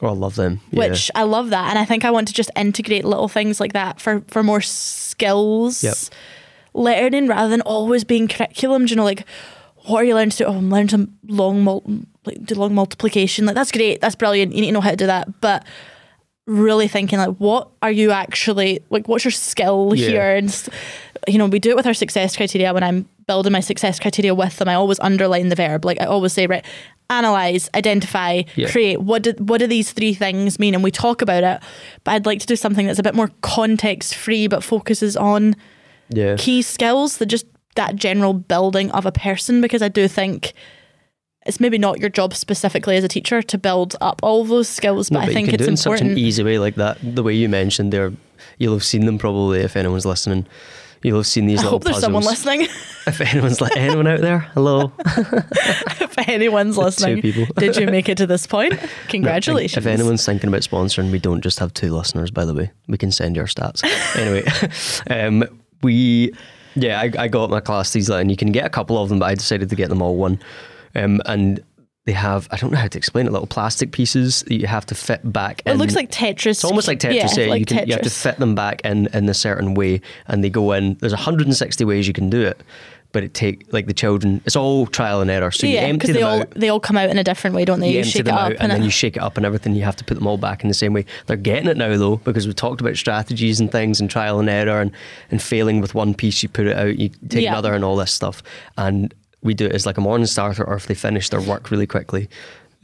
Oh, 0.00 0.08
I 0.08 0.12
love 0.12 0.34
them. 0.36 0.60
Yeah. 0.70 0.88
which 0.88 1.10
I 1.14 1.22
love 1.24 1.50
that, 1.50 1.68
and 1.70 1.78
I 1.78 1.84
think 1.84 2.04
I 2.04 2.10
want 2.10 2.28
to 2.28 2.34
just 2.34 2.50
integrate 2.56 3.04
little 3.04 3.28
things 3.28 3.60
like 3.60 3.72
that 3.74 4.00
for 4.00 4.22
for 4.28 4.42
more 4.42 4.60
skills 4.60 5.82
Yep. 5.84 5.94
learning 6.74 7.28
rather 7.28 7.48
than 7.50 7.60
always 7.62 8.04
being 8.04 8.28
curriculum. 8.28 8.86
Do 8.86 8.90
you 8.90 8.96
know, 8.96 9.04
like 9.04 9.24
what 9.86 9.98
are 10.00 10.04
you 10.04 10.14
learning 10.14 10.30
to 10.30 10.36
do? 10.38 10.44
Oh, 10.44 10.54
I'm 10.54 10.70
learning 10.70 10.88
to 10.88 11.08
long 11.28 11.62
mul- 11.62 11.84
like 12.24 12.44
do 12.44 12.54
long 12.54 12.74
multiplication. 12.74 13.46
Like 13.46 13.54
that's 13.54 13.72
great, 13.72 14.00
that's 14.00 14.14
brilliant. 14.14 14.54
You 14.54 14.60
need 14.62 14.68
to 14.68 14.72
know 14.72 14.80
how 14.80 14.90
to 14.90 14.96
do 14.96 15.06
that, 15.06 15.40
but 15.40 15.64
really 16.46 16.88
thinking 16.88 17.18
like 17.20 17.36
what 17.36 17.68
are 17.82 17.90
you 17.92 18.10
actually 18.10 18.80
like 18.90 19.06
what's 19.06 19.24
your 19.24 19.30
skill 19.30 19.92
Yeah. 19.94 20.08
here 20.08 20.34
and 20.34 20.68
you 21.28 21.38
know 21.38 21.46
we 21.46 21.60
do 21.60 21.70
it 21.70 21.76
with 21.76 21.86
our 21.86 21.94
success 21.94 22.36
criteria 22.36 22.74
when 22.74 22.82
i'm 22.82 23.08
building 23.26 23.52
my 23.52 23.60
success 23.60 23.98
criteria 24.00 24.34
with 24.34 24.56
them 24.58 24.68
i 24.68 24.74
always 24.74 24.98
underline 25.00 25.48
the 25.48 25.54
verb 25.56 25.84
like 25.84 26.00
i 26.00 26.04
always 26.04 26.32
say 26.32 26.46
right 26.46 26.64
analyze 27.10 27.68
identify 27.74 28.42
Yeah. 28.56 28.70
create 28.70 29.00
what 29.00 29.22
do, 29.22 29.32
what 29.38 29.58
do 29.58 29.66
these 29.66 29.92
three 29.92 30.14
things 30.14 30.58
mean 30.58 30.74
and 30.74 30.82
we 30.82 30.90
talk 30.90 31.20
about 31.22 31.44
it 31.44 31.60
but 32.04 32.12
i'd 32.12 32.26
like 32.26 32.40
to 32.40 32.46
do 32.46 32.56
something 32.56 32.86
that's 32.86 32.98
a 32.98 33.02
bit 33.02 33.14
more 33.14 33.30
context 33.42 34.14
free 34.14 34.46
but 34.46 34.62
focuses 34.64 35.16
on 35.16 35.54
yeah. 36.08 36.36
key 36.38 36.62
skills 36.62 37.18
that 37.18 37.26
just 37.26 37.46
that 37.74 37.96
general 37.96 38.32
building 38.32 38.90
of 38.92 39.04
a 39.06 39.12
person 39.12 39.60
because 39.60 39.82
i 39.82 39.88
do 39.88 40.08
think 40.08 40.52
it's 41.44 41.58
maybe 41.58 41.76
not 41.76 41.98
your 41.98 42.08
job 42.08 42.32
specifically 42.34 42.96
as 42.96 43.02
a 43.04 43.08
teacher 43.08 43.42
to 43.42 43.58
build 43.58 43.96
up 44.00 44.20
all 44.22 44.44
those 44.44 44.68
skills 44.68 45.10
but 45.10 45.20
No, 45.20 45.26
i 45.26 45.32
think 45.34 45.52
it's 45.52 45.64
it 45.64 45.68
in 45.68 45.76
such 45.76 45.92
important 45.94 46.12
an 46.12 46.18
easy 46.18 46.42
way 46.44 46.58
like 46.58 46.76
that. 46.76 46.98
The 47.02 47.22
way 47.22 47.34
you 47.34 47.48
mentioned 47.48 47.92
there, 47.92 48.12
you'll 48.58 48.74
have 48.74 48.84
seen 48.84 49.06
them 49.06 49.18
probably 49.18 49.58
if 49.60 49.76
anyone's 49.76 50.06
listening. 50.06 50.46
You'll 51.02 51.18
have 51.18 51.26
seen 51.26 51.46
these 51.46 51.60
I 51.60 51.64
little 51.64 51.70
hope 51.78 51.84
there's 51.84 51.96
puzzles. 51.96 52.02
someone 52.04 52.24
listening. 52.24 52.68
If 53.04 53.20
anyone's 53.20 53.60
like 53.60 53.76
anyone 53.76 54.06
out 54.06 54.20
there, 54.20 54.38
hello. 54.54 54.92
if 55.06 56.16
anyone's 56.28 56.78
listening, 56.78 57.16
two 57.20 57.32
people. 57.32 57.52
did 57.56 57.76
you 57.76 57.86
make 57.86 58.08
it 58.08 58.16
to 58.18 58.28
this 58.28 58.46
point? 58.46 58.80
No, 58.80 58.88
Congratulations. 59.08 59.84
If 59.84 59.92
anyone's 59.92 60.24
thinking 60.24 60.46
about 60.46 60.60
sponsoring, 60.60 61.10
we 61.10 61.18
don't 61.18 61.40
just 61.40 61.58
have 61.58 61.74
two 61.74 61.92
listeners, 61.92 62.30
by 62.30 62.44
the 62.44 62.54
way. 62.54 62.70
We 62.86 62.96
can 62.96 63.10
send 63.10 63.34
your 63.34 63.46
stats. 63.46 63.82
anyway, 64.16 64.44
um, 65.10 65.42
we, 65.82 66.32
yeah, 66.76 67.00
I, 67.00 67.10
I 67.18 67.26
got 67.26 67.50
my 67.50 67.58
class 67.58 67.90
these, 67.90 68.08
and 68.08 68.30
you 68.30 68.36
can 68.36 68.52
get 68.52 68.66
a 68.66 68.70
couple 68.70 69.02
of 69.02 69.08
them, 69.08 69.18
but 69.18 69.26
I 69.26 69.34
decided 69.34 69.68
to 69.70 69.74
get 69.74 69.88
them 69.88 70.00
all 70.00 70.14
one. 70.16 70.38
Um, 70.94 71.20
and 71.26 71.60
they 72.04 72.12
have, 72.12 72.48
I 72.50 72.56
don't 72.56 72.72
know 72.72 72.78
how 72.78 72.88
to 72.88 72.98
explain 72.98 73.26
it, 73.26 73.32
little 73.32 73.46
plastic 73.46 73.92
pieces 73.92 74.40
that 74.48 74.54
you 74.54 74.66
have 74.66 74.84
to 74.86 74.94
fit 74.94 75.20
back. 75.32 75.62
it 75.64 75.72
in. 75.72 75.78
looks 75.78 75.94
like 75.94 76.10
Tetris. 76.10 76.46
It's 76.50 76.64
almost 76.64 76.88
like 76.88 76.98
Tetris. 76.98 77.36
Yeah, 77.36 77.46
like 77.46 77.60
you 77.60 77.66
can 77.66 77.86
you 77.86 77.92
have 77.94 78.02
to 78.02 78.10
fit 78.10 78.38
them 78.38 78.54
back 78.54 78.80
in 78.84 79.06
in 79.14 79.28
a 79.28 79.34
certain 79.34 79.74
way, 79.74 80.00
and 80.26 80.42
they 80.42 80.50
go 80.50 80.72
in. 80.72 80.94
There's 80.94 81.12
160 81.12 81.84
ways 81.84 82.08
you 82.08 82.12
can 82.12 82.28
do 82.28 82.42
it, 82.42 82.60
but 83.12 83.22
it 83.22 83.34
take 83.34 83.72
like 83.72 83.86
the 83.86 83.94
children. 83.94 84.40
It's 84.46 84.56
all 84.56 84.86
trial 84.86 85.20
and 85.20 85.30
error. 85.30 85.52
So 85.52 85.68
you 85.68 85.74
yeah, 85.74 85.82
empty 85.82 85.98
because 86.08 86.14
they 86.14 86.20
them 86.22 86.28
all 86.28 86.40
out. 86.40 86.50
they 86.50 86.68
all 86.70 86.80
come 86.80 86.96
out 86.98 87.08
in 87.08 87.18
a 87.18 87.24
different 87.24 87.54
way, 87.54 87.64
don't 87.64 87.78
they? 87.78 87.90
You 87.92 87.98
You, 87.98 88.04
shake 88.04 88.22
it 88.22 88.28
up 88.28 88.40
out, 88.50 88.56
and, 88.58 88.72
then 88.72 88.82
you 88.82 88.90
shake 88.90 89.16
it 89.16 89.22
up 89.22 89.36
and 89.36 89.46
everything. 89.46 89.76
You 89.76 89.84
have 89.84 89.96
to 89.96 90.04
put 90.04 90.14
them 90.14 90.26
all 90.26 90.38
back 90.38 90.62
in 90.64 90.68
the 90.68 90.74
same 90.74 90.92
way. 90.92 91.04
They're 91.26 91.36
getting 91.36 91.68
it 91.68 91.76
now 91.76 91.96
though, 91.96 92.16
because 92.16 92.48
we 92.48 92.52
talked 92.52 92.80
about 92.80 92.96
strategies 92.96 93.60
and 93.60 93.70
things 93.70 94.00
and 94.00 94.10
trial 94.10 94.40
and 94.40 94.48
error 94.50 94.80
and, 94.80 94.90
and 95.30 95.40
failing 95.40 95.80
with 95.80 95.94
one 95.94 96.14
piece. 96.14 96.42
You 96.42 96.48
put 96.48 96.66
it 96.66 96.76
out, 96.76 96.98
you 96.98 97.10
take 97.28 97.44
Yeah. 97.44 97.52
another, 97.52 97.74
and 97.74 97.84
all 97.84 97.94
this 97.94 98.10
stuff. 98.12 98.42
And 98.76 99.14
we 99.42 99.54
do 99.54 99.66
it 99.66 99.72
as 99.72 99.86
like 99.86 99.98
a 99.98 100.00
morning 100.00 100.26
starter, 100.26 100.64
or 100.64 100.74
if 100.74 100.86
they 100.86 100.94
finish 100.94 101.28
their 101.28 101.40
work 101.40 101.70
really 101.70 101.86
quickly. 101.86 102.28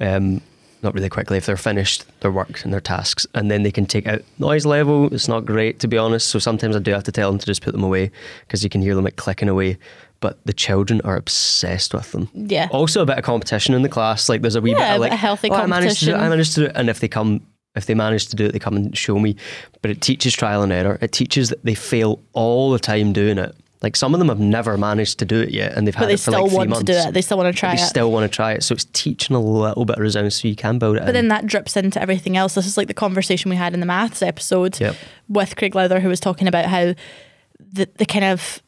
Um, 0.01 0.41
not 0.81 0.95
really 0.95 1.09
quickly 1.09 1.37
if 1.37 1.47
they're 1.47 1.57
finished 1.57 2.05
their 2.21 2.31
work 2.31 2.63
and 2.63 2.73
their 2.73 2.81
tasks 2.81 3.27
and 3.35 3.51
then 3.51 3.65
they 3.65 3.73
can 3.73 3.85
take 3.85 4.07
out 4.07 4.23
noise 4.39 4.65
level 4.65 5.13
it's 5.13 5.27
not 5.27 5.45
great 5.45 5.81
to 5.81 5.89
be 5.89 5.99
honest. 5.99 6.29
So 6.29 6.39
sometimes 6.39 6.77
i 6.77 6.79
do 6.79 6.93
have 6.93 7.03
to 7.03 7.11
tell 7.11 7.31
them 7.33 7.39
to 7.41 7.47
just 7.47 7.63
put 7.63 7.73
them 7.73 7.83
away 7.83 8.13
because 8.47 8.63
you 8.63 8.71
can 8.71 8.81
hear 8.81 8.95
them 8.95 9.03
like 9.03 9.17
clicking 9.17 9.49
away 9.49 9.77
but 10.21 10.39
the 10.47 10.53
children 10.53 11.01
are 11.03 11.17
obsessed 11.17 11.95
with 11.95 12.13
them. 12.13 12.29
Yeah. 12.33 12.69
also 12.71 13.03
a 13.03 13.07
bit 13.07 13.19
of 13.19 13.25
competition 13.25 13.75
in 13.75 13.83
the 13.83 13.89
class 13.89 14.29
like 14.29 14.41
there's 14.43 14.55
a 14.55 14.61
wee 14.61 14.71
Yeah, 14.71 14.93
bit 14.93 14.95
of 14.95 15.01
like 15.01 15.13
healthy 15.19 15.51
"Oh, 15.51 15.55
I 15.55 15.67
managed 15.67 15.99
to 15.99 16.05
do 16.05 16.13
it 16.13 16.19
I 16.19 16.29
managed 16.29 16.55
to 16.55 16.61
do 16.61 16.67
it 16.67 16.73
and 16.77 16.89
if 16.89 17.01
they 17.01 17.09
come 17.09 17.45
if 17.75 17.87
they 17.87 17.95
manage 17.95 18.29
to 18.29 18.37
do 18.37 18.47
it 18.47 18.53
they 18.53 18.61
come 18.61 18.77
and 18.77 18.97
show 18.97 19.19
me. 19.19 19.35
But 19.83 19.91
it 19.91 20.01
teaches 20.01 20.33
trial 20.35 20.63
and 20.63 20.73
error. 20.73 20.99
It 21.01 21.11
teaches 21.13 21.49
that 21.49 21.65
they 21.65 21.75
fail 21.75 22.21
all 22.35 22.71
the 22.71 22.79
time 22.79 23.13
doing 23.13 23.39
it 23.39 23.53
like 23.83 23.95
some 23.97 24.13
of 24.15 24.19
them 24.19 24.29
have 24.29 24.41
never 24.41 24.77
managed 24.77 25.19
to 25.21 25.25
do 25.25 25.41
it 25.41 25.51
yet 25.51 25.73
and 25.75 25.87
they've 25.87 25.95
but 25.95 26.01
had 26.01 26.09
they 26.09 26.15
it 26.15 26.17
for 26.21 26.31
still 26.33 26.43
like 26.43 26.51
three 26.51 26.57
want 26.59 26.71
months 26.71 26.85
to 26.87 26.93
do 26.93 26.99
it. 26.99 27.15
They 27.15 27.23
still 27.23 27.37
want 27.39 27.55
to 27.55 27.59
try 27.59 27.71
they 27.71 27.75
it. 27.75 27.85
They 27.85 27.89
still 27.89 28.11
want 28.11 28.31
to 28.31 28.35
try 28.37 28.53
it 28.53 28.63
so 28.65 28.73
it's 28.75 28.87
teaching 28.93 29.37
a 29.37 29.41
little 29.41 29.85
bit 29.85 29.97
of 29.97 30.03
resilience 30.03 30.41
so 30.43 30.49
you 30.49 30.57
can 30.57 30.79
build 30.79 30.97
it 30.97 31.01
But 31.01 31.11
in. 31.11 31.15
then 31.15 31.29
that 31.29 31.47
drips 31.47 31.77
into 31.77 32.01
everything 32.03 32.37
else. 32.37 32.55
This 32.55 32.67
is 32.67 32.77
like 32.77 32.89
the 32.89 32.95
conversation 32.95 33.51
we 33.51 33.57
had 33.57 33.75
in 33.75 33.81
the 33.81 33.87
maths 33.87 34.21
episode 34.23 34.81
Yep. 34.81 34.97
with 35.29 35.57
Craig 35.57 35.75
Lowther, 35.75 36.01
who 36.01 36.09
was 36.09 36.21
talking 36.21 36.49
about 36.49 36.65
how 36.67 36.95
the 37.61 37.89
the 37.99 38.07
kind 38.07 38.25
of 38.25 38.63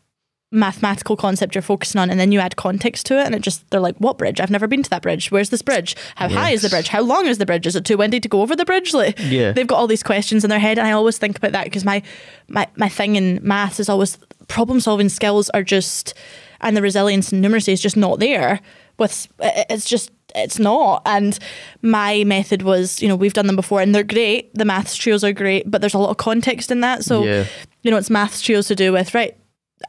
mathematical 0.52 1.16
concept 1.16 1.54
you're 1.54 1.62
focusing 1.62 2.00
on, 2.00 2.10
and 2.10 2.18
then 2.18 2.32
you 2.32 2.40
add 2.40 2.56
context 2.56 3.06
to 3.06 3.16
it, 3.20 3.24
and 3.24 3.36
it 3.36 3.40
just 3.42 3.68
they're 3.70 3.78
like, 3.80 3.96
"What 3.98 4.18
bridge? 4.18 4.40
I've 4.40 4.50
never 4.50 4.66
been 4.66 4.82
to 4.82 4.90
that 4.90 5.00
bridge. 5.02 5.30
Where's 5.30 5.50
this 5.50 5.62
bridge? 5.62 5.94
How 6.16 6.28
high 6.28 6.50
is 6.50 6.62
the 6.62 6.68
bridge? 6.68 6.88
How 6.88 7.02
long 7.02 7.26
is 7.26 7.38
the 7.38 7.46
bridge? 7.46 7.68
Is 7.68 7.76
it 7.76 7.84
too 7.84 7.96
windy 7.96 8.18
to 8.18 8.28
go 8.28 8.42
over 8.42 8.56
the 8.56 8.64
bridge?" 8.64 8.92
Like, 8.92 9.16
Yeah. 9.20 9.52
they've 9.52 9.66
got 9.66 9.76
all 9.78 9.86
these 9.86 10.02
questions 10.02 10.42
in 10.42 10.50
their 10.50 10.58
head, 10.58 10.76
and 10.76 10.88
I 10.88 10.92
always 10.92 11.18
think 11.18 11.36
about 11.36 11.52
that 11.52 11.64
because 11.64 11.84
my 11.84 12.02
my 12.48 12.66
my 12.76 12.88
thing 12.88 13.14
in 13.14 13.38
maths 13.44 13.78
is 13.78 13.88
always 13.88 14.18
problem 14.50 14.80
solving 14.80 15.08
skills 15.08 15.48
are 15.50 15.62
just, 15.62 16.12
and 16.60 16.76
the 16.76 16.82
resilience 16.82 17.32
and 17.32 17.42
numeracy 17.42 17.72
is 17.72 17.80
just 17.80 17.96
not 17.96 18.18
there. 18.20 18.60
With 18.98 19.28
it's 19.40 19.86
just 19.88 20.10
it's 20.34 20.58
not. 20.58 21.02
And 21.06 21.38
my 21.82 22.22
method 22.24 22.62
was, 22.62 23.00
you 23.02 23.08
know, 23.08 23.16
we've 23.16 23.32
done 23.32 23.46
them 23.46 23.56
before 23.56 23.80
and 23.80 23.94
they're 23.94 24.04
great. 24.04 24.54
The 24.54 24.64
maths 24.64 24.94
trios 24.94 25.24
are 25.24 25.32
great, 25.32 25.68
but 25.70 25.80
there's 25.80 25.94
a 25.94 25.98
lot 25.98 26.10
of 26.10 26.18
context 26.18 26.70
in 26.70 26.80
that. 26.82 27.02
So, 27.04 27.24
Yeah. 27.24 27.46
you 27.82 27.90
know, 27.90 27.96
it's 27.96 28.10
maths 28.10 28.40
trios 28.42 28.68
to 28.68 28.76
do 28.76 28.92
with, 28.92 29.12
right, 29.14 29.36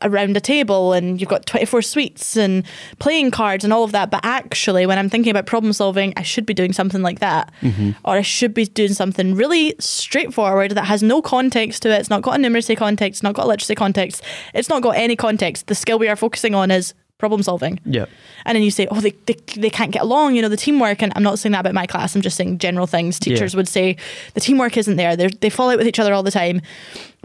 around 0.01 0.35
a 0.37 0.39
table 0.39 0.93
and 0.93 1.19
you've 1.19 1.29
got 1.29 1.45
24 1.45 1.81
sweets 1.81 2.37
and 2.37 2.63
playing 2.99 3.29
cards 3.31 3.63
and 3.63 3.73
all 3.73 3.83
of 3.83 3.91
that. 3.91 4.09
But 4.09 4.21
actually, 4.23 4.85
when 4.85 4.97
I'm 4.97 5.09
thinking 5.09 5.31
about 5.31 5.45
problem 5.45 5.73
solving, 5.73 6.13
I 6.17 6.23
should 6.23 6.45
be 6.45 6.53
doing 6.53 6.73
something 6.73 7.01
like 7.01 7.19
that. 7.19 7.51
Mm-hmm. 7.61 7.91
Or 8.05 8.15
I 8.15 8.21
should 8.21 8.53
be 8.53 8.65
doing 8.65 8.93
something 8.93 9.35
really 9.35 9.75
straightforward 9.79 10.71
that 10.71 10.85
has 10.85 11.03
no 11.03 11.21
context 11.21 11.81
to 11.83 11.89
it. 11.93 11.99
It's 11.99 12.09
not 12.09 12.21
got 12.21 12.39
a 12.39 12.41
numeracy 12.41 12.75
context, 12.77 13.19
it's 13.19 13.23
not 13.23 13.35
got 13.35 13.45
a 13.45 13.49
literacy 13.49 13.75
context, 13.75 14.23
it's 14.53 14.69
not 14.69 14.81
got 14.81 14.95
any 14.95 15.15
context. 15.15 15.67
The 15.67 15.75
skill 15.75 15.99
we 15.99 16.07
are 16.07 16.15
focusing 16.15 16.55
on 16.55 16.71
is 16.71 16.93
problem 17.17 17.43
solving. 17.43 17.79
Yeah. 17.85 18.07
And 18.45 18.55
then 18.55 18.63
you 18.63 18.71
say, 18.71 18.87
oh, 18.89 18.99
they, 18.99 19.11
they, 19.27 19.35
they 19.55 19.69
can't 19.69 19.91
get 19.91 20.01
along, 20.01 20.33
you 20.35 20.41
know, 20.41 20.49
the 20.49 20.57
teamwork. 20.57 21.03
And 21.03 21.13
I'm 21.15 21.21
not 21.21 21.37
saying 21.37 21.51
that 21.51 21.59
about 21.59 21.75
my 21.75 21.85
class, 21.85 22.15
I'm 22.15 22.21
just 22.23 22.35
saying 22.35 22.57
general 22.57 22.87
things. 22.87 23.19
Teachers 23.19 23.53
Yeah. 23.53 23.57
would 23.57 23.67
say 23.67 23.95
the 24.33 24.39
teamwork 24.41 24.75
isn't 24.75 24.95
there. 24.95 25.15
They're, 25.15 25.29
they 25.29 25.51
fall 25.51 25.69
out 25.69 25.77
with 25.77 25.85
each 25.85 25.99
other 25.99 26.13
all 26.13 26.23
the 26.23 26.31
time. 26.31 26.61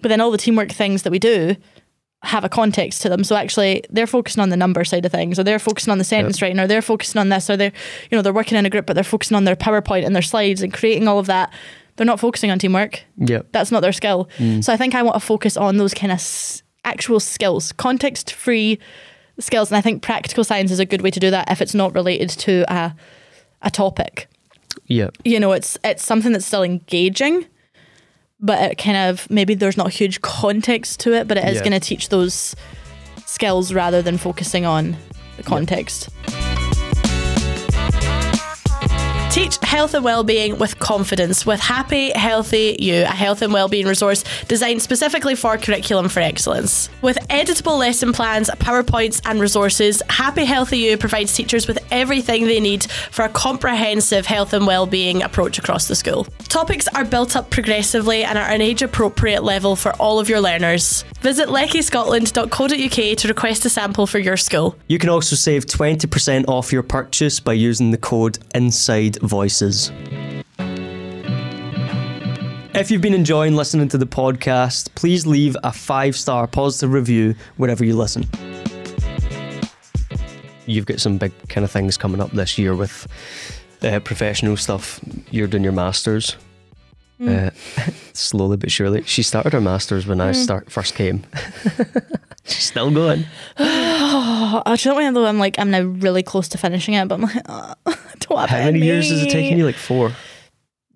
But 0.02 0.08
then 0.08 0.20
all 0.20 0.30
the 0.30 0.36
teamwork 0.36 0.70
things 0.70 1.02
that 1.04 1.10
we 1.10 1.18
do 1.18 1.56
have 2.22 2.44
a 2.44 2.48
context 2.48 3.02
to 3.02 3.08
them. 3.08 3.22
So 3.24 3.36
actually, 3.36 3.84
they're 3.90 4.06
focusing 4.06 4.42
on 4.42 4.48
the 4.48 4.56
number 4.56 4.84
side 4.84 5.04
of 5.04 5.12
things, 5.12 5.38
or 5.38 5.44
they're 5.44 5.58
focusing 5.58 5.92
on 5.92 5.98
the 5.98 6.04
sentence 6.04 6.40
writing, 6.42 6.58
or 6.58 6.66
they're 6.66 6.82
focusing 6.82 7.20
on 7.20 7.28
this, 7.28 7.48
or 7.50 7.56
they're, 7.56 7.72
you 8.10 8.16
know, 8.16 8.22
they're 8.22 8.32
working 8.32 8.58
in 8.58 8.66
a 8.66 8.70
group, 8.70 8.86
but 8.86 8.94
they're 8.94 9.04
focusing 9.04 9.36
on 9.36 9.44
their 9.44 9.56
PowerPoint 9.56 10.04
and 10.04 10.14
their 10.14 10.22
slides 10.22 10.62
and 10.62 10.72
creating 10.72 11.06
all 11.08 11.18
of 11.18 11.26
that. 11.26 11.52
They're 11.96 12.06
not 12.06 12.20
focusing 12.20 12.50
on 12.50 12.58
teamwork 12.58 13.02
Yeah. 13.16 13.42
that's 13.52 13.70
not 13.70 13.80
their 13.80 13.92
skill. 13.92 14.28
Mm. 14.38 14.62
So 14.62 14.72
I 14.72 14.76
think 14.76 14.94
I 14.94 15.02
want 15.02 15.14
to 15.14 15.20
focus 15.20 15.56
on 15.56 15.76
those 15.78 15.94
kind 15.94 16.12
of 16.12 16.16
s- 16.16 16.62
actual 16.84 17.20
skills, 17.20 17.72
context 17.72 18.32
free 18.32 18.78
skills. 19.38 19.70
And 19.70 19.78
I 19.78 19.80
think 19.80 20.02
practical 20.02 20.44
science 20.44 20.70
is 20.70 20.78
a 20.78 20.84
good 20.84 21.00
way 21.02 21.10
to 21.10 21.20
do 21.20 21.30
that 21.30 21.50
if 21.50 21.62
it's 21.62 21.74
not 21.74 21.94
related 21.94 22.28
to 22.30 22.64
a, 22.72 22.94
a 23.62 23.70
topic. 23.70 24.28
Yeah. 24.86 25.08
You 25.24 25.40
know, 25.40 25.52
it's 25.52 25.78
it's 25.84 26.04
something 26.04 26.32
that's 26.32 26.44
still 26.46 26.62
engaging, 26.62 27.46
but 28.40 28.60
it 28.72 28.76
kind 28.78 28.96
of 28.96 29.28
maybe 29.30 29.54
there's 29.54 29.76
not 29.76 29.86
a 29.88 29.90
huge 29.90 30.20
context 30.22 31.00
to 31.00 31.12
it, 31.14 31.26
but 31.28 31.36
it 31.36 31.44
is 31.44 31.56
Yeah. 31.56 31.60
going 31.60 31.72
to 31.72 31.80
teach 31.80 32.08
those 32.10 32.54
skills 33.26 33.72
rather 33.72 34.02
than 34.02 34.18
focusing 34.18 34.64
on 34.66 34.96
the 35.36 35.42
context. 35.42 36.08
Teach 39.36 39.58
health 39.62 39.92
and 39.92 40.02
well-being 40.02 40.58
with 40.58 40.78
confidence 40.78 41.44
with 41.44 41.60
Happy 41.60 42.08
Healthy 42.08 42.78
You, 42.78 43.02
a 43.02 43.08
health 43.08 43.42
and 43.42 43.52
well-being 43.52 43.86
resource 43.86 44.24
designed 44.48 44.80
specifically 44.80 45.34
for 45.34 45.58
curriculum 45.58 46.08
for 46.08 46.20
excellence. 46.20 46.88
With 47.02 47.18
editable 47.28 47.78
lesson 47.78 48.14
plans, 48.14 48.48
PowerPoints 48.48 49.20
and 49.26 49.38
resources, 49.38 50.02
Happy 50.08 50.46
Healthy 50.46 50.78
You 50.78 50.96
provides 50.96 51.34
teachers 51.34 51.68
with 51.68 51.78
everything 51.90 52.46
they 52.46 52.60
need 52.60 52.84
for 52.84 53.26
a 53.26 53.28
comprehensive 53.28 54.24
health 54.24 54.54
and 54.54 54.66
well-being 54.66 55.22
approach 55.22 55.58
across 55.58 55.86
the 55.86 55.96
school. 55.96 56.24
Topics 56.48 56.88
are 56.94 57.04
built 57.04 57.36
up 57.36 57.50
progressively 57.50 58.24
and 58.24 58.38
are 58.38 58.48
an 58.48 58.62
age-appropriate 58.62 59.44
level 59.44 59.76
for 59.76 59.92
all 59.96 60.18
of 60.18 60.30
your 60.30 60.40
learners. 60.40 61.04
Visit 61.20 61.48
leckiescotland.co.uk 61.48 63.18
to 63.18 63.28
request 63.28 63.66
a 63.66 63.68
sample 63.68 64.06
for 64.06 64.18
your 64.18 64.38
school. 64.38 64.78
You 64.86 64.98
can 64.98 65.10
also 65.10 65.36
save 65.36 65.66
20% 65.66 66.48
off 66.48 66.72
your 66.72 66.82
purchase 66.82 67.38
by 67.38 67.52
using 67.52 67.90
the 67.90 67.98
code 67.98 68.38
Inside 68.54 69.18
Voices. 69.26 69.90
If 72.74 72.90
you've 72.90 73.00
been 73.00 73.14
enjoying 73.14 73.56
listening 73.56 73.88
to 73.88 73.98
the 73.98 74.06
podcast, 74.06 74.94
please 74.94 75.26
leave 75.26 75.56
a 75.64 75.72
five 75.72 76.14
star 76.14 76.46
positive 76.46 76.92
review 76.92 77.34
wherever 77.56 77.84
you 77.84 77.96
listen. 77.96 78.26
You've 80.66 80.84
got 80.86 81.00
some 81.00 81.16
big 81.16 81.32
kind 81.48 81.64
of 81.64 81.70
things 81.70 81.96
coming 81.96 82.20
up 82.20 82.32
this 82.32 82.58
year 82.58 82.74
with 82.74 83.06
uh, 83.82 84.00
professional 84.00 84.56
stuff. 84.56 85.00
You're 85.30 85.46
doing 85.46 85.64
your 85.64 85.72
masters. 85.72 86.36
Uh, 87.18 87.50
slowly 88.12 88.58
but 88.58 88.70
surely. 88.70 89.02
She 89.04 89.22
started 89.22 89.54
her 89.54 89.60
masters 89.60 90.06
when 90.06 90.20
I 90.20 90.32
start 90.32 90.70
first 90.70 90.94
came. 90.94 91.24
She's 92.46 92.64
still 92.64 92.90
going. 92.90 93.24
I 93.58 94.76
don't 94.82 95.14
know. 95.14 95.24
I'm 95.26 95.38
like 95.38 95.58
I'm 95.58 95.70
now 95.70 95.82
really 95.82 96.22
close 96.22 96.48
to 96.48 96.58
finishing 96.58 96.94
it, 96.94 97.08
but 97.08 97.16
I'm 97.16 97.22
like, 97.22 97.36
oh, 97.48 97.74
I 97.86 97.96
don't 98.20 98.38
have 98.38 98.50
How 98.50 98.64
many 98.64 98.80
years 98.80 99.10
has 99.10 99.22
it 99.22 99.30
taken 99.30 99.58
you? 99.58 99.66
Like 99.66 99.74
four. 99.74 100.12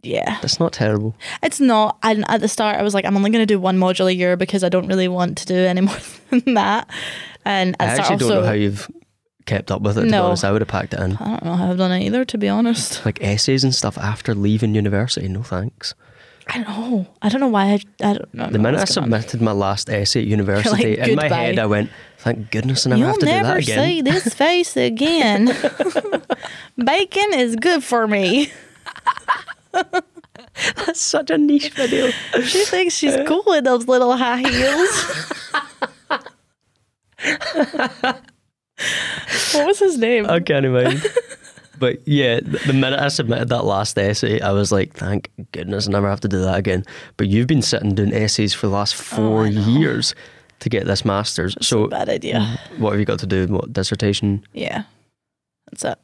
Yeah, 0.03 0.39
That's 0.41 0.59
not 0.59 0.73
terrible. 0.73 1.15
it's 1.43 1.61
not. 1.61 1.99
And 2.03 2.25
at 2.31 2.41
the 2.41 2.49
start, 2.49 2.77
I 2.77 2.83
was 2.83 2.95
like, 2.95 3.05
I'm 3.05 3.15
only 3.19 3.29
going 3.31 3.43
to 3.43 3.47
do 3.47 3.61
one 3.61 3.77
module 3.79 4.07
a 4.07 4.15
year 4.15 4.35
because 4.35 4.65
I 4.65 4.71
don't 4.71 4.87
really 4.87 5.09
want 5.09 5.37
to 5.39 5.45
do 5.47 5.55
any 5.55 5.81
more 5.83 5.97
than 6.31 6.55
that. 6.55 6.89
And 7.45 7.77
I 7.79 7.85
actually 7.85 8.17
don't 8.17 8.23
also, 8.31 8.41
know 8.41 8.47
how 8.47 8.53
you've 8.55 8.91
kept 9.45 9.71
up 9.71 9.83
with 9.83 9.99
it. 9.99 10.03
To 10.03 10.07
be 10.07 10.11
No. 10.13 10.25
honest, 10.25 10.43
I 10.43 10.53
would 10.53 10.63
have 10.63 10.69
packed 10.69 10.95
it 10.95 11.01
in. 11.01 11.17
I 11.19 11.25
don't 11.31 11.45
know 11.45 11.55
how 11.55 11.71
I've 11.71 11.77
done 11.77 11.93
it 11.93 12.03
either, 12.05 12.25
to 12.25 12.39
be 12.39 12.49
honest. 12.49 13.05
Like 13.05 13.23
essays 13.23 13.63
and 13.63 13.75
stuff 13.75 13.99
after 13.99 14.35
leaving 14.35 14.75
university. 14.75 15.29
No 15.29 15.43
thanks. 15.43 15.95
I 16.53 16.63
don't 16.63 16.69
know. 16.69 17.07
I 17.23 17.29
don't 17.29 17.41
know 17.41 17.49
why. 17.49 17.65
I, 17.67 17.75
I 18.03 18.13
don't 18.15 18.35
know. 18.35 18.47
The 18.51 18.59
minute 18.59 18.79
I 18.79 18.81
what's 18.83 18.97
on. 18.97 19.05
submitted 19.05 19.41
my 19.41 19.53
last 19.53 19.89
essay 19.89 20.21
at 20.23 20.27
university, 20.27 20.99
in 20.99 21.15
my 21.15 21.29
head 21.29 21.59
I 21.59 21.67
went, 21.67 21.91
"Thank 22.19 22.51
goodness 22.51 22.85
and 22.87 22.95
I 22.95 22.97
never 22.99 23.07
You'll 23.07 23.13
have 23.13 23.21
to 23.21 23.27
do 23.27 23.33
never 23.33 23.49
that 23.49 23.63
again." 23.63 23.85
see 23.85 24.03
this 24.03 24.35
face 24.43 24.77
again. 24.77 25.47
Bacon 26.85 27.35
is 27.35 27.55
good 27.57 27.85
for 27.85 28.09
me. 28.09 28.51
That's 29.73 31.01
such 31.01 31.31
a 31.31 31.39
niche 31.39 31.71
video. 31.71 32.11
She 32.43 32.65
thinks 32.65 32.95
she's 32.95 33.17
cool 33.27 33.53
in 33.53 33.65
those 33.65 33.87
little 33.87 34.17
high 34.17 34.39
heels. 34.41 35.27
what 39.53 39.67
was 39.67 39.79
his 39.79 39.97
name? 39.99 40.27
I 40.29 40.41
can't 40.41 40.67
imagine. 40.67 41.01
But 41.81 42.07
yeah, 42.07 42.39
the 42.41 42.73
minute 42.73 43.01
I 43.01 43.09
submitted 43.09 43.49
that 43.49 43.65
last 43.65 43.99
essay, 43.99 44.41
I 44.41 44.53
was 44.53 44.71
like, 44.71 44.93
"Thank 44.93 45.31
goodness 45.53 45.89
I 45.89 45.91
never 45.91 46.09
have 46.09 46.21
to 46.21 46.29
do 46.29 46.41
that 46.43 46.59
again." 46.59 46.85
But 47.17 47.29
you've 47.29 47.49
been 47.49 47.63
sitting 47.63 47.95
doing 47.95 48.13
essays 48.13 48.55
for 48.55 48.67
the 48.69 48.73
last 48.75 48.95
oh, 48.95 49.17
four 49.17 49.47
years 49.47 50.15
to 50.61 50.69
get 50.69 50.87
this 50.87 51.05
masters. 51.05 51.57
So, 51.61 51.89
Bad 51.89 52.09
idea. 52.09 52.61
what 52.77 52.91
have 52.93 53.01
you 53.01 53.07
got 53.07 53.19
to 53.21 53.27
do? 53.27 53.47
What 53.47 53.73
dissertation? 53.73 54.45
Yeah. 54.53 54.85
That's 55.71 55.85
it. 55.85 55.99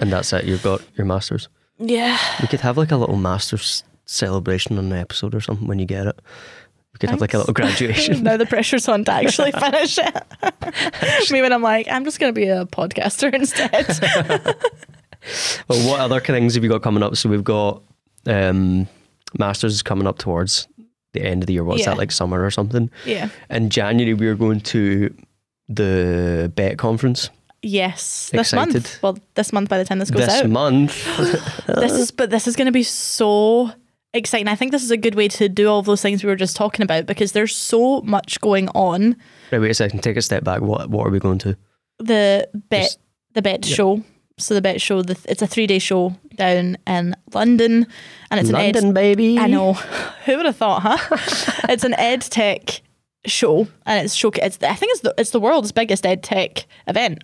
And 0.00 0.12
that's 0.12 0.32
it. 0.32 0.44
You've 0.44 0.62
got 0.62 0.82
your 0.96 1.04
masters. 1.04 1.48
Yeah. 1.78 2.16
We 2.40 2.46
could 2.48 2.60
have 2.60 2.78
like 2.78 2.92
a 2.92 2.96
little 2.96 3.16
masters 3.16 3.82
celebration 4.06 4.78
on 4.78 4.88
the 4.88 4.96
episode 4.96 5.34
or 5.34 5.40
something 5.40 5.66
when 5.66 5.78
you 5.78 5.86
get 5.86 6.06
it. 6.06 6.18
We 6.92 6.98
could 6.98 7.10
have 7.10 7.20
like 7.20 7.34
a 7.34 7.38
little 7.38 7.54
graduation. 7.54 8.22
now 8.22 8.36
the 8.36 8.46
pressure's 8.46 8.88
on 8.88 9.04
to 9.04 9.12
actually 9.12 9.52
finish 9.60 9.98
it. 9.98 11.30
Me 11.30 11.42
when 11.42 11.52
I'm 11.52 11.62
like, 11.62 11.88
I'm 11.90 12.04
just 12.04 12.20
going 12.20 12.32
to 12.32 12.38
be 12.38 12.46
a 12.48 12.66
podcaster 12.66 13.32
instead. 13.34 14.56
Well, 15.68 15.88
what 15.88 16.00
other 16.00 16.20
things 16.20 16.54
have 16.54 16.64
you 16.64 16.70
got 16.70 16.82
coming 16.82 17.02
up? 17.02 17.16
So 17.16 17.28
we've 17.28 17.44
got 17.44 17.82
um, 18.26 18.86
masters 19.38 19.82
coming 19.82 20.06
up 20.06 20.18
towards 20.18 20.68
the 21.12 21.22
end 21.22 21.42
of 21.42 21.46
the 21.46 21.52
year. 21.54 21.64
What's 21.64 21.80
Yeah. 21.80 21.90
that 21.90 21.98
like 21.98 22.10
summer 22.12 22.44
or 22.44 22.50
something? 22.50 22.90
yeah. 23.04 23.28
In 23.50 23.70
January 23.70 24.14
we 24.14 24.26
are 24.26 24.34
going 24.34 24.60
to 24.60 25.14
the 25.68 26.52
BETT 26.54 26.78
conference 26.78 27.30
Yes. 27.64 28.28
This 28.32 28.48
Excited. 28.52 28.74
month. 28.74 28.98
Well, 29.04 29.18
this 29.34 29.52
month 29.52 29.68
by 29.68 29.78
the 29.78 29.84
time 29.84 30.00
this 30.00 30.10
goes 30.10 30.26
this 30.26 30.42
out. 30.42 30.50
month. 30.50 31.04
this 31.68 31.92
is 31.92 32.10
but 32.10 32.30
this 32.30 32.48
is 32.48 32.56
going 32.56 32.66
to 32.66 32.72
be 32.72 32.82
so 32.82 33.70
exciting. 34.12 34.48
I 34.48 34.56
think 34.56 34.72
this 34.72 34.82
is 34.82 34.90
a 34.90 34.96
good 34.96 35.14
way 35.14 35.28
to 35.28 35.48
do 35.48 35.68
all 35.68 35.78
of 35.78 35.86
those 35.86 36.02
things 36.02 36.24
we 36.24 36.28
were 36.28 36.34
just 36.34 36.56
talking 36.56 36.82
about 36.82 37.06
because 37.06 37.30
there's 37.32 37.54
so 37.54 38.00
much 38.00 38.40
going 38.40 38.68
on. 38.70 39.14
right, 39.52 39.60
wait 39.60 39.70
a 39.70 39.74
second. 39.74 40.00
Take 40.02 40.16
a 40.16 40.22
step 40.22 40.42
back. 40.42 40.60
What 40.60 40.90
what 40.90 41.06
are 41.06 41.10
we 41.10 41.20
going 41.20 41.38
to? 41.38 41.56
The 42.00 42.48
BETT 42.68 42.82
Just- 42.82 42.98
the 43.34 43.42
BETT 43.42 43.68
yeah. 43.68 43.74
show. 43.76 44.02
So 44.42 44.54
the 44.54 44.62
BETT 44.62 44.80
show, 44.80 45.02
the, 45.02 45.18
it's 45.28 45.42
a 45.42 45.46
three 45.46 45.66
day 45.66 45.78
show 45.78 46.16
down 46.36 46.76
in 46.86 47.16
London, 47.32 47.86
and 48.30 48.40
it's 48.40 48.48
an 48.48 48.56
ed. 48.56 48.74
London, 48.74 48.92
baby. 48.92 49.38
I 49.38 49.46
know. 49.46 49.72
Who 50.24 50.36
would 50.36 50.46
have 50.46 50.56
thought, 50.56 50.82
huh? 50.82 50.98
it's 51.68 51.84
an 51.84 51.94
ed 51.94 52.22
tech 52.22 52.82
show, 53.24 53.68
and 53.86 54.04
it's 54.04 54.14
show. 54.14 54.30
It's 54.34 54.58
I 54.62 54.74
think 54.74 54.92
it's 54.92 55.00
the 55.00 55.14
it's 55.18 55.30
the 55.30 55.40
world's 55.40 55.72
biggest 55.72 56.06
ed 56.06 56.22
tech 56.22 56.66
event. 56.86 57.22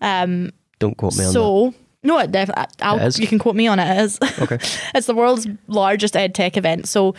Um. 0.00 0.50
Don't 0.78 0.96
quote 0.96 1.14
me 1.16 1.24
on 1.24 1.28
that. 1.28 1.32
So 1.32 1.74
no, 2.02 2.18
it 2.18 2.32
definitely. 2.32 3.22
You 3.22 3.28
can 3.28 3.38
quote 3.38 3.56
me 3.56 3.66
on 3.66 3.78
it. 3.78 3.90
It 3.90 4.00
is. 4.00 4.18
Okay. 4.40 4.54
it's 4.94 5.06
the 5.06 5.14
world's 5.14 5.46
largest 5.66 6.16
ed 6.16 6.34
tech 6.34 6.56
event. 6.56 6.88
So 6.88 7.14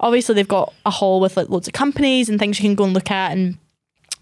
obviously 0.00 0.34
they've 0.34 0.46
got 0.46 0.74
a 0.84 0.90
hall 0.90 1.20
with 1.20 1.36
like 1.36 1.48
loads 1.48 1.66
of 1.66 1.72
companies 1.72 2.28
and 2.28 2.38
things 2.38 2.60
you 2.60 2.64
can 2.68 2.74
go 2.74 2.84
and 2.84 2.92
look 2.92 3.10
at 3.10 3.32
and 3.32 3.58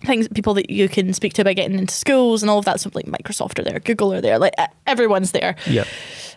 things 0.04 0.28
people 0.28 0.54
that 0.54 0.70
you 0.70 0.88
can 0.88 1.12
speak 1.12 1.32
to 1.34 1.42
about 1.42 1.56
getting 1.56 1.78
into 1.78 1.94
schools 1.94 2.42
and 2.42 2.50
all 2.50 2.58
of 2.58 2.64
that. 2.64 2.80
So 2.80 2.90
like 2.94 3.06
Microsoft 3.06 3.58
are 3.58 3.62
there, 3.62 3.80
Google 3.80 4.12
are 4.12 4.20
there, 4.20 4.38
like 4.38 4.54
everyone's 4.86 5.32
there. 5.32 5.56
Yeah. 5.66 5.84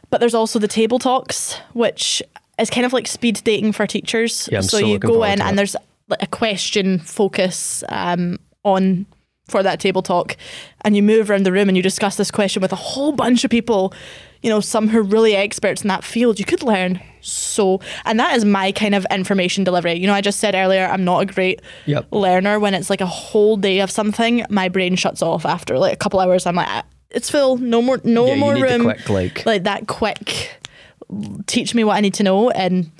But 0.10 0.20
there's 0.20 0.34
also 0.34 0.60
the 0.60 0.68
table 0.68 1.00
talks, 1.00 1.60
which 1.74 2.24
is 2.60 2.70
kind 2.70 2.86
of 2.86 2.94
like 2.94 3.08
speed 3.08 3.42
dating 3.44 3.74
for 3.74 3.86
teachers. 3.86 4.48
Yeah, 4.52 4.60
I'm 4.60 4.64
so 4.64 4.80
so 4.80 4.86
you 4.86 5.00
go 5.00 5.24
in 5.24 5.42
and 5.42 5.58
there's 5.58 5.76
like 6.08 6.24
a 6.24 6.28
question 6.28 7.00
focus 7.00 7.84
um, 7.90 8.40
on 8.64 9.06
for 9.48 9.64
that 9.64 9.80
table 9.80 10.02
talk, 10.02 10.36
and 10.82 10.96
you 10.96 11.04
move 11.04 11.30
around 11.30 11.46
the 11.46 11.52
room 11.52 11.68
and 11.70 11.78
you 11.78 11.84
discuss 11.84 12.16
this 12.18 12.32
question 12.32 12.62
with 12.62 12.72
a 12.72 12.76
whole 12.78 13.12
bunch 13.12 13.44
of 13.44 13.52
people. 13.52 13.94
You 14.44 14.52
know, 14.52 14.60
some 14.60 14.88
who 14.90 15.00
are 15.00 15.04
really 15.04 15.36
experts 15.36 15.82
in 15.82 15.88
that 15.88 16.04
field. 16.04 16.38
You 16.38 16.46
could 16.46 16.62
learn 16.62 17.02
so, 17.22 17.82
and 18.06 18.20
that 18.20 18.36
is 18.38 18.46
my 18.46 18.72
kind 18.72 18.94
of 18.94 19.06
information 19.10 19.64
delivery. 19.64 19.94
You 19.94 20.06
know, 20.08 20.14
I 20.14 20.22
just 20.22 20.40
said 20.40 20.54
earlier 20.54 20.86
I'm 20.86 21.04
not 21.04 21.24
a 21.24 21.26
great 21.26 21.62
Yep. 21.88 22.08
learner 22.12 22.60
when 22.60 22.74
it's 22.76 22.90
like 22.90 23.02
a 23.02 23.08
whole 23.08 23.58
day 23.58 23.80
of 23.80 23.90
something. 23.90 24.46
My 24.50 24.70
brain 24.70 24.96
shuts 24.96 25.22
off 25.24 25.46
after 25.46 25.80
like 25.80 25.94
a 25.94 25.98
couple 25.98 26.20
hours. 26.20 26.46
I'm 26.46 26.56
like, 26.56 26.68
"Ah, 26.70 26.84
it's 27.10 27.30
full. 27.32 27.58
No 27.58 27.82
more. 27.82 28.00
No 28.04 28.28
yeah, 28.28 28.36
more 28.36 28.54
room 28.56 28.84
quick 28.84 29.10
like 29.10 29.46
like 29.46 29.64
that 29.64 29.88
quick 29.88 30.52
teach 31.48 31.74
me 31.74 31.84
what 31.84 31.96
I 31.96 32.02
need 32.02 32.14
to 32.16 32.24
know 32.24 32.50
in 32.50 32.92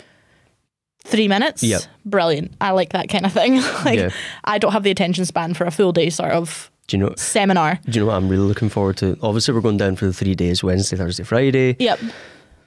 three 1.08 1.28
minutes. 1.28 1.64
Yep. 1.64 1.82
Brilliant. 2.06 2.54
I 2.62 2.72
like 2.72 2.90
that 2.94 3.10
kind 3.10 3.26
of 3.26 3.34
thing. 3.34 3.56
like 3.86 4.00
Yeah. 4.00 4.10
I 4.44 4.58
don't 4.58 4.72
have 4.74 4.84
the 4.84 4.92
attention 4.92 5.26
span 5.26 5.54
for 5.54 5.66
a 5.66 5.72
full 5.72 5.92
day 5.92 6.10
sort 6.10 6.32
of 6.32 6.70
Do 6.88 6.98
you 6.98 7.04
know? 7.04 7.14
seminar. 7.18 7.80
Do 7.86 7.92
you 8.00 8.06
know 8.06 8.12
what 8.12 8.16
I'm 8.18 8.30
really 8.30 8.46
looking 8.48 8.70
forward 8.70 8.98
to? 8.98 9.18
Obviously, 9.22 9.54
we're 9.54 9.62
going 9.62 9.78
down 9.78 9.96
for 9.96 10.06
the 10.06 10.14
three 10.14 10.36
days: 10.36 10.64
Wednesday, 10.64 10.96
Thursday, 10.98 11.24
Friday. 11.24 11.76
Yep. 11.80 12.00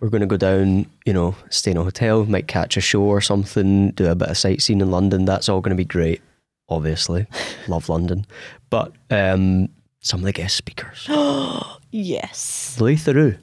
We're 0.01 0.09
going 0.09 0.23
to 0.23 0.27
go 0.27 0.39
down, 0.39 0.87
you 1.05 1.13
know, 1.13 1.37
stay 1.51 1.73
in 1.73 1.77
a 1.77 1.85
hotel, 1.85 2.25
might 2.25 2.49
catch 2.49 2.79
a 2.79 2.81
show 2.81 3.03
or 3.03 3.21
something, 3.21 3.91
do 3.91 4.07
a 4.07 4.15
bit 4.15 4.31
of 4.31 4.39
sightseeing 4.39 4.81
in 4.81 4.91
London. 4.91 5.27
That's 5.27 5.47
all 5.51 5.61
going 5.61 5.77
to 5.77 5.81
be 5.81 5.85
great. 5.85 6.23
Obviously, 6.71 7.27
love 7.69 7.89
London, 7.91 8.25
but 8.71 8.93
um, 9.11 9.69
some 10.01 10.21
of 10.21 10.25
the 10.25 10.33
guest 10.33 10.57
speakers, 10.57 11.07
Yes. 11.93 12.79
Louis 12.81 12.97
Theroux, 12.97 13.37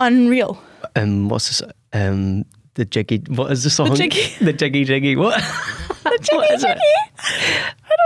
Unreal. 0.00 0.60
um, 0.96 1.28
what's 1.28 1.48
this? 1.48 1.62
Um, 1.92 2.44
the 2.76 2.84
jiggy. 2.84 3.22
What 3.28 3.50
is 3.52 3.64
the 3.64 3.70
song? 3.70 3.90
The 3.90 3.96
jiggy. 3.96 4.44
The 4.44 4.52
jiggy 4.52 4.84
jiggy. 4.84 5.16
What? 5.16 5.34
The 6.04 6.18
jiggy 6.22 6.56
jiggy. 6.62 6.80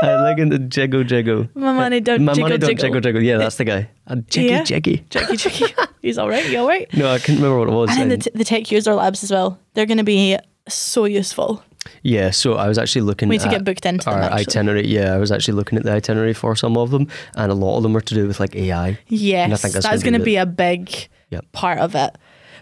I 0.03 0.15
like 0.23 0.39
in 0.39 0.49
the 0.49 0.59
jiggle 0.59 1.05
jiggle. 1.05 1.49
My 1.55 1.73
money 1.75 2.01
don't 2.01 2.25
My 2.25 2.33
jiggle 2.33 2.49
money 2.49 2.59
don't 2.59 2.71
jiggle. 2.71 2.83
jiggle 2.85 3.01
jiggle. 3.01 3.23
Yeah, 3.23 3.37
that's 3.39 3.57
the 3.57 3.65
guy. 3.65 3.91
A 4.07 4.17
jiggy 4.17 4.49
Yeah. 4.49 4.65
jiggy. 4.65 5.05
Jiggy 5.11 5.37
jiggy. 5.37 5.75
He's 6.01 6.17
all 6.17 6.29
right. 6.29 6.49
You 6.49 6.61
all 6.61 6.67
right? 6.69 6.89
No, 6.95 7.11
I 7.11 7.19
can't 7.19 7.39
remember 7.39 7.59
what 7.59 7.69
it 7.69 7.73
was. 7.75 7.91
And 7.91 7.99
then 8.01 8.09
the, 8.09 8.15
And- 8.15 8.23
t- 8.25 8.31
the 8.35 8.45
tech 8.45 8.71
user 8.71 8.95
labs 8.95 9.23
as 9.23 9.31
well. 9.31 9.59
They're 9.75 9.87
going 9.87 9.99
to 9.99 10.05
be 10.05 10.39
so 10.69 11.05
useful. 11.05 11.63
yeah, 12.03 12.31
so 12.31 12.55
I 12.55 12.69
was 12.69 12.79
actually 12.79 13.03
looking 13.03 13.29
We 13.29 13.37
need 13.37 13.43
to 13.45 13.49
get 13.51 13.65
booked 13.65 13.85
into 13.85 14.05
them. 14.07 14.15
our 14.15 14.21
Actually. 14.23 14.41
itinerary. 14.41 14.87
Yeah, 14.87 15.15
I 15.15 15.19
was 15.19 15.31
actually 15.33 15.55
looking 15.55 15.77
at 15.79 15.85
the 15.85 15.93
itinerary 15.93 16.33
for 16.35 16.55
some 16.57 16.77
of 16.79 16.91
them, 16.91 17.07
and 17.37 17.51
a 17.53 17.55
lot 17.55 17.77
of 17.77 17.83
them 17.83 17.95
are 17.97 18.01
to 18.03 18.15
do 18.15 18.27
with 18.27 18.39
like 18.41 18.55
AI. 18.57 18.99
Yes, 19.09 19.61
think 19.63 19.75
that's 19.75 19.87
that's, 19.87 20.03
gonna 20.03 20.19
be 20.19 20.25
be 20.25 20.37
a 20.37 20.47
big 20.47 20.91
Yep. 21.31 21.53
part 21.53 21.79
of 21.79 21.95
it. 21.95 22.17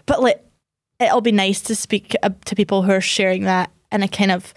But 0.05 0.21
like, 0.23 0.43
it'll 0.99 1.21
be 1.21 1.31
nice 1.31 1.61
to 1.61 1.75
speak 1.75 2.15
uh, 2.23 2.29
to 2.45 2.55
people 2.55 2.83
who 2.83 2.91
are 2.91 3.01
sharing 3.01 3.43
that 3.43 3.71
in 3.91 4.03
a 4.03 4.07
kind 4.07 4.31
of 4.31 4.53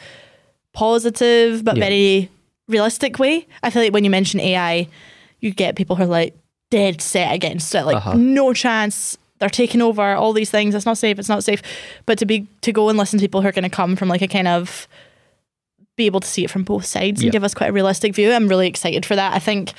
positive 0.72 1.64
but 1.64 1.76
Yeah. 1.76 1.84
very 1.84 2.30
realistic 2.68 3.18
way. 3.18 3.46
I 3.62 3.70
feel 3.70 3.82
like 3.82 3.92
when 3.92 4.04
you 4.04 4.10
mention 4.10 4.40
AI, 4.40 4.88
you 5.40 5.50
get 5.52 5.76
people 5.76 5.96
who 5.96 6.04
are 6.04 6.06
like 6.06 6.34
dead 6.70 7.00
set 7.00 7.32
against 7.34 7.74
it, 7.74 7.84
like 7.84 7.96
Uh-huh. 7.96 8.14
no 8.16 8.52
chance. 8.52 9.16
They're 9.38 9.48
taking 9.50 9.82
over 9.82 10.14
all 10.14 10.32
these 10.32 10.50
things. 10.50 10.74
It's 10.74 10.86
not 10.86 10.98
safe. 10.98 11.18
It's 11.18 11.28
not 11.28 11.42
safe. 11.44 11.62
But 12.06 12.18
to 12.18 12.26
be 12.26 12.46
to 12.62 12.72
go 12.72 12.88
and 12.88 12.96
listen 12.96 13.18
to 13.18 13.22
people 13.24 13.42
who 13.42 13.48
are 13.48 13.52
going 13.52 13.64
to 13.64 13.76
come 13.76 13.96
from 13.96 14.08
like 14.08 14.22
a 14.22 14.28
kind 14.28 14.48
of 14.48 14.86
be 15.96 16.06
able 16.06 16.20
to 16.20 16.28
see 16.28 16.44
it 16.44 16.50
from 16.50 16.62
both 16.62 16.86
sides 16.86 17.22
and 17.22 17.30
give 17.32 17.44
us 17.44 17.52
quite 17.52 17.68
a 17.70 17.72
realistic 17.72 18.14
view. 18.14 18.32
I'm 18.32 18.48
really 18.48 18.66
excited 18.68 19.04
for 19.04 19.14
that. 19.16 19.34
I 19.34 19.38
think 19.38 19.72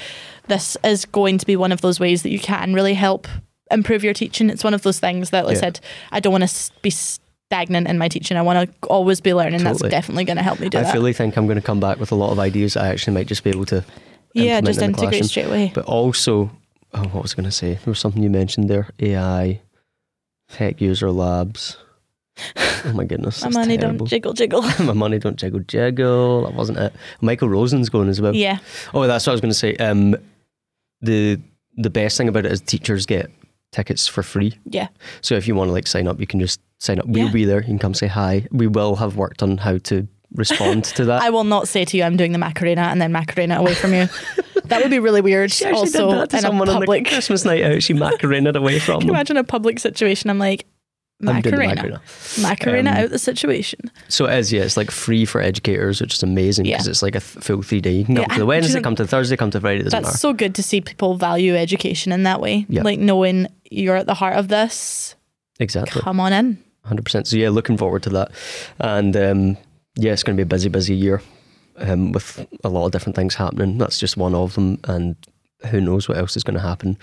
this 0.47 0.77
is 0.83 1.05
going 1.05 1.39
to 1.39 1.45
be 1.45 1.55
one 1.55 1.71
of 1.71 1.81
those 1.81 1.99
ways 1.99 2.21
that 2.23 2.29
you 2.29 2.39
can 2.39 2.73
really 2.73 2.93
help 2.93 3.27
improve 3.73 4.03
your 4.03 4.13
teaching. 4.13 4.49
It's 4.49 4.63
one 4.63 4.73
of 4.73 4.81
those 4.83 4.99
things 4.99 5.31
that, 5.31 5.45
like 5.45 5.57
I 5.57 5.59
said, 5.59 5.79
I 6.11 6.19
don't 6.19 6.31
want 6.31 6.47
to 6.47 6.71
be 6.81 6.89
stagnant 6.89 7.87
in 7.87 7.97
my 7.97 8.07
teaching. 8.07 8.37
I 8.37 8.41
want 8.41 8.69
to 8.69 8.87
always 8.87 9.21
be 9.21 9.33
learning. 9.33 9.59
Totally. 9.59 9.89
That's 9.89 9.91
definitely 9.91 10.25
going 10.25 10.37
to 10.37 10.43
help 10.43 10.59
me 10.59 10.69
do 10.69 10.77
I 10.77 10.83
that. 10.83 10.93
fully 10.93 11.13
think 11.13 11.37
I'm 11.37 11.45
going 11.45 11.59
to 11.59 11.65
come 11.65 11.79
back 11.79 11.99
with 11.99 12.11
a 12.11 12.15
lot 12.15 12.31
of 12.31 12.39
ideas 12.39 12.77
I 12.77 12.87
actually 12.87 13.13
might 13.13 13.27
just 13.27 13.43
be 13.43 13.49
able 13.49 13.65
to 13.65 13.83
yeah, 14.33 14.61
just 14.61 14.81
in 14.81 14.91
integrate 14.91 15.25
straight 15.25 15.45
away. 15.45 15.71
But 15.75 15.85
also, 15.85 16.49
oh, 16.93 17.03
what 17.09 17.21
was 17.21 17.33
I 17.33 17.35
going 17.35 17.45
to 17.45 17.51
say? 17.51 17.73
There 17.73 17.91
was 17.91 17.99
something 17.99 18.23
you 18.23 18.29
mentioned 18.29 18.69
there 18.69 18.89
AI, 18.99 19.61
tech 20.49 20.81
user 20.81 21.11
labs. 21.11 21.77
Oh 22.85 22.91
my 22.91 23.05
goodness. 23.05 23.41
My 23.43 23.49
money 23.49 23.77
terrible. 23.77 23.99
don't 23.99 24.07
jiggle 24.07 24.33
jiggle. 24.33 24.61
my 24.79 24.91
money 24.91 25.17
don't 25.17 25.37
jiggle 25.37 25.61
jiggle. 25.61 26.43
That 26.43 26.53
wasn't 26.53 26.79
it. 26.79 26.91
Michael 27.21 27.47
Rosen's 27.47 27.87
going 27.87 28.09
as 28.09 28.19
well. 28.19 28.35
yeah, 28.35 28.57
Oh, 28.93 29.07
that's 29.07 29.25
what 29.25 29.31
I 29.31 29.35
was 29.35 29.39
going 29.39 29.53
to 29.53 29.57
say. 29.57 29.77
Um, 29.77 30.17
the 30.99 31.39
the 31.77 31.89
best 31.89 32.17
thing 32.17 32.27
about 32.27 32.45
it 32.45 32.51
is 32.51 32.59
teachers 32.59 33.05
get 33.05 33.31
tickets 33.73 34.07
for 34.07 34.23
free. 34.23 34.57
yeah. 34.69 34.87
So 35.21 35.35
if 35.35 35.47
you 35.47 35.55
want 35.55 35.67
to 35.69 35.73
like 35.73 35.87
sign 35.87 36.07
up, 36.07 36.19
you 36.19 36.27
can 36.27 36.39
just 36.39 36.61
sign 36.79 36.99
up. 36.99 37.05
We'll 37.07 37.25
Yeah. 37.25 37.31
be 37.31 37.45
there. 37.45 37.59
You 37.59 37.65
can 37.67 37.79
come 37.79 37.93
say 37.93 38.07
hi. 38.07 38.47
We 38.51 38.67
will 38.67 38.95
have 38.95 39.15
worked 39.17 39.43
on 39.43 39.57
how 39.57 39.77
to 39.79 40.07
respond 40.35 40.85
to 40.85 41.05
that. 41.05 41.21
I 41.27 41.29
will 41.29 41.43
not 41.43 41.67
say 41.67 41.83
to 41.85 41.97
you, 41.97 42.03
I'm 42.03 42.17
doing 42.17 42.31
the 42.31 42.39
Macarena 42.39 42.83
and 42.83 43.01
then 43.01 43.11
Macarena 43.11 43.57
away 43.59 43.73
from 43.75 43.93
you. 43.93 44.07
that 44.65 44.81
would 44.81 44.91
be 44.91 44.99
really 44.99 45.21
weird. 45.21 45.51
She 45.53 45.65
also, 45.65 46.09
did 46.11 46.19
that 46.19 46.29
to 46.31 46.37
in 46.37 46.45
a 46.45 46.47
someone 46.47 46.69
on 46.69 46.75
the 46.75 46.79
public. 46.85 47.05
Christmas 47.07 47.45
night 47.45 47.63
out. 47.63 47.83
She 47.83 47.93
macarenaed 48.05 48.55
away 48.55 48.79
from 48.79 48.99
Can 49.01 49.07
you 49.09 49.13
imagine 49.13 49.37
a 49.37 49.43
public 49.43 49.79
situation? 49.79 50.29
I'm 50.29 50.39
like, 50.39 50.65
I'm 51.25 51.39
doing 51.41 51.55
the 51.55 51.65
Macarena. 51.67 51.75
Macarena. 51.75 52.01
Macarena 52.41 52.89
Um, 52.91 52.97
out 52.97 53.09
the 53.11 53.19
situation. 53.19 53.79
So 54.09 54.25
it 54.25 54.37
is, 54.39 54.51
yeah. 54.51 54.63
It's 54.63 54.75
like 54.75 54.91
free 54.91 55.23
for 55.23 55.39
educators, 55.39 56.01
which 56.01 56.15
is 56.15 56.23
amazing 56.23 56.65
because 56.65 56.85
Yeah. 56.85 56.89
it's 56.91 57.01
like 57.01 57.15
a 57.15 57.21
th- 57.21 57.43
full 57.45 57.61
three 57.61 57.79
day. 57.79 57.91
You 57.93 58.03
can 58.05 58.15
come 58.15 58.25
Yeah, 58.27 58.33
to 58.33 58.39
the 58.39 58.45
Wednesday, 58.45 58.81
come 58.81 58.95
to 58.95 59.07
Thursday, 59.07 59.37
come 59.37 59.49
to 59.51 59.61
Friday. 59.61 59.83
That's 59.83 59.93
matter. 59.93 60.17
so 60.17 60.33
good 60.33 60.53
to 60.55 60.63
see 60.63 60.81
people 60.81 61.15
value 61.15 61.55
education 61.55 62.11
in 62.11 62.23
that 62.23 62.41
way. 62.41 62.65
Yeah. 62.67 62.81
Like 62.83 62.99
knowing 62.99 63.47
you're 63.73 63.95
at 63.95 64.07
the 64.07 64.13
heart 64.13 64.35
of 64.37 64.47
this. 64.47 65.15
exactly. 65.59 66.01
Come 66.01 66.19
on 66.19 66.33
in. 66.33 66.63
100%. 66.85 67.27
So 67.27 67.37
yeah, 67.37 67.49
looking 67.49 67.77
forward 67.77 68.03
to 68.03 68.09
that. 68.09 68.31
And 68.79 69.15
um, 69.15 69.57
yeah, 69.95 70.11
it's 70.11 70.23
going 70.23 70.35
to 70.35 70.41
be 70.41 70.45
a 70.45 70.49
busy, 70.49 70.69
busy 70.69 70.95
year 70.95 71.21
um, 71.77 72.11
with 72.11 72.45
a 72.63 72.69
lot 72.69 72.85
of 72.85 72.91
different 72.91 73.15
things 73.15 73.35
happening. 73.35 73.77
That's 73.77 73.99
just 73.99 74.17
one 74.17 74.35
of 74.35 74.55
them. 74.55 74.79
And 74.85 75.15
who 75.69 75.79
knows 75.79 76.09
what 76.09 76.17
else 76.17 76.35
is 76.35 76.43
going 76.43 76.55
to 76.55 76.61
happen. 76.61 76.97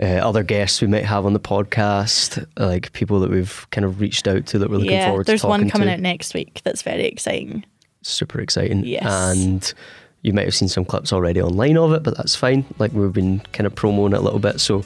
Uh, 0.00 0.20
other 0.22 0.44
guests 0.44 0.80
we 0.80 0.86
might 0.86 1.04
have 1.04 1.26
on 1.26 1.32
the 1.32 1.40
podcast, 1.40 2.46
like 2.56 2.92
people 2.92 3.18
that 3.20 3.30
we've 3.30 3.66
kind 3.70 3.84
of 3.84 4.00
reached 4.00 4.28
out 4.28 4.46
to 4.46 4.58
that 4.58 4.70
we're 4.70 4.76
looking 4.76 4.92
yeah, 4.92 5.08
forward 5.08 5.24
to 5.24 5.32
there's 5.32 5.42
one 5.42 5.68
coming 5.68 5.88
to. 5.88 5.94
out 5.94 6.00
next 6.00 6.34
week 6.34 6.60
that's 6.62 6.82
very 6.82 7.04
exciting. 7.06 7.64
super 8.02 8.40
exciting. 8.40 8.84
Yes. 8.84 9.04
And 9.04 9.74
you 10.22 10.32
might 10.32 10.44
have 10.44 10.54
seen 10.54 10.68
some 10.68 10.84
clips 10.84 11.12
already 11.12 11.40
online 11.40 11.76
of 11.76 11.92
it, 11.92 12.04
but 12.04 12.16
that's 12.16 12.36
fine. 12.36 12.64
Like 12.78 12.92
we've 12.92 13.12
been 13.12 13.40
kind 13.52 13.66
of 13.66 13.74
promoting 13.74 14.14
it 14.14 14.20
a 14.20 14.22
little 14.22 14.38
bit. 14.38 14.60
So 14.60 14.84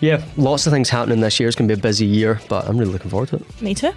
yeah, 0.00 0.24
lots 0.36 0.66
of 0.66 0.72
things 0.72 0.88
happening 0.90 1.20
this 1.20 1.40
year. 1.40 1.48
It's 1.48 1.56
going 1.56 1.68
to 1.68 1.74
be 1.74 1.80
a 1.80 1.82
busy 1.82 2.06
year, 2.06 2.40
but 2.48 2.68
I'm 2.68 2.76
really 2.78 2.92
looking 2.92 3.10
forward 3.10 3.30
to 3.30 3.36
it. 3.36 3.62
Me 3.62 3.74
too. 3.74 3.92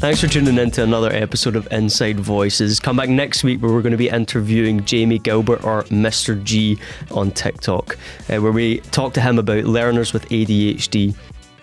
Thanks 0.00 0.20
for 0.20 0.28
tuning 0.28 0.58
in 0.58 0.70
to 0.70 0.84
another 0.84 1.12
episode 1.12 1.56
of 1.56 1.66
Inside 1.72 2.20
Voices. 2.20 2.78
Come 2.78 2.96
back 2.96 3.08
next 3.08 3.42
week 3.42 3.60
where 3.60 3.72
we're 3.72 3.82
going 3.82 3.90
to 3.90 3.98
be 3.98 4.08
interviewing 4.08 4.84
Jamie 4.84 5.18
Gilbert 5.18 5.64
or 5.64 5.82
Mr. 5.84 6.40
G 6.44 6.78
on 7.10 7.32
TikTok, 7.32 7.98
uh, 8.30 8.36
where 8.36 8.52
we 8.52 8.78
talk 8.78 9.12
to 9.14 9.20
him 9.20 9.40
about 9.40 9.64
learners 9.64 10.12
with 10.12 10.28
ADHD. 10.28 11.16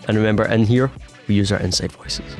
And 0.10 0.18
remember, 0.18 0.43
in 0.46 0.66
here, 0.66 0.91
we 1.30 1.36
use 1.36 1.50
our 1.52 1.60
inside 1.62 1.93
voices. 1.93 2.36